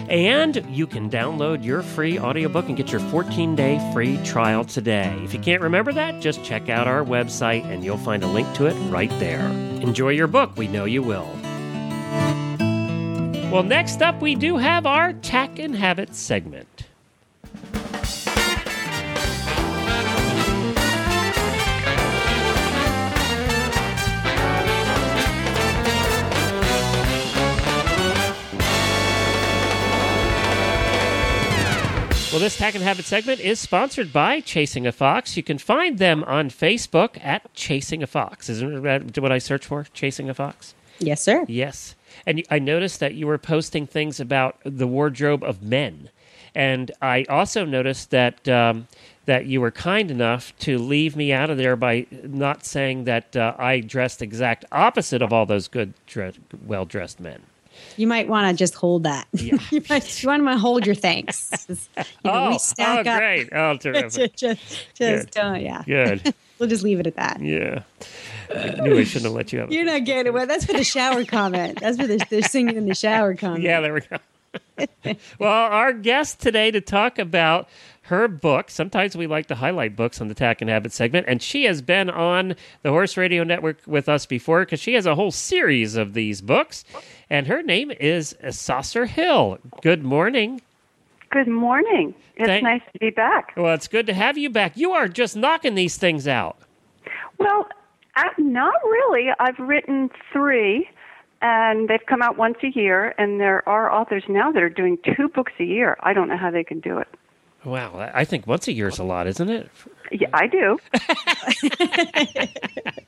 And 0.08 0.56
you 0.68 0.88
can 0.88 1.08
download 1.08 1.64
your 1.64 1.82
free 1.82 2.18
audiobook 2.18 2.66
and 2.66 2.76
get 2.76 2.90
your 2.90 3.00
14 3.00 3.54
day 3.54 3.78
free 3.92 4.18
trial 4.24 4.64
today. 4.64 5.16
If 5.22 5.32
you 5.32 5.38
can't 5.38 5.62
remember 5.62 5.92
that, 5.92 6.20
just 6.20 6.42
check 6.42 6.68
out 6.68 6.88
our 6.88 7.04
website 7.04 7.64
and 7.64 7.84
you'll 7.84 7.96
find 7.96 8.24
a 8.24 8.26
link 8.26 8.52
to 8.54 8.66
it 8.66 8.74
right 8.90 9.08
there. 9.20 9.46
Enjoy 9.80 10.08
your 10.08 10.26
book, 10.26 10.56
we 10.56 10.66
know 10.66 10.84
you 10.84 11.00
will. 11.00 11.28
Well, 13.52 13.62
next 13.62 14.02
up, 14.02 14.20
we 14.20 14.34
do 14.34 14.56
have 14.56 14.84
our 14.84 15.12
Tack 15.12 15.60
and 15.60 15.76
Habit 15.76 16.16
segment. 16.16 16.69
Well, 32.30 32.38
this 32.38 32.56
Tack 32.56 32.76
and 32.76 32.84
Habit 32.84 33.06
segment 33.06 33.40
is 33.40 33.58
sponsored 33.58 34.12
by 34.12 34.38
Chasing 34.38 34.86
a 34.86 34.92
Fox. 34.92 35.36
You 35.36 35.42
can 35.42 35.58
find 35.58 35.98
them 35.98 36.22
on 36.22 36.48
Facebook 36.48 37.18
at 37.24 37.52
Chasing 37.54 38.04
a 38.04 38.06
Fox. 38.06 38.48
Isn't 38.48 38.84
that 38.84 39.18
what 39.18 39.32
I 39.32 39.38
search 39.38 39.66
for? 39.66 39.84
Chasing 39.92 40.30
a 40.30 40.34
Fox? 40.34 40.72
Yes, 41.00 41.20
sir. 41.20 41.44
Yes. 41.48 41.96
And 42.24 42.44
I 42.48 42.60
noticed 42.60 43.00
that 43.00 43.14
you 43.14 43.26
were 43.26 43.36
posting 43.36 43.84
things 43.84 44.20
about 44.20 44.58
the 44.62 44.86
wardrobe 44.86 45.42
of 45.42 45.60
men. 45.60 46.08
And 46.54 46.92
I 47.02 47.24
also 47.28 47.64
noticed 47.64 48.10
that 48.10 48.48
um, 48.48 48.86
that 49.24 49.46
you 49.46 49.60
were 49.60 49.72
kind 49.72 50.08
enough 50.08 50.56
to 50.60 50.78
leave 50.78 51.16
me 51.16 51.32
out 51.32 51.50
of 51.50 51.56
there 51.56 51.74
by 51.74 52.06
not 52.10 52.64
saying 52.64 53.04
that 53.04 53.34
uh, 53.34 53.54
I 53.58 53.80
dressed 53.80 54.22
exact 54.22 54.64
opposite 54.70 55.20
of 55.20 55.32
all 55.32 55.46
those 55.46 55.66
good, 55.66 55.94
dre- 56.06 56.34
well 56.64 56.84
dressed 56.84 57.18
men. 57.18 57.42
You 57.96 58.06
might 58.06 58.28
want 58.28 58.50
to 58.50 58.58
just 58.58 58.74
hold 58.74 59.04
that. 59.04 59.26
Yeah. 59.40 59.58
you, 59.70 59.82
might, 59.88 60.22
you 60.22 60.28
want 60.28 60.46
to 60.46 60.58
hold 60.58 60.84
your 60.86 60.94
thanks. 60.94 61.50
Just, 61.66 61.90
you 61.96 62.04
know, 62.24 62.32
oh, 62.32 62.50
we 62.50 62.58
stack 62.58 63.06
oh, 63.06 63.10
up. 63.10 63.18
great! 63.18 63.48
Oh, 63.52 63.76
terrific! 63.80 64.36
just, 64.36 64.36
just, 64.36 64.94
just 64.94 65.38
uh, 65.38 65.54
yeah. 65.58 65.82
Good. 65.86 66.34
We'll 66.58 66.68
just 66.68 66.84
leave 66.84 67.00
it 67.00 67.06
at 67.06 67.16
that. 67.16 67.40
Yeah. 67.40 67.82
I 68.54 68.80
knew 68.82 68.98
I 68.98 69.04
shouldn't 69.04 69.24
have 69.24 69.32
let 69.32 69.52
you 69.52 69.60
have. 69.60 69.70
it. 69.70 69.74
You're 69.74 69.86
not 69.86 70.04
getting 70.04 70.28
away. 70.28 70.44
That's 70.44 70.66
for 70.66 70.74
the 70.74 70.84
shower 70.84 71.24
comment. 71.24 71.80
That's 71.80 71.96
for 71.96 72.06
the, 72.06 72.24
they're 72.28 72.42
singing 72.42 72.76
in 72.76 72.86
the 72.86 72.94
shower 72.94 73.34
comment. 73.34 73.64
Yeah, 73.64 73.80
there 73.80 73.94
we 73.94 74.00
go. 74.00 74.18
well, 75.38 75.50
our 75.50 75.92
guest 75.92 76.40
today 76.40 76.70
to 76.70 76.80
talk 76.80 77.18
about 77.18 77.68
her 78.10 78.26
book. 78.26 78.70
Sometimes 78.70 79.16
we 79.16 79.28
like 79.28 79.46
to 79.46 79.54
highlight 79.54 79.94
books 79.94 80.20
on 80.20 80.26
the 80.26 80.34
Tack 80.34 80.60
and 80.60 80.68
Habit 80.68 80.92
segment, 80.92 81.26
and 81.28 81.40
she 81.40 81.64
has 81.64 81.80
been 81.80 82.10
on 82.10 82.56
the 82.82 82.90
Horse 82.90 83.16
Radio 83.16 83.44
Network 83.44 83.78
with 83.86 84.08
us 84.08 84.26
before 84.26 84.60
because 84.60 84.80
she 84.80 84.94
has 84.94 85.06
a 85.06 85.14
whole 85.14 85.30
series 85.30 85.94
of 85.94 86.12
these 86.12 86.40
books. 86.40 86.84
And 87.30 87.46
her 87.46 87.62
name 87.62 87.92
is 87.92 88.36
Sasscer 88.42 89.06
Hill. 89.06 89.58
Good 89.82 90.02
morning. 90.02 90.60
Good 91.30 91.46
morning. 91.46 92.12
It's 92.36 92.46
Thank- 92.46 92.64
nice 92.64 92.82
to 92.92 92.98
be 92.98 93.10
back. 93.10 93.52
Well, 93.56 93.72
it's 93.72 93.86
good 93.86 94.06
to 94.08 94.14
have 94.14 94.36
you 94.36 94.50
back. 94.50 94.76
You 94.76 94.92
are 94.92 95.06
just 95.06 95.36
knocking 95.36 95.76
these 95.76 95.96
things 95.96 96.26
out. 96.26 96.58
Well, 97.38 97.68
uh, 98.16 98.24
not 98.38 98.74
really. 98.82 99.28
I've 99.38 99.58
written 99.60 100.10
three, 100.32 100.90
and 101.40 101.88
they've 101.88 102.04
come 102.04 102.20
out 102.20 102.36
once 102.36 102.58
a 102.64 102.68
year. 102.76 103.14
And 103.16 103.40
there 103.40 103.66
are 103.68 103.92
authors 103.92 104.24
now 104.28 104.50
that 104.50 104.62
are 104.62 104.68
doing 104.68 104.98
two 105.16 105.28
books 105.28 105.52
a 105.60 105.64
year. 105.64 105.96
I 106.00 106.12
don't 106.12 106.28
know 106.28 106.36
how 106.36 106.50
they 106.50 106.64
can 106.64 106.80
do 106.80 106.98
it. 106.98 107.08
Wow, 107.64 108.10
I 108.14 108.24
think 108.24 108.46
once 108.46 108.68
a 108.68 108.72
year 108.72 108.88
is 108.88 108.98
a 108.98 109.04
lot, 109.04 109.26
isn't 109.26 109.50
it? 109.50 109.70
Yeah, 110.10 110.28
I 110.32 110.46
do. 110.46 110.78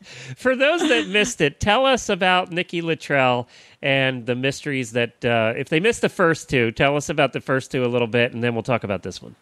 For 0.36 0.54
those 0.54 0.86
that 0.88 1.08
missed 1.08 1.40
it, 1.40 1.58
tell 1.58 1.86
us 1.86 2.10
about 2.10 2.52
Nikki 2.52 2.82
Latrelle 2.82 3.46
and 3.80 4.26
the 4.26 4.34
mysteries 4.34 4.92
that, 4.92 5.24
uh, 5.24 5.54
if 5.56 5.70
they 5.70 5.80
missed 5.80 6.02
the 6.02 6.10
first 6.10 6.50
two, 6.50 6.70
tell 6.70 6.96
us 6.96 7.08
about 7.08 7.32
the 7.32 7.40
first 7.40 7.70
two 7.70 7.82
a 7.82 7.88
little 7.88 8.06
bit, 8.06 8.34
and 8.34 8.44
then 8.44 8.52
we'll 8.52 8.62
talk 8.62 8.84
about 8.84 9.02
this 9.02 9.22
one. 9.22 9.34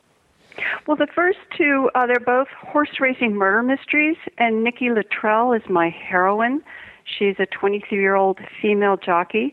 Well, 0.87 0.97
the 0.97 1.09
first 1.13 1.39
two, 1.57 1.91
uh, 1.95 2.07
they're 2.07 2.21
both 2.21 2.49
horse 2.49 3.01
racing 3.01 3.35
murder 3.35 3.63
mysteries, 3.63 4.17
and 4.39 4.63
Nikki 4.63 4.91
Latrelle 4.91 5.57
is 5.57 5.63
my 5.69 5.89
heroine. 5.91 6.63
She's 7.05 7.35
a 7.41 7.47
23 7.47 7.99
year 7.99 8.15
old 8.15 8.39
female 8.63 8.97
jockey 8.97 9.53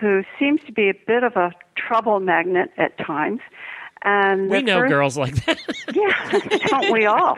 who 0.00 0.22
seems 0.38 0.60
to 0.66 0.72
be 0.72 0.88
a 0.88 0.94
bit 1.06 1.22
of 1.22 1.36
a 1.36 1.52
trouble 1.76 2.20
magnet 2.20 2.70
at 2.76 2.98
times. 2.98 3.40
And 4.02 4.48
We 4.48 4.62
know 4.62 4.80
first- 4.80 4.90
girls 4.90 5.18
like 5.18 5.34
that. 5.46 5.58
Yeah, 5.94 6.38
don't 6.68 6.92
we 6.92 7.06
all? 7.06 7.36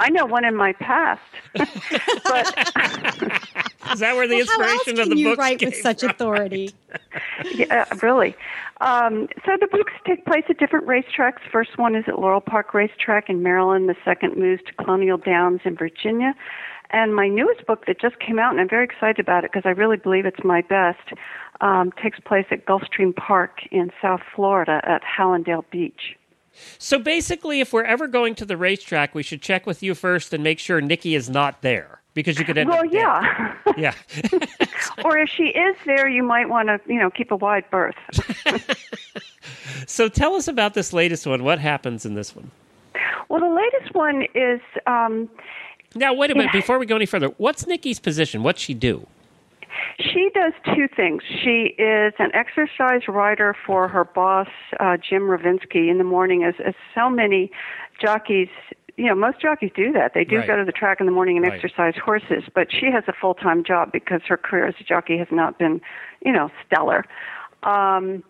I 0.00 0.10
know 0.10 0.26
one 0.26 0.44
in 0.44 0.56
my 0.56 0.72
past. 0.74 1.20
but 1.54 1.66
Is 3.92 4.00
that 4.00 4.14
where 4.16 4.26
the 4.26 4.34
Well, 4.34 4.40
inspiration 4.40 4.94
can 4.96 5.00
of 5.00 5.08
the 5.10 5.16
you 5.16 5.28
books 5.28 5.38
write 5.38 5.64
with 5.64 5.76
such 5.76 6.00
from? 6.00 6.10
authority? 6.10 6.74
yeah, 7.54 7.84
really. 8.02 8.34
Um, 8.80 9.28
so 9.46 9.52
the 9.60 9.68
books 9.70 9.92
take 10.06 10.24
place 10.26 10.44
at 10.48 10.58
different 10.58 10.86
racetracks. 10.86 11.38
First 11.52 11.78
one 11.78 11.94
is 11.94 12.04
at 12.08 12.18
Laurel 12.18 12.40
Park 12.40 12.74
Racetrack 12.74 13.28
in 13.30 13.42
Maryland. 13.42 13.88
The 13.88 13.96
second 14.04 14.36
moves 14.36 14.62
to 14.66 14.72
Colonial 14.84 15.16
Downs 15.18 15.60
in 15.64 15.76
Virginia. 15.76 16.34
And 16.92 17.14
my 17.14 17.28
newest 17.28 17.66
book 17.66 17.86
that 17.86 18.00
just 18.00 18.18
came 18.18 18.38
out, 18.38 18.50
and 18.52 18.60
I'm 18.60 18.68
very 18.68 18.84
excited 18.84 19.20
about 19.20 19.44
it 19.44 19.52
because 19.52 19.62
I 19.66 19.70
really 19.70 19.96
believe 19.96 20.26
it's 20.26 20.42
my 20.44 20.60
best, 20.62 21.12
um, 21.60 21.92
takes 22.02 22.18
place 22.20 22.46
at 22.50 22.66
Gulfstream 22.66 23.14
Park 23.14 23.60
in 23.70 23.92
South 24.02 24.22
Florida 24.34 24.80
at 24.84 25.02
Hallandale 25.02 25.64
Beach. 25.70 26.16
So 26.78 26.98
basically, 26.98 27.60
if 27.60 27.72
we're 27.72 27.84
ever 27.84 28.08
going 28.08 28.34
to 28.36 28.44
the 28.44 28.56
racetrack, 28.56 29.14
we 29.14 29.22
should 29.22 29.40
check 29.40 29.66
with 29.66 29.82
you 29.82 29.94
first 29.94 30.32
and 30.34 30.42
make 30.42 30.58
sure 30.58 30.80
Nikki 30.80 31.14
is 31.14 31.30
not 31.30 31.62
there 31.62 32.00
because 32.12 32.38
you 32.38 32.44
could 32.44 32.58
end 32.58 32.68
Well, 32.70 32.80
up 32.84 32.90
dead. 32.90 33.00
yeah. 33.00 33.54
Yeah. 33.76 33.94
or 35.04 35.16
if 35.18 35.28
she 35.30 35.44
is 35.44 35.76
there, 35.86 36.08
you 36.08 36.24
might 36.24 36.48
want 36.48 36.68
to, 36.68 36.80
you 36.92 36.98
know, 36.98 37.08
keep 37.08 37.30
a 37.30 37.36
wide 37.36 37.64
berth. 37.70 37.94
so 39.86 40.08
tell 40.08 40.34
us 40.34 40.48
about 40.48 40.74
this 40.74 40.92
latest 40.92 41.24
one. 41.26 41.44
What 41.44 41.60
happens 41.60 42.04
in 42.04 42.14
this 42.14 42.34
one? 42.34 42.50
Well, 43.28 43.40
the 43.40 43.48
latest 43.54 43.94
one 43.94 44.26
is 44.34 44.60
um, 44.88 45.28
Now, 45.94 46.14
wait 46.14 46.30
a 46.30 46.34
minute. 46.34 46.52
Before 46.52 46.78
we 46.78 46.86
go 46.86 46.96
any 46.96 47.06
further, 47.06 47.28
what's 47.38 47.66
Nikki's 47.66 47.98
position? 47.98 48.42
What's 48.42 48.60
she 48.60 48.74
do? 48.74 49.06
She 49.98 50.30
does 50.34 50.52
two 50.74 50.88
things. 50.94 51.22
She 51.42 51.74
is 51.78 52.14
an 52.18 52.30
exercise 52.34 53.08
rider 53.08 53.56
for 53.66 53.88
her 53.88 54.04
boss, 54.04 54.48
uh, 54.78 54.96
Jim 54.96 55.22
Ravinsky, 55.22 55.90
in 55.90 55.98
the 55.98 56.04
morning, 56.04 56.44
as, 56.44 56.54
as 56.64 56.74
so 56.94 57.10
many 57.10 57.50
jockeys. 58.00 58.48
You 58.96 59.06
know, 59.06 59.14
most 59.14 59.40
jockeys 59.40 59.70
do 59.74 59.92
that. 59.92 60.12
They 60.14 60.24
do 60.24 60.38
Right. 60.38 60.46
go 60.46 60.56
to 60.56 60.64
the 60.64 60.72
track 60.72 61.00
in 61.00 61.06
the 61.06 61.12
morning 61.12 61.36
and 61.36 61.44
Right. 61.46 61.54
exercise 61.54 61.94
horses, 61.96 62.44
but 62.54 62.68
she 62.72 62.90
has 62.90 63.04
a 63.08 63.12
full 63.12 63.34
time 63.34 63.64
job 63.64 63.92
because 63.92 64.22
her 64.26 64.36
career 64.36 64.66
as 64.66 64.74
a 64.80 64.84
jockey 64.84 65.16
has 65.18 65.28
not 65.30 65.58
been, 65.58 65.80
you 66.24 66.32
know, 66.32 66.50
stellar. 66.66 67.04
Um, 67.62 68.22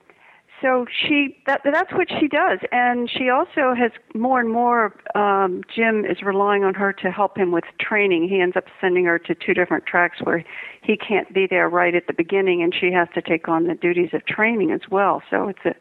so 0.61 0.87
she 0.91 1.37
that 1.47 1.63
that's 1.65 1.93
what 1.93 2.09
she 2.21 2.29
does. 2.29 2.59
And 2.73 3.11
she 3.11 3.29
also 3.29 3.75
has 3.75 3.93
more 4.15 4.41
and 4.41 4.51
more 4.51 4.95
um 5.15 5.63
jim 5.75 6.05
is 6.05 6.23
relying 6.23 6.65
on 6.65 6.75
her 6.75 6.93
to 6.95 7.11
help 7.11 7.37
him 7.37 7.53
with 7.53 7.65
training. 7.81 8.29
He 8.29 8.41
ends 8.41 8.57
up 8.57 8.65
sending 8.81 9.05
her 9.07 9.19
to 9.19 9.35
two 9.35 9.55
different 9.55 9.87
tracks 9.87 10.19
where 10.23 10.45
he 10.83 10.97
can't 10.97 11.33
be 11.33 11.47
there 11.47 11.69
right 11.69 11.95
at 11.95 12.07
the 12.07 12.13
beginning 12.13 12.63
and 12.63 12.75
she 12.75 12.93
has 12.93 13.09
to 13.15 13.23
take 13.23 13.49
on 13.49 13.67
the 13.67 13.75
duties 13.75 14.11
of 14.13 14.27
training 14.27 14.71
as 14.71 14.83
well. 14.91 15.23
So 15.31 15.49
it's 15.49 15.65
a 15.65 15.75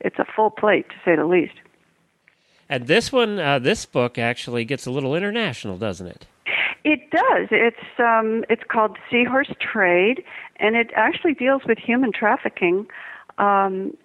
it's 0.00 0.18
a 0.18 0.24
full 0.24 0.50
plate 0.50 0.88
to 0.90 0.94
say 1.04 1.16
the 1.16 1.26
least. 1.26 1.54
And 2.68 2.86
this 2.86 3.12
one, 3.12 3.38
uh, 3.38 3.58
this 3.58 3.86
book 3.86 4.18
actually 4.18 4.64
gets 4.64 4.86
a 4.86 4.90
little 4.90 5.14
international, 5.14 5.78
doesn't 5.78 6.06
it? 6.06 6.26
It 6.84 7.10
does. 7.10 7.48
It's 7.50 7.98
um, 7.98 8.44
it's 8.48 8.62
called 8.68 8.96
Seahorse 9.10 9.52
Trade, 9.60 10.22
and 10.56 10.76
it 10.76 10.90
actually 10.94 11.34
deals 11.34 11.62
with 11.66 11.78
human 11.78 12.12
trafficking, 12.12 12.86
um, 13.38 13.96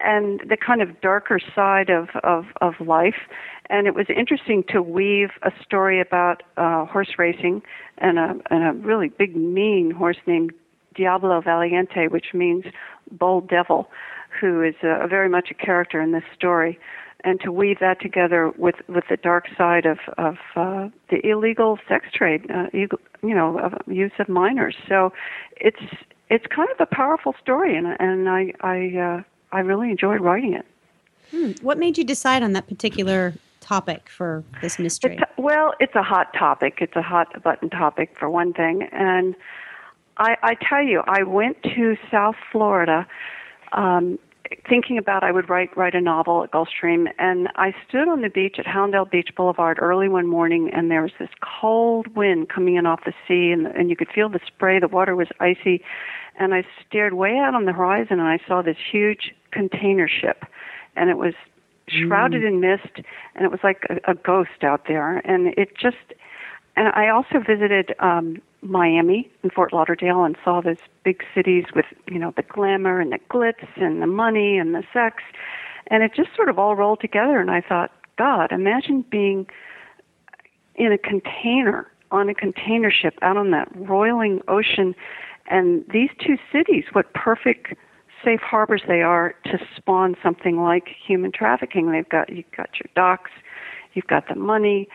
and 0.00 0.40
the 0.48 0.56
kind 0.56 0.82
of 0.82 1.00
darker 1.00 1.38
side 1.54 1.90
of, 1.90 2.08
of 2.22 2.46
of 2.60 2.74
life. 2.86 3.28
And 3.70 3.86
it 3.86 3.94
was 3.94 4.06
interesting 4.08 4.64
to 4.70 4.80
weave 4.80 5.30
a 5.42 5.52
story 5.64 6.00
about 6.00 6.42
uh, 6.56 6.86
horse 6.86 7.18
racing 7.18 7.62
and 7.98 8.18
a 8.18 8.34
and 8.50 8.64
a 8.64 8.72
really 8.86 9.08
big 9.08 9.36
mean 9.36 9.90
horse 9.90 10.18
named 10.26 10.52
Diablo 10.94 11.40
Valiente, 11.40 12.08
which 12.08 12.34
means 12.34 12.64
bold 13.12 13.48
devil, 13.48 13.88
who 14.40 14.62
is 14.62 14.74
uh, 14.82 15.06
very 15.06 15.28
much 15.28 15.48
a 15.50 15.54
character 15.54 16.00
in 16.00 16.12
this 16.12 16.24
story 16.34 16.78
and 17.24 17.40
to 17.40 17.50
weave 17.50 17.78
that 17.80 18.00
together 18.00 18.52
with 18.56 18.76
with 18.88 19.04
the 19.10 19.16
dark 19.16 19.46
side 19.56 19.86
of 19.86 19.98
of 20.16 20.36
uh, 20.56 20.88
the 21.10 21.24
illegal 21.24 21.78
sex 21.88 22.06
trade, 22.14 22.42
uh, 22.50 22.66
ego- 22.72 23.00
you 23.22 23.34
know, 23.34 23.58
of 23.58 23.72
use 23.86 24.12
of 24.18 24.28
minors. 24.28 24.76
So 24.88 25.12
it's 25.56 25.82
it's 26.30 26.46
kind 26.54 26.68
of 26.70 26.76
a 26.80 26.94
powerful 26.94 27.34
story, 27.40 27.76
and 27.76 27.86
and 27.98 28.28
I 28.28 28.52
I 28.60 28.98
uh, 28.98 29.22
I 29.52 29.60
really 29.60 29.90
enjoyed 29.90 30.20
writing 30.20 30.54
it. 30.54 31.62
What 31.62 31.78
made 31.78 31.98
you 31.98 32.04
decide 32.04 32.42
on 32.42 32.52
that 32.54 32.68
particular 32.68 33.34
topic 33.60 34.08
for 34.08 34.44
this 34.62 34.78
mystery? 34.78 35.16
It's, 35.16 35.22
well, 35.36 35.74
it's 35.78 35.94
a 35.94 36.02
hot 36.02 36.32
topic. 36.32 36.78
It's 36.80 36.96
a 36.96 37.02
hot 37.02 37.42
button 37.42 37.68
topic 37.68 38.14
for 38.18 38.30
one 38.30 38.52
thing, 38.52 38.88
and 38.92 39.36
I, 40.16 40.36
I 40.42 40.54
tell 40.54 40.82
you, 40.82 41.02
I 41.06 41.22
went 41.22 41.62
to 41.62 41.96
South 42.10 42.34
Florida, 42.50 43.06
um, 43.72 44.18
thinking 44.68 44.96
about 44.96 45.22
I 45.22 45.30
would 45.30 45.48
write 45.48 45.76
write 45.76 45.94
a 45.94 46.00
novel 46.00 46.42
at 46.42 46.50
Gulfstream, 46.50 47.08
and 47.18 47.48
I 47.56 47.74
stood 47.86 48.08
on 48.08 48.22
the 48.22 48.30
beach 48.30 48.56
at 48.58 48.64
Hallandale 48.64 49.10
Beach 49.10 49.30
Boulevard 49.36 49.78
early 49.80 50.08
one 50.08 50.26
morning, 50.26 50.70
and 50.72 50.90
there 50.90 51.02
was 51.02 51.12
this 51.18 51.28
cold 51.40 52.16
wind 52.16 52.48
coming 52.48 52.76
in 52.76 52.86
off 52.86 53.04
the 53.04 53.12
sea, 53.26 53.50
and 53.52 53.66
and 53.66 53.90
you 53.90 53.96
could 53.96 54.08
feel 54.08 54.28
the 54.28 54.40
spray. 54.46 54.80
The 54.80 54.88
water 54.88 55.14
was 55.14 55.28
icy, 55.38 55.84
and 56.36 56.54
I 56.54 56.64
stared 56.86 57.14
way 57.14 57.36
out 57.36 57.54
on 57.54 57.66
the 57.66 57.72
horizon, 57.72 58.20
and 58.20 58.28
I 58.28 58.38
saw 58.48 58.62
this 58.62 58.78
huge 58.90 59.34
container 59.50 60.08
ship, 60.08 60.44
and 60.96 61.10
it 61.10 61.18
was 61.18 61.34
shrouded 61.88 62.44
in 62.44 62.60
mist, 62.60 63.00
and 63.34 63.44
it 63.44 63.50
was 63.50 63.60
like 63.62 63.84
a, 63.88 64.12
a 64.12 64.14
ghost 64.14 64.62
out 64.62 64.86
there, 64.86 65.18
and 65.18 65.48
it 65.56 65.76
just. 65.76 65.96
And 66.76 66.88
I 66.94 67.08
also 67.08 67.40
visited 67.40 67.92
um, 67.98 68.40
Miami 68.62 69.28
and 69.42 69.52
Fort 69.52 69.72
Lauderdale 69.72 70.22
and 70.22 70.36
saw 70.44 70.60
those 70.60 70.78
big 71.02 71.24
cities 71.34 71.64
with 71.74 71.86
you 72.06 72.18
know 72.18 72.32
the 72.36 72.42
glamour 72.42 73.00
and 73.00 73.12
the 73.12 73.18
glitz 73.30 73.66
and 73.76 74.00
the 74.02 74.06
money 74.06 74.58
and 74.58 74.74
the 74.74 74.84
sex, 74.92 75.22
and 75.88 76.02
it 76.02 76.14
just 76.14 76.34
sort 76.36 76.48
of 76.48 76.58
all 76.58 76.76
rolled 76.76 77.00
together. 77.00 77.40
And 77.40 77.50
I 77.50 77.60
thought, 77.60 77.90
God, 78.16 78.52
imagine 78.52 79.04
being 79.10 79.46
in 80.74 80.92
a 80.92 80.98
container 80.98 81.90
on 82.10 82.28
a 82.28 82.34
container 82.34 82.90
ship 82.90 83.18
out 83.22 83.36
on 83.36 83.50
that 83.50 83.68
roiling 83.74 84.40
ocean, 84.48 84.94
and 85.46 85.84
these 85.88 86.10
two 86.18 86.38
cities, 86.52 86.84
what 86.92 87.12
perfect 87.14 87.74
safe 88.24 88.40
harbors 88.40 88.82
they 88.86 89.02
are 89.02 89.34
to 89.44 89.58
spawn 89.76 90.16
something 90.22 90.60
like 90.62 90.88
human 91.06 91.32
trafficking. 91.32 91.90
They've 91.92 92.08
got 92.08 92.28
you've 92.28 92.50
got 92.56 92.70
your 92.74 92.88
docks, 92.94 93.30
you've 93.94 94.06
got 94.06 94.28
the 94.28 94.34
money, 94.34 94.88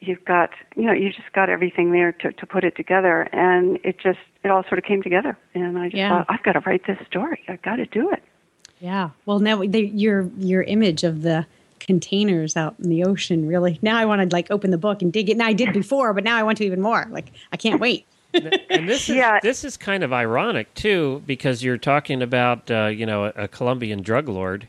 you've 0.00 0.24
got 0.24 0.50
you 0.76 0.84
know 0.84 0.92
you 0.92 1.10
just 1.12 1.32
got 1.32 1.48
everything 1.48 1.92
there 1.92 2.12
to 2.12 2.32
to 2.32 2.46
put 2.46 2.64
it 2.64 2.76
together, 2.76 3.28
and 3.32 3.78
it 3.84 3.98
just 3.98 4.18
it 4.44 4.50
all 4.50 4.62
sort 4.64 4.78
of 4.78 4.84
came 4.84 5.02
together. 5.02 5.36
And 5.54 5.78
I 5.78 5.86
just 5.86 5.96
Yeah. 5.96 6.08
thought 6.08 6.26
I've 6.28 6.42
got 6.42 6.52
to 6.52 6.60
write 6.60 6.86
this 6.86 6.98
story. 7.06 7.42
I've 7.48 7.62
got 7.62 7.76
to 7.76 7.86
do 7.86 8.10
it. 8.10 8.22
Yeah. 8.80 9.10
Well, 9.26 9.38
now 9.38 9.62
the, 9.64 9.86
your 9.86 10.28
your 10.38 10.62
image 10.62 11.04
of 11.04 11.22
the 11.22 11.46
containers 11.78 12.56
out 12.56 12.76
in 12.78 12.88
the 12.90 13.02
ocean 13.04 13.46
really. 13.46 13.78
Now 13.82 13.96
I 13.96 14.04
want 14.04 14.22
to 14.28 14.34
like 14.34 14.50
open 14.50 14.70
the 14.70 14.78
book 14.78 15.02
and 15.02 15.12
dig 15.12 15.28
it. 15.28 15.36
Now 15.36 15.46
I 15.46 15.52
did 15.52 15.72
before, 15.72 16.12
but 16.14 16.22
now 16.24 16.36
I 16.36 16.42
want 16.42 16.58
to 16.58 16.64
even 16.64 16.80
more. 16.80 17.06
Like 17.10 17.32
I 17.52 17.56
can't 17.56 17.80
wait. 17.80 18.06
And 18.34 18.88
this 18.88 19.08
is 19.08 19.16
Yeah. 19.16 19.38
this 19.42 19.64
is 19.64 19.76
kind 19.76 20.02
of 20.02 20.12
ironic 20.12 20.72
too 20.74 21.22
because 21.26 21.62
you're 21.62 21.78
talking 21.78 22.22
about 22.22 22.70
uh, 22.70 22.86
you 22.86 23.06
know 23.06 23.26
a, 23.26 23.32
a 23.44 23.48
Colombian 23.48 24.02
drug 24.02 24.28
lord, 24.28 24.68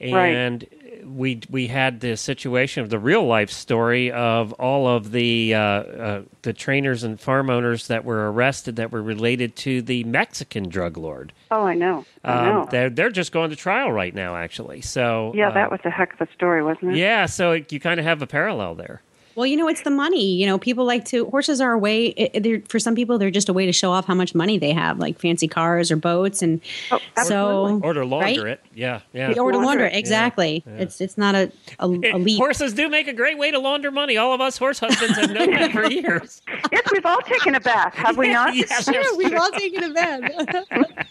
and 0.00 0.66
we 1.04 1.40
we 1.50 1.66
had 1.66 2.00
the 2.00 2.16
situation 2.16 2.82
of 2.82 2.88
the 2.90 2.98
real 2.98 3.26
life 3.26 3.50
story 3.50 4.10
of 4.10 4.52
all 4.54 4.88
of 4.88 5.12
the 5.12 5.54
uh, 5.54 5.58
uh, 5.60 6.22
the 6.42 6.52
trainers 6.52 7.02
and 7.02 7.20
farm 7.20 7.50
owners 7.50 7.88
that 7.88 8.04
were 8.04 8.32
arrested 8.32 8.76
that 8.76 8.90
were 8.90 9.02
related 9.02 9.54
to 9.56 9.82
the 9.82 10.02
Mexican 10.04 10.68
drug 10.68 10.96
lord. 10.96 11.32
Oh, 11.50 11.64
I 11.66 11.74
know. 11.74 12.04
I 12.24 12.44
know. 12.46 12.62
Um, 12.62 12.68
they're 12.70 12.90
they're 12.90 13.10
just 13.10 13.32
going 13.32 13.50
to 13.50 13.56
trial 13.56 13.92
right 13.92 14.14
now, 14.14 14.34
actually. 14.36 14.80
So 14.80 15.32
yeah, 15.34 15.50
uh, 15.50 15.54
that 15.54 15.70
was 15.70 15.80
a 15.84 15.90
heck 15.90 16.14
of 16.18 16.26
a 16.26 16.32
story, 16.32 16.62
wasn't 16.62 16.92
it? 16.92 16.96
yeah. 16.96 17.26
So 17.26 17.52
you 17.52 17.78
kind 17.80 18.00
of 18.00 18.06
have 18.06 18.22
a 18.22 18.26
parallel 18.26 18.74
there. 18.74 19.02
Well, 19.36 19.46
you 19.46 19.56
know, 19.56 19.68
it's 19.68 19.82
the 19.82 19.90
money. 19.90 20.34
You 20.34 20.46
know, 20.46 20.58
people 20.58 20.84
like 20.84 21.04
to 21.06 21.26
horses 21.26 21.60
are 21.60 21.72
a 21.72 21.78
way. 21.78 22.06
It, 22.06 22.42
they're, 22.42 22.60
for 22.68 22.78
some 22.78 22.94
people, 22.94 23.18
they're 23.18 23.30
just 23.30 23.48
a 23.48 23.52
way 23.52 23.66
to 23.66 23.72
show 23.72 23.90
off 23.90 24.04
how 24.06 24.14
much 24.14 24.34
money 24.34 24.58
they 24.58 24.72
have, 24.72 24.98
like 24.98 25.18
fancy 25.18 25.48
cars 25.48 25.90
or 25.90 25.96
boats, 25.96 26.42
and 26.42 26.60
Oh, 26.90 26.98
so 27.24 27.66
absolutely. 27.66 27.88
Or 27.88 27.92
to 27.94 28.04
launder 28.04 28.44
Right? 28.44 28.52
it. 28.52 28.60
Yeah, 28.74 29.00
yeah. 29.12 29.28
or 29.30 29.32
to 29.52 29.58
Launder 29.58 29.58
launder. 29.66 29.84
it. 29.86 29.94
it. 29.94 29.98
Exactly. 29.98 30.62
Yeah. 30.66 30.72
It's 30.82 31.00
it's 31.00 31.18
not 31.18 31.34
a 31.34 31.50
a, 31.80 31.86
a 31.86 32.18
leap. 32.18 32.38
Horses 32.38 32.72
do 32.74 32.88
make 32.88 33.08
a 33.08 33.12
great 33.12 33.38
way 33.38 33.50
to 33.50 33.58
launder 33.58 33.90
money. 33.90 34.16
All 34.16 34.32
of 34.32 34.40
us 34.40 34.56
horse 34.58 34.78
husbands 34.78 35.16
have 35.18 35.30
known 35.30 35.50
that 35.50 35.72
for 35.72 35.84
years. 35.90 36.42
Yes, 36.72 36.82
we've 36.92 37.06
all 37.06 37.20
taken 37.22 37.54
a 37.54 37.60
bath, 37.60 37.94
have 37.94 38.16
we 38.16 38.28
not? 38.32 38.54
Yes, 38.54 38.84
Sure, 38.84 39.16
we've 39.16 39.34
all 39.34 39.50
taken 39.52 39.84
a 39.84 39.92
bath. 39.92 40.30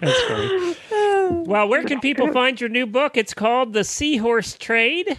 That's 0.00 0.22
funny. 0.22 0.76
Well, 1.46 1.68
where 1.68 1.84
can 1.84 2.00
people 2.00 2.32
find 2.32 2.60
your 2.60 2.70
new 2.70 2.86
book? 2.86 3.16
It's 3.16 3.34
called 3.34 3.72
The 3.72 3.84
Seahorse 3.84 4.56
Trade. 4.58 5.18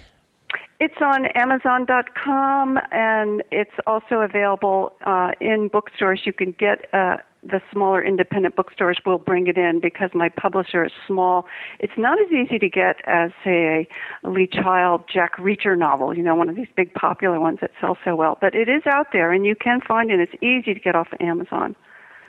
It's 0.79 1.01
on 1.01 1.25
Amazon.com 1.33 2.79
and 2.91 3.43
it's 3.51 3.71
also 3.87 4.17
available 4.17 4.93
uh, 5.05 5.31
in 5.41 5.69
bookstores. 5.69 6.21
You 6.23 6.33
can 6.33 6.51
get 6.51 6.85
uh, 6.93 7.17
the 7.41 7.61
smaller 7.71 8.03
independent 8.03 8.55
bookstores 8.55 8.99
will 9.03 9.17
bring 9.17 9.47
it 9.47 9.57
in 9.57 9.79
because 9.81 10.11
my 10.13 10.29
publisher 10.29 10.85
is 10.85 10.91
small. 11.07 11.47
It's 11.79 11.97
not 11.97 12.19
as 12.21 12.31
easy 12.31 12.59
to 12.59 12.69
get 12.69 12.97
as, 13.05 13.31
say, 13.43 13.87
a 14.23 14.29
Lee 14.29 14.45
Child, 14.45 15.05
Jack 15.11 15.37
Reacher 15.37 15.75
novel, 15.75 16.15
you 16.15 16.21
know, 16.21 16.35
one 16.35 16.47
of 16.47 16.55
these 16.55 16.67
big 16.75 16.93
popular 16.93 17.39
ones 17.39 17.57
that 17.61 17.71
sell 17.81 17.97
so 18.05 18.15
well. 18.15 18.37
But 18.39 18.53
it 18.53 18.69
is 18.69 18.83
out 18.85 19.07
there 19.11 19.31
and 19.31 19.47
you 19.47 19.55
can 19.55 19.81
find 19.81 20.11
it. 20.11 20.19
It's 20.19 20.43
easy 20.43 20.75
to 20.75 20.79
get 20.79 20.95
off 20.95 21.07
of 21.11 21.19
Amazon. 21.21 21.75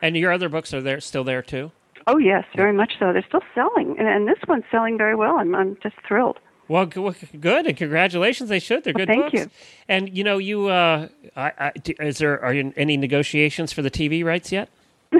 And 0.00 0.16
your 0.16 0.32
other 0.32 0.48
books 0.48 0.72
are 0.72 0.80
there 0.80 1.00
still 1.00 1.24
there 1.24 1.42
too? 1.42 1.70
Oh, 2.06 2.16
yes, 2.16 2.44
very 2.56 2.72
much 2.72 2.94
so. 2.98 3.12
They're 3.12 3.24
still 3.28 3.42
selling. 3.54 3.96
And, 3.98 4.08
and 4.08 4.26
this 4.26 4.38
one's 4.48 4.64
selling 4.70 4.96
very 4.96 5.14
well. 5.14 5.36
I'm, 5.38 5.54
I'm 5.54 5.76
just 5.82 5.96
thrilled. 6.06 6.38
Well, 6.68 6.86
g- 6.86 7.00
well, 7.00 7.14
good 7.40 7.66
and 7.66 7.76
congratulations. 7.76 8.48
They 8.50 8.58
should. 8.58 8.84
They're 8.84 8.92
Well, 8.94 9.06
good 9.06 9.08
thank 9.08 9.32
books. 9.32 9.34
you. 9.34 9.50
And 9.88 10.16
you 10.16 10.22
know, 10.24 10.38
you 10.38 10.68
uh, 10.68 11.08
I, 11.36 11.52
I, 11.58 11.72
d- 11.82 11.96
is 12.00 12.18
there 12.18 12.42
are 12.44 12.52
you 12.54 12.72
any 12.76 12.96
negotiations 12.96 13.72
for 13.72 13.82
the 13.82 13.90
TV 13.90 14.24
rights 14.24 14.52
yet? 14.52 14.68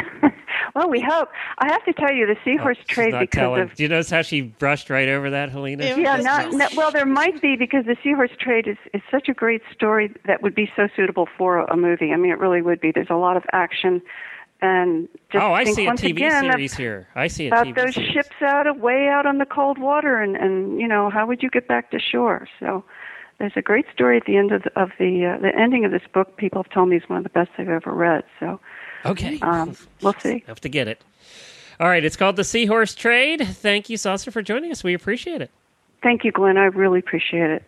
Well, 0.75 0.91
we 0.91 1.01
hope. 1.01 1.31
I 1.59 1.73
have 1.73 1.85
to 1.87 1.93
tell 1.93 2.13
you, 2.13 2.25
the 2.27 2.37
Seahorse 2.45 2.77
Oh, 2.79 2.85
trade 2.87 3.13
because 3.19 3.29
telling. 3.41 3.63
of 3.63 3.75
Do 3.75 3.83
you 3.83 3.89
notice 3.89 4.11
how 4.11 4.23
she 4.23 4.43
brushed 4.43 4.91
right 4.91 5.09
over 5.09 5.31
that, 5.31 5.51
Helena? 5.51 5.85
Yeah, 5.85 6.19
not, 6.19 6.53
not 6.53 6.73
well. 6.77 6.93
There 6.93 7.07
might 7.07 7.41
be 7.43 7.57
because 7.57 7.85
the 7.87 7.97
seahorse 8.05 8.31
trade 8.39 8.69
is 8.69 8.77
is 8.95 9.01
such 9.11 9.29
a 9.29 9.35
great 9.35 9.63
story 9.75 10.15
that 10.27 10.41
would 10.43 10.55
be 10.55 10.71
so 10.77 10.87
suitable 10.95 11.27
for 11.37 11.61
a 11.65 11.77
movie. 11.77 12.13
I 12.13 12.17
mean, 12.17 12.31
it 12.31 12.39
really 12.39 12.63
would 12.63 12.81
be. 12.81 12.93
There's 12.93 13.11
a 13.11 13.17
lot 13.17 13.37
of 13.37 13.43
action, 13.53 14.01
and 14.61 15.09
just 15.31 15.43
oh, 15.43 15.53
I 15.53 15.65
see 15.65 15.87
a 15.87 15.93
TV 15.93 16.11
again 16.11 16.51
series 16.51 16.75
here. 16.75 17.09
I 17.15 17.29
see 17.29 17.47
a 17.47 17.49
about 17.49 17.67
TV 17.67 17.75
those 17.77 17.95
series. 17.95 18.13
ships 18.13 18.43
out 18.43 18.67
of 18.67 18.79
way 18.79 19.09
out 19.09 19.27
on 19.27 19.39
the 19.39 19.47
cold 19.47 19.79
water, 19.79 20.21
and 20.21 20.37
and 20.37 20.81
you 20.81 20.89
know 20.89 21.11
how 21.11 21.27
would 21.27 21.43
you 21.43 21.51
get 21.51 21.69
back 21.69 21.91
to 21.93 21.99
shore? 21.99 22.49
So. 22.61 22.85
There's 23.41 23.53
a 23.55 23.63
great 23.63 23.87
story 23.95 24.17
at 24.17 24.25
the 24.25 24.37
end 24.37 24.51
of 24.51 24.65
the, 24.65 24.77
of 24.81 24.91
the 24.99 25.25
uh, 25.25 25.41
the 25.41 25.57
ending 25.57 25.85
of 25.85 25.93
this 25.93 26.03
book. 26.13 26.37
People 26.39 26.61
have 26.61 26.73
told 26.73 26.89
me 26.89 26.97
is 26.97 27.05
one 27.09 27.19
of 27.19 27.23
the 27.23 27.31
best 27.31 27.51
they've 27.57 27.69
ever 27.69 27.93
read. 27.93 28.25
So 28.41 28.59
Okay, 29.05 29.39
um, 29.43 29.77
we'll 30.03 30.15
see. 30.15 30.43
have 30.49 30.61
to 30.63 30.69
get 30.69 30.89
it. 30.89 31.05
All 31.79 31.87
right, 31.89 32.05
it's 32.05 32.17
called 32.17 32.35
the 32.35 32.43
Seahorse 32.43 32.97
Trade. 32.97 33.47
Thank 33.47 33.89
you, 33.89 33.97
Sasscer, 33.97 34.33
for 34.33 34.43
joining 34.43 34.73
us. 34.73 34.83
We 34.83 34.93
appreciate 34.93 35.41
it. 35.41 35.53
Thank 36.03 36.25
you, 36.25 36.33
Glenn. 36.33 36.57
I 36.57 36.65
really 36.65 36.99
appreciate 36.99 37.51
it. 37.51 37.63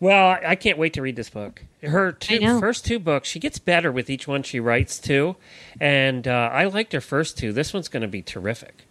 Well, 0.00 0.38
I- 0.44 0.56
can't 0.56 0.76
wait 0.78 0.92
to 0.94 1.02
read 1.02 1.16
this 1.16 1.30
book. 1.30 1.64
Her 1.82 2.12
two, 2.12 2.60
first 2.60 2.84
two 2.84 2.98
books, 2.98 3.28
she 3.28 3.38
gets 3.38 3.58
better 3.58 3.90
with 3.92 4.10
each 4.10 4.26
one 4.28 4.42
she 4.42 4.58
writes 4.60 4.98
too, 4.98 5.36
and 5.80 6.26
uh, 6.28 6.50
I 6.52 6.64
liked 6.64 6.92
her 6.92 7.00
first 7.00 7.38
two. 7.38 7.52
This 7.52 7.72
one's 7.72 7.88
going 7.88 8.00
to 8.02 8.08
be 8.08 8.22
terrific, 8.22 8.86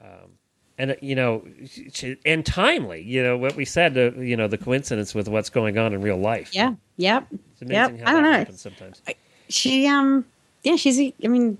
um, 0.00 0.30
and 0.78 0.92
uh, 0.92 0.94
you 1.00 1.14
know, 1.14 1.44
she, 1.92 2.16
and 2.24 2.44
timely. 2.44 3.02
You 3.02 3.22
know 3.22 3.36
what 3.38 3.54
we 3.56 3.64
said. 3.64 3.96
Uh, 3.96 4.12
you 4.20 4.36
know 4.36 4.48
the 4.48 4.58
coincidence 4.58 5.14
with 5.14 5.28
what's 5.28 5.50
going 5.50 5.78
on 5.78 5.92
in 5.92 6.02
real 6.02 6.16
life. 6.18 6.54
yeah. 6.54 6.74
Yep. 6.96 7.26
it's 7.52 7.62
amazing 7.62 7.98
Yep. 7.98 8.04
how 8.06 8.10
I 8.10 8.12
don't 8.14 8.22
that 8.22 8.30
know. 8.30 8.38
happens 8.38 8.60
sometimes. 8.60 9.02
she 9.48 9.86
um 9.88 10.24
yeah 10.62 10.76
she's 10.76 10.98
a, 11.00 11.12
i 11.24 11.26
mean 11.28 11.58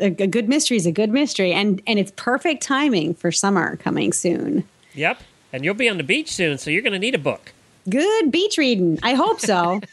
a 0.00 0.10
good 0.10 0.48
mystery 0.48 0.76
is 0.76 0.86
a 0.86 0.92
good 0.92 1.08
mystery 1.10 1.52
and 1.52 1.80
and 1.86 1.98
it's 2.00 2.12
perfect 2.16 2.62
timing 2.64 3.14
for 3.14 3.30
summer 3.30 3.76
coming 3.76 4.12
soon 4.12 4.64
Yep, 4.94 5.20
and 5.52 5.64
you'll 5.64 5.74
be 5.74 5.88
on 5.88 5.96
the 5.98 6.04
beach 6.04 6.30
soon, 6.32 6.58
so 6.58 6.70
you're 6.70 6.82
going 6.82 6.92
to 6.92 6.98
need 6.98 7.14
a 7.14 7.18
book. 7.18 7.52
Good 7.88 8.30
beach 8.30 8.58
reading. 8.58 8.98
I 9.02 9.14
hope 9.14 9.40
so. 9.40 9.80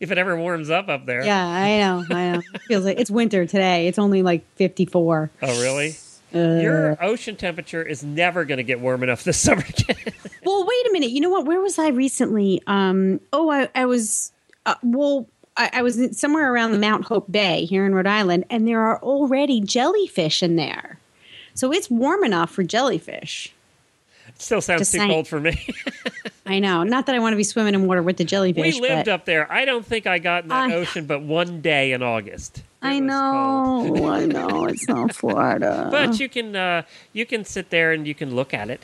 If 0.00 0.10
it 0.10 0.18
ever 0.18 0.36
warms 0.36 0.70
up 0.70 0.88
up 0.88 1.06
there. 1.06 1.24
yeah 1.24 1.46
i 1.46 1.78
know 1.78 2.04
i 2.10 2.32
know. 2.32 2.42
It 2.54 2.62
feels 2.62 2.84
like 2.84 2.98
it's 2.98 3.10
winter 3.12 3.46
today. 3.46 3.86
It's 3.86 3.98
only 3.98 4.22
like 4.22 4.44
54 4.56 5.30
Oh, 5.40 5.60
really? 5.62 5.94
Uh, 6.34 6.60
Your 6.60 7.02
ocean 7.02 7.36
temperature 7.36 7.80
is 7.80 8.02
never 8.02 8.44
going 8.44 8.58
to 8.58 8.64
get 8.64 8.80
warm 8.80 9.04
enough 9.04 9.22
this 9.22 9.38
summer 9.40 9.62
again. 9.66 9.96
well 10.44 10.66
wait 10.66 10.86
a 10.88 10.92
minute. 10.92 11.10
You 11.10 11.20
know 11.20 11.30
what? 11.30 11.46
Where 11.46 11.60
was 11.60 11.78
i 11.78 11.88
recently? 11.88 12.60
Um 12.66 13.20
oh 13.32 13.48
i, 13.50 13.68
I 13.74 13.86
was 13.86 14.32
uh, 14.66 14.74
well 14.82 15.26
I, 15.56 15.70
I 15.74 15.82
was 15.82 16.18
somewhere 16.18 16.52
around 16.52 16.72
the 16.72 16.78
mount 16.80 17.04
hope 17.04 17.30
bay 17.30 17.64
here 17.64 17.86
in 17.86 17.94
rhode 17.94 18.08
island 18.08 18.44
and 18.50 18.66
there 18.66 18.80
are 18.80 19.00
already 19.00 19.60
jellyfish 19.60 20.42
in 20.42 20.56
there. 20.56 20.98
So 21.54 21.72
it's 21.72 21.88
warm 21.88 22.24
enough 22.24 22.50
for 22.50 22.64
jellyfish 22.64 23.53
Still 24.38 24.60
sounds 24.60 24.80
Just 24.80 24.92
too 24.92 24.98
saying. 24.98 25.10
cold 25.10 25.28
for 25.28 25.40
me. 25.40 25.66
I 26.46 26.58
know. 26.58 26.82
Not 26.82 27.06
that 27.06 27.14
I 27.14 27.18
want 27.20 27.32
to 27.32 27.36
be 27.36 27.44
swimming 27.44 27.74
in 27.74 27.86
water 27.86 28.02
with 28.02 28.16
the 28.18 28.24
jellyfish. 28.24 28.74
we 28.74 28.80
lived 28.80 29.06
but 29.06 29.12
up 29.12 29.24
there. 29.24 29.50
I 29.50 29.64
don't 29.64 29.84
think 29.86 30.06
I 30.06 30.18
got 30.18 30.42
in 30.42 30.48
that 30.50 30.70
I- 30.70 30.74
ocean 30.74 31.06
but 31.06 31.22
one 31.22 31.60
day 31.60 31.92
in 31.92 32.02
August. 32.02 32.58
It 32.58 32.64
I 32.82 32.98
know. 32.98 34.06
I 34.10 34.26
know. 34.26 34.66
It's 34.66 34.86
not 34.88 35.14
Florida. 35.16 35.88
But 35.90 36.20
you 36.20 36.28
can 36.28 36.54
uh, 36.54 36.82
you 37.14 37.24
can 37.24 37.44
sit 37.44 37.70
there 37.70 37.92
and 37.92 38.06
you 38.06 38.14
can 38.14 38.34
look 38.34 38.52
at 38.52 38.68
it 38.68 38.82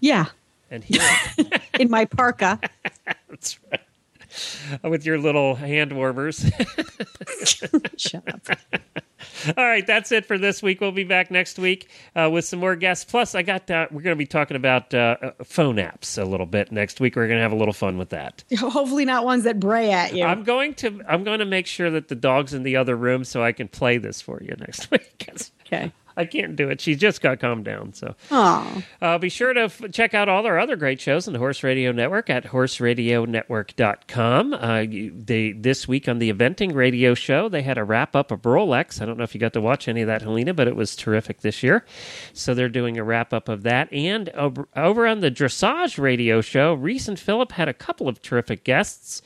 yeah, 0.00 0.26
and 0.70 0.84
hear 0.84 1.00
it. 1.38 1.62
in 1.80 1.90
my 1.90 2.04
parka. 2.04 2.60
That's 3.30 3.58
right. 3.72 3.80
With 4.82 5.04
your 5.06 5.18
little 5.18 5.54
hand 5.54 5.92
warmers. 5.92 6.44
Shut 7.96 8.28
up. 8.28 8.58
All 9.56 9.64
right, 9.64 9.86
that's 9.86 10.12
it 10.12 10.26
for 10.26 10.38
this 10.38 10.62
week. 10.62 10.80
We'll 10.80 10.92
be 10.92 11.04
back 11.04 11.30
next 11.30 11.58
week 11.58 11.90
uh, 12.14 12.28
with 12.32 12.44
some 12.44 12.60
more 12.60 12.76
guests. 12.76 13.04
Plus, 13.04 13.34
I 13.34 13.42
got 13.42 13.70
uh, 13.70 13.86
we're 13.90 14.02
going 14.02 14.14
to 14.14 14.18
be 14.18 14.26
talking 14.26 14.56
about 14.56 14.92
uh, 14.94 15.16
uh, 15.22 15.30
phone 15.44 15.76
apps 15.76 16.20
a 16.20 16.24
little 16.24 16.46
bit 16.46 16.72
next 16.72 17.00
week. 17.00 17.16
We're 17.16 17.26
going 17.26 17.38
to 17.38 17.42
have 17.42 17.52
a 17.52 17.56
little 17.56 17.74
fun 17.74 17.98
with 17.98 18.10
that. 18.10 18.44
Hopefully, 18.58 19.04
not 19.04 19.24
ones 19.24 19.44
that 19.44 19.60
bray 19.60 19.90
at 19.90 20.14
you. 20.14 20.24
I'm 20.24 20.44
going 20.44 20.74
to 20.74 21.00
I'm 21.08 21.24
going 21.24 21.38
to 21.38 21.44
make 21.44 21.66
sure 21.66 21.90
that 21.90 22.08
the 22.08 22.14
dog's 22.14 22.54
in 22.54 22.62
the 22.62 22.76
other 22.76 22.96
room 22.96 23.24
so 23.24 23.42
I 23.42 23.52
can 23.52 23.68
play 23.68 23.98
this 23.98 24.20
for 24.20 24.42
you 24.42 24.54
next 24.58 24.90
week. 24.90 25.28
okay. 25.66 25.92
I 26.16 26.24
can't 26.26 26.56
do 26.56 26.68
it. 26.70 26.80
She 26.80 26.94
just 26.94 27.20
got 27.20 27.40
calmed 27.40 27.64
down. 27.64 27.92
So 27.92 28.14
uh, 29.02 29.18
be 29.18 29.28
sure 29.28 29.52
to 29.52 29.62
f- 29.62 29.82
check 29.92 30.14
out 30.14 30.28
all 30.28 30.46
our 30.46 30.58
other 30.58 30.76
great 30.76 31.00
shows 31.00 31.26
on 31.26 31.32
the 31.32 31.38
Horse 31.38 31.62
Radio 31.62 31.92
Network 31.92 32.30
at 32.30 32.44
horseradionetwork.com. 32.44 34.54
Uh, 34.54 34.78
you, 34.80 35.12
they, 35.16 35.52
this 35.52 35.88
week 35.88 36.08
on 36.08 36.18
the 36.18 36.32
Eventing 36.32 36.74
Radio 36.74 37.14
Show, 37.14 37.48
they 37.48 37.62
had 37.62 37.78
a 37.78 37.84
wrap 37.84 38.14
up 38.16 38.30
of 38.30 38.42
Rolex. 38.42 39.00
I 39.00 39.06
don't 39.06 39.18
know 39.18 39.24
if 39.24 39.34
you 39.34 39.40
got 39.40 39.52
to 39.54 39.60
watch 39.60 39.88
any 39.88 40.02
of 40.02 40.06
that, 40.06 40.22
Helena, 40.22 40.54
but 40.54 40.68
it 40.68 40.76
was 40.76 40.96
terrific 40.96 41.40
this 41.40 41.62
year. 41.62 41.84
So 42.32 42.54
they're 42.54 42.68
doing 42.68 42.98
a 42.98 43.04
wrap 43.04 43.32
up 43.32 43.48
of 43.48 43.62
that. 43.64 43.92
And 43.92 44.28
over, 44.30 44.68
over 44.76 45.06
on 45.06 45.20
the 45.20 45.30
Dressage 45.30 45.98
Radio 45.98 46.40
Show, 46.40 46.74
Reese 46.74 47.08
and 47.08 47.18
Phillip 47.18 47.52
had 47.52 47.68
a 47.68 47.74
couple 47.74 48.08
of 48.08 48.22
terrific 48.22 48.64
guests 48.64 49.22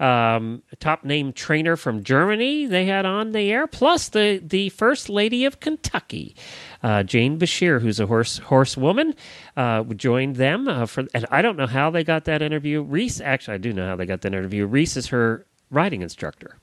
um, 0.00 0.62
a 0.72 0.76
top 0.76 1.04
name 1.04 1.32
trainer 1.32 1.76
from 1.76 2.02
Germany 2.02 2.66
they 2.66 2.86
had 2.86 3.04
on 3.06 3.32
the 3.32 3.52
air, 3.52 3.66
plus 3.66 4.08
the, 4.08 4.40
the 4.42 4.70
first 4.70 5.08
lady 5.08 5.44
of 5.44 5.60
Kentucky, 5.60 6.34
uh, 6.82 7.02
Jane 7.02 7.38
Beshear, 7.38 7.80
who's 7.80 8.00
a 8.00 8.06
horse 8.06 8.38
horsewoman, 8.38 9.14
uh, 9.56 9.84
joined 9.84 10.36
them 10.36 10.66
uh, 10.68 10.86
for. 10.86 11.04
And 11.14 11.26
I 11.30 11.42
don't 11.42 11.56
know 11.56 11.66
how 11.66 11.90
they 11.90 12.02
got 12.02 12.24
that 12.24 12.40
interview. 12.42 12.82
Reese, 12.82 13.20
actually, 13.20 13.54
I 13.54 13.58
do 13.58 13.72
know 13.72 13.86
how 13.86 13.96
they 13.96 14.06
got 14.06 14.22
that 14.22 14.34
interview. 14.34 14.66
Reese 14.66 14.96
is 14.96 15.08
her 15.08 15.46
riding 15.70 16.02
instructor. 16.02 16.56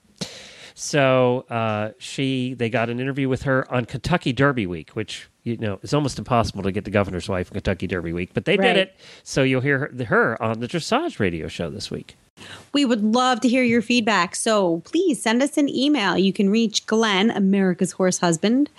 So 0.80 1.46
uh, 1.50 1.92
she, 1.98 2.54
they 2.54 2.70
got 2.70 2.90
an 2.90 3.00
interview 3.00 3.28
with 3.30 3.44
her 3.44 3.72
on 3.74 3.86
Kentucky 3.86 4.32
Derby 4.32 4.68
Week, 4.68 4.92
which 4.92 5.28
you 5.44 5.58
know 5.58 5.80
is 5.82 5.94
almost 5.94 6.20
impossible 6.20 6.62
to 6.64 6.72
get 6.72 6.86
the 6.86 6.92
governor's 6.92 7.28
wife 7.28 7.50
in 7.50 7.54
Kentucky 7.54 7.88
Derby 7.88 8.14
Week, 8.14 8.30
but 8.34 8.46
they 8.46 8.58
Right. 8.58 8.74
did 8.74 8.78
it. 8.78 8.96
So 9.24 9.42
you'll 9.44 9.62
hear 9.62 9.80
her, 9.80 10.06
her 10.06 10.42
on 10.44 10.60
the 10.60 10.68
Dressage 10.68 11.20
Radio 11.20 11.48
Show 11.48 11.70
this 11.72 11.90
week. 11.90 12.16
We 12.74 12.86
would 12.86 13.04
love 13.04 13.42
to 13.42 13.48
hear 13.48 13.64
your 13.64 13.82
feedback. 13.82 14.36
So 14.36 14.82
please 14.86 15.20
send 15.22 15.42
us 15.42 15.58
an 15.58 15.70
email. 15.70 16.18
You 16.18 16.34
can 16.34 16.50
reach 16.50 16.86
Glenn, 16.86 17.32
America's 17.32 17.94
Horse 17.94 18.18
Husband, 18.20 18.70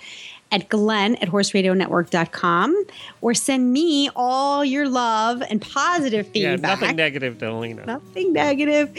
at 0.51 0.67
glenn 0.67 1.13
at 1.17 1.29
horseradionetwork.com 1.29 2.85
or 3.21 3.33
send 3.35 3.71
me 3.71 4.09
all 4.15 4.65
your 4.65 4.89
love 4.89 5.43
and 5.47 5.61
positive 5.61 6.25
feedback. 6.27 6.59
Yeah, 6.61 6.67
nothing 6.75 6.95
negative 6.95 7.37
to 7.39 7.45
Helena. 7.45 7.85
nothing 7.85 8.33
negative 8.33 8.91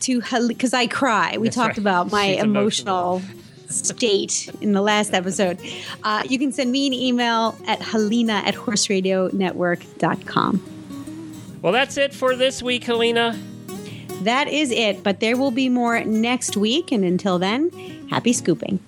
to 0.00 0.20
Helena 0.20 0.48
because 0.48 0.74
I 0.74 0.86
cry. 0.86 1.38
We 1.38 1.46
That's 1.48 1.56
talked 1.56 1.68
right. 1.70 1.78
about 1.78 2.10
my 2.10 2.32
She's 2.34 2.42
emotional. 2.42 3.16
emotional 3.16 3.40
state 3.68 4.50
in 4.60 4.72
the 4.72 4.82
last 4.82 5.14
episode. 5.14 5.58
Uh, 6.02 6.22
you 6.28 6.38
can 6.38 6.52
send 6.52 6.70
me 6.72 6.86
an 6.88 6.92
email 6.92 7.56
at 7.66 7.80
helena 7.80 8.42
at 8.44 8.54
horseradionetwork.com. 8.54 10.62
Well, 11.62 11.72
that's 11.72 11.96
it 11.96 12.12
for 12.14 12.36
this 12.36 12.62
week, 12.62 12.84
Helena 12.84 13.38
that 14.20 14.48
is 14.48 14.70
it, 14.70 15.02
but 15.02 15.20
there 15.20 15.36
will 15.36 15.50
be 15.50 15.68
more 15.68 16.04
next 16.04 16.56
week. 16.56 16.92
And 16.92 17.04
until 17.04 17.38
then, 17.38 17.70
happy 18.10 18.32
scooping. 18.32 18.80